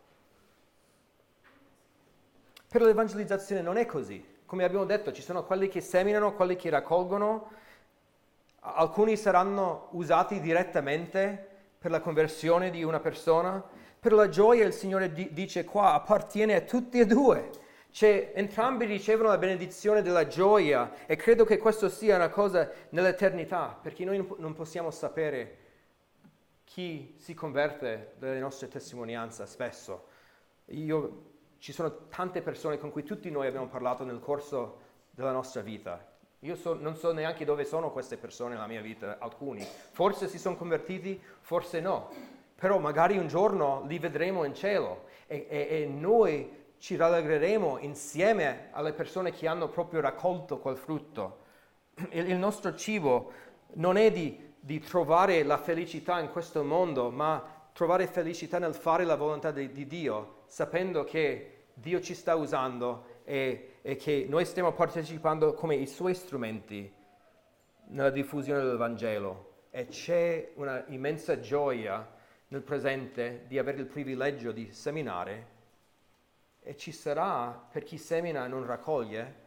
Per 2.67 2.81
l'evangelizzazione 2.81 3.61
non 3.61 3.77
è 3.77 3.85
così. 3.85 4.21
Come 4.45 4.65
abbiamo 4.65 4.83
detto, 4.83 5.13
ci 5.13 5.21
sono 5.21 5.45
quelli 5.45 5.69
che 5.69 5.79
seminano, 5.79 6.33
quelli 6.33 6.57
che 6.57 6.69
raccolgono, 6.69 7.47
alcuni 8.59 9.15
saranno 9.15 9.87
usati 9.91 10.41
direttamente 10.41 11.47
per 11.79 11.91
la 11.91 12.01
conversione 12.01 12.71
di 12.71 12.83
una 12.83 12.99
persona. 12.99 13.63
Per 13.97 14.11
la 14.11 14.27
gioia 14.27 14.65
il 14.65 14.73
Signore 14.73 15.13
di- 15.13 15.31
dice 15.31 15.63
qua 15.63 15.93
appartiene 15.93 16.55
a 16.55 16.61
tutti 16.61 16.99
e 16.99 17.05
due 17.05 17.63
cioè, 17.95 18.33
entrambi 18.35 18.83
ricevono 18.83 19.29
la 19.29 19.37
benedizione 19.37 20.01
della 20.01 20.27
gioia 20.27 21.05
e 21.05 21.15
credo 21.15 21.45
che 21.45 21.57
questo 21.57 21.87
sia 21.87 22.17
una 22.17 22.27
cosa 22.27 22.69
nell'eternità, 22.89 23.79
perché 23.81 24.03
noi 24.03 24.17
non 24.37 24.53
possiamo 24.53 24.91
sapere 24.91 25.59
chi 26.65 27.15
si 27.17 27.33
converte 27.33 28.15
dalle 28.17 28.39
nostre 28.39 28.67
testimonianze 28.67 29.45
spesso. 29.45 30.07
Io, 30.71 31.21
ci 31.57 31.71
sono 31.71 32.09
tante 32.09 32.41
persone 32.41 32.77
con 32.77 32.91
cui 32.91 33.03
tutti 33.03 33.31
noi 33.31 33.47
abbiamo 33.47 33.67
parlato 33.67 34.03
nel 34.03 34.19
corso 34.19 34.79
della 35.11 35.31
nostra 35.31 35.61
vita. 35.61 36.05
Io 36.39 36.57
so, 36.57 36.73
non 36.73 36.97
so 36.97 37.13
neanche 37.13 37.45
dove 37.45 37.63
sono 37.63 37.93
queste 37.93 38.17
persone 38.17 38.55
nella 38.55 38.67
mia 38.67 38.81
vita, 38.81 39.19
alcuni. 39.19 39.63
Forse 39.63 40.27
si 40.27 40.37
sono 40.37 40.57
convertiti, 40.57 41.17
forse 41.39 41.79
no. 41.79 42.09
Però 42.55 42.77
magari 42.77 43.17
un 43.17 43.29
giorno 43.29 43.85
li 43.87 43.99
vedremo 43.99 44.43
in 44.43 44.53
cielo 44.53 45.05
e, 45.27 45.47
e, 45.49 45.67
e 45.69 45.85
noi 45.85 46.63
ci 46.85 46.95
rallegreremo 46.97 47.79
insieme 47.79 48.67
alle 48.69 48.93
persone 48.93 49.31
che 49.31 49.47
hanno 49.47 49.69
proprio 49.69 50.01
raccolto 50.01 50.59
quel 50.59 50.77
frutto. 50.77 51.39
Il, 52.11 52.29
il 52.29 52.37
nostro 52.37 52.75
cibo 52.75 53.31
non 53.73 53.97
è 53.97 54.11
di, 54.11 54.53
di, 54.59 54.79
trovare 54.79 55.41
la 55.41 55.57
felicità 55.57 56.19
in 56.19 56.29
questo 56.29 56.63
mondo, 56.63 57.09
ma 57.09 57.43
trovare 57.73 58.05
felicità 58.05 58.59
nel 58.59 58.75
fare 58.75 59.03
la 59.03 59.15
volontà 59.15 59.49
di, 59.49 59.71
di 59.71 59.87
Dio, 59.87 60.43
sapendo 60.45 61.03
che 61.03 61.69
Dio 61.73 61.99
ci 62.01 62.13
sta 62.13 62.35
usando 62.35 63.21
e, 63.23 63.77
e 63.81 63.95
che 63.95 64.27
noi 64.29 64.45
stiamo 64.45 64.71
partecipando 64.71 65.55
come 65.55 65.73
i 65.73 65.87
suoi 65.87 66.13
strumenti 66.13 66.93
nella 67.85 68.11
diffusione 68.11 68.61
del 68.61 68.77
Vangelo. 68.77 69.53
E 69.71 69.87
c'è 69.87 70.51
una 70.53 70.83
immensa 70.89 71.39
gioia 71.39 72.07
nel 72.49 72.61
presente 72.61 73.45
di 73.47 73.57
avere 73.57 73.79
il 73.79 73.87
privilegio 73.87 74.51
di 74.51 74.71
seminare 74.71 75.53
e 76.65 76.75
ci 76.75 76.91
sarà, 76.91 77.67
per 77.71 77.83
chi 77.83 77.99
semina 77.99 78.43
e 78.43 78.47
non 78.47 78.65
raccoglie, 78.65 79.43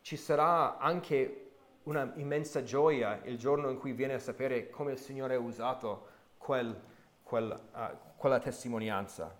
ci 0.00 0.16
sarà 0.16 0.78
anche 0.78 1.52
una 1.84 2.12
immensa 2.16 2.64
gioia 2.64 3.20
il 3.24 3.38
giorno 3.38 3.70
in 3.70 3.78
cui 3.78 3.92
viene 3.92 4.14
a 4.14 4.18
sapere 4.18 4.68
come 4.68 4.92
il 4.92 4.98
Signore 4.98 5.36
ha 5.36 5.38
usato 5.38 6.08
quel, 6.38 6.78
quel, 7.22 7.58
uh, 7.72 7.96
quella 8.16 8.40
testimonianza. 8.40 9.34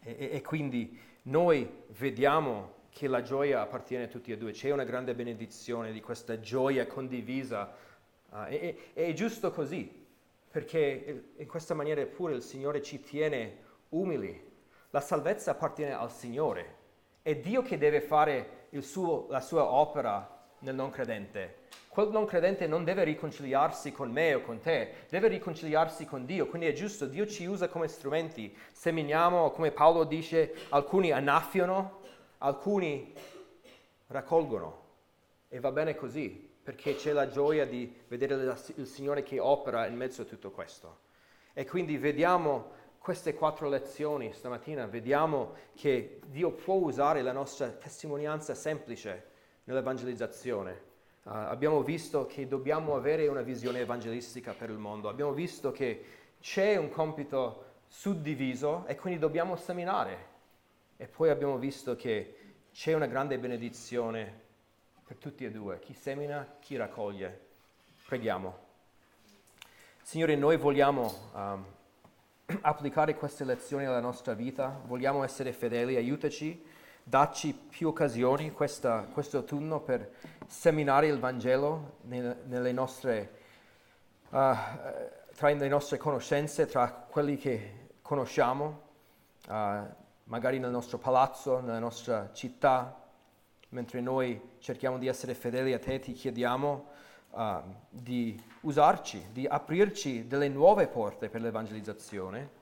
E, 0.00 0.16
e, 0.16 0.30
e, 0.34 0.40
quindi 0.42 0.96
noi 1.22 1.68
vediamo 1.88 2.80
che 2.90 3.08
la 3.08 3.22
gioia 3.22 3.60
appartiene 3.60 4.04
a 4.04 4.08
tutti 4.08 4.30
e 4.30 4.38
due, 4.38 4.52
c'è 4.52 4.70
una 4.70 4.84
grande 4.84 5.16
benedizione 5.16 5.90
di 5.90 6.00
questa 6.00 6.38
gioia 6.38 6.86
condivisa. 6.86 7.74
Uh, 8.30 8.44
e, 8.48 8.78
e 8.94 9.06
è 9.06 9.12
giusto 9.14 9.50
così, 9.50 10.06
perché 10.48 11.32
in 11.34 11.46
questa 11.48 11.74
maniera 11.74 12.06
pure 12.06 12.34
il 12.34 12.42
Signore 12.42 12.82
ci 12.82 13.00
tiene 13.00 13.70
umili 13.88 14.50
la 14.92 15.00
salvezza 15.00 15.52
appartiene 15.52 15.94
al 15.94 16.12
Signore. 16.12 16.76
È 17.22 17.34
Dio 17.36 17.62
che 17.62 17.78
deve 17.78 18.02
fare 18.02 18.66
suo, 18.80 19.26
la 19.30 19.40
sua 19.40 19.64
opera 19.64 20.48
nel 20.60 20.74
non 20.74 20.90
credente. 20.90 21.60
Quel 21.88 22.10
non 22.10 22.26
credente 22.26 22.66
non 22.66 22.84
deve 22.84 23.04
riconciliarsi 23.04 23.90
con 23.90 24.10
me 24.10 24.34
o 24.34 24.42
con 24.42 24.60
te, 24.60 25.06
deve 25.08 25.28
riconciliarsi 25.28 26.04
con 26.04 26.26
Dio. 26.26 26.46
Quindi 26.46 26.66
è 26.68 26.74
giusto, 26.74 27.06
Dio 27.06 27.26
ci 27.26 27.46
usa 27.46 27.68
come 27.68 27.88
strumenti. 27.88 28.54
Seminiamo, 28.72 29.50
come 29.50 29.70
Paolo 29.70 30.04
dice, 30.04 30.54
alcuni 30.68 31.10
annaffiano, 31.10 32.00
alcuni 32.38 33.14
raccolgono. 34.08 34.80
E 35.48 35.58
va 35.58 35.72
bene 35.72 35.94
così, 35.94 36.50
perché 36.62 36.96
c'è 36.96 37.12
la 37.12 37.28
gioia 37.28 37.64
di 37.64 37.94
vedere 38.08 38.34
il 38.74 38.86
Signore 38.86 39.22
che 39.22 39.40
opera 39.40 39.86
in 39.86 39.96
mezzo 39.96 40.20
a 40.20 40.26
tutto 40.26 40.50
questo. 40.50 41.00
E 41.54 41.66
quindi 41.66 41.96
vediamo 41.96 42.80
queste 43.02 43.34
quattro 43.34 43.68
lezioni 43.68 44.32
stamattina 44.32 44.86
vediamo 44.86 45.56
che 45.74 46.20
Dio 46.26 46.52
può 46.52 46.74
usare 46.74 47.20
la 47.22 47.32
nostra 47.32 47.68
testimonianza 47.68 48.54
semplice 48.54 49.30
nell'evangelizzazione. 49.64 50.90
Uh, 51.24 51.30
abbiamo 51.30 51.82
visto 51.82 52.26
che 52.26 52.46
dobbiamo 52.46 52.94
avere 52.94 53.26
una 53.26 53.42
visione 53.42 53.80
evangelistica 53.80 54.52
per 54.52 54.70
il 54.70 54.78
mondo, 54.78 55.08
abbiamo 55.08 55.32
visto 55.32 55.72
che 55.72 56.04
c'è 56.40 56.76
un 56.76 56.90
compito 56.90 57.64
suddiviso 57.88 58.84
e 58.86 58.94
quindi 58.94 59.18
dobbiamo 59.18 59.56
seminare. 59.56 60.30
E 60.96 61.08
poi 61.08 61.30
abbiamo 61.30 61.58
visto 61.58 61.96
che 61.96 62.36
c'è 62.72 62.92
una 62.92 63.06
grande 63.06 63.36
benedizione 63.36 64.40
per 65.04 65.16
tutti 65.16 65.44
e 65.44 65.50
due, 65.50 65.80
chi 65.80 65.92
semina, 65.92 66.56
chi 66.60 66.76
raccoglie. 66.76 67.46
Preghiamo. 68.06 68.58
Signore, 70.02 70.36
noi 70.36 70.56
vogliamo... 70.56 71.12
Um, 71.34 71.64
applicare 72.62 73.14
queste 73.14 73.44
lezioni 73.44 73.84
alla 73.84 74.00
nostra 74.00 74.34
vita, 74.34 74.80
vogliamo 74.86 75.24
essere 75.24 75.52
fedeli, 75.52 75.96
aiutaci, 75.96 76.64
dacci 77.02 77.52
più 77.52 77.88
occasioni 77.88 78.52
questo 78.52 79.08
autunno 79.32 79.80
per 79.80 80.12
seminare 80.46 81.06
il 81.06 81.18
Vangelo 81.18 81.96
nelle 82.02 82.72
nostre, 82.72 83.30
uh, 84.30 84.54
tra 85.34 85.48
le 85.48 85.68
nostre 85.68 85.96
conoscenze, 85.96 86.66
tra 86.66 86.90
quelli 86.90 87.36
che 87.36 87.88
conosciamo, 88.02 88.82
uh, 89.48 89.52
magari 90.24 90.58
nel 90.58 90.70
nostro 90.70 90.98
palazzo, 90.98 91.60
nella 91.60 91.78
nostra 91.78 92.30
città, 92.32 93.00
mentre 93.70 94.00
noi 94.00 94.56
cerchiamo 94.58 94.98
di 94.98 95.06
essere 95.06 95.34
fedeli 95.34 95.72
a 95.72 95.78
te, 95.78 95.98
ti 95.98 96.12
chiediamo 96.12 96.91
uh, 97.32 97.62
di 97.90 98.40
usarci, 98.60 99.26
di 99.32 99.46
aprirci 99.46 100.26
delle 100.26 100.48
nuove 100.48 100.86
porte 100.86 101.28
per 101.28 101.40
l'evangelizzazione. 101.40 102.60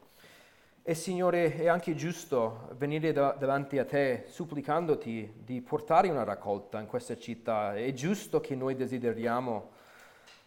E 0.83 0.95
Signore, 0.95 1.55
è 1.57 1.68
anche 1.68 1.95
giusto 1.95 2.71
venire 2.77 3.12
da- 3.12 3.37
davanti 3.39 3.79
a 3.79 3.85
te 3.85 4.25
supplicandoti 4.27 5.35
di 5.45 5.61
portare 5.61 6.09
una 6.09 6.25
raccolta 6.25 6.81
in 6.81 6.87
questa 6.87 7.16
città. 7.16 7.77
È 7.77 7.93
giusto 7.93 8.41
che 8.41 8.55
noi 8.55 8.75
desideriamo 8.75 9.71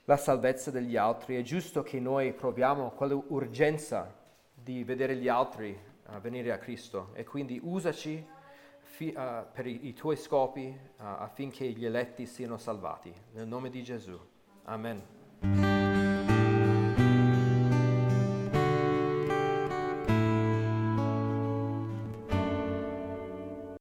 la 0.06 0.18
salvezza 0.18 0.72
degli 0.72 0.98
altri, 0.98 1.38
è 1.38 1.42
giusto 1.44 1.82
che 1.84 2.00
noi 2.00 2.34
proviamo 2.34 2.92
quell'urgenza 2.92 4.14
di 4.54 4.84
vedere 4.84 5.16
gli 5.16 5.30
altri 5.30 5.78
uh, 6.08 6.20
venire 6.20 6.52
a 6.52 6.58
Cristo 6.58 7.12
e 7.14 7.24
quindi 7.24 7.60
usaci 7.64 8.26
fi- 8.94 9.14
uh, 9.16 9.46
per 9.52 9.66
i, 9.66 9.88
i, 9.88 9.94
tuoi 9.94 10.16
scopi 10.16 10.68
uh, 10.68 11.04
affinché 11.04 11.66
gli 11.72 11.86
eletti 11.86 12.28
siano 12.28 12.58
salvati. 12.58 13.12
Nel 13.34 13.48
nome 13.48 13.70
di 13.70 13.84
Gesù. 13.84 14.20
Amen. 14.66 15.73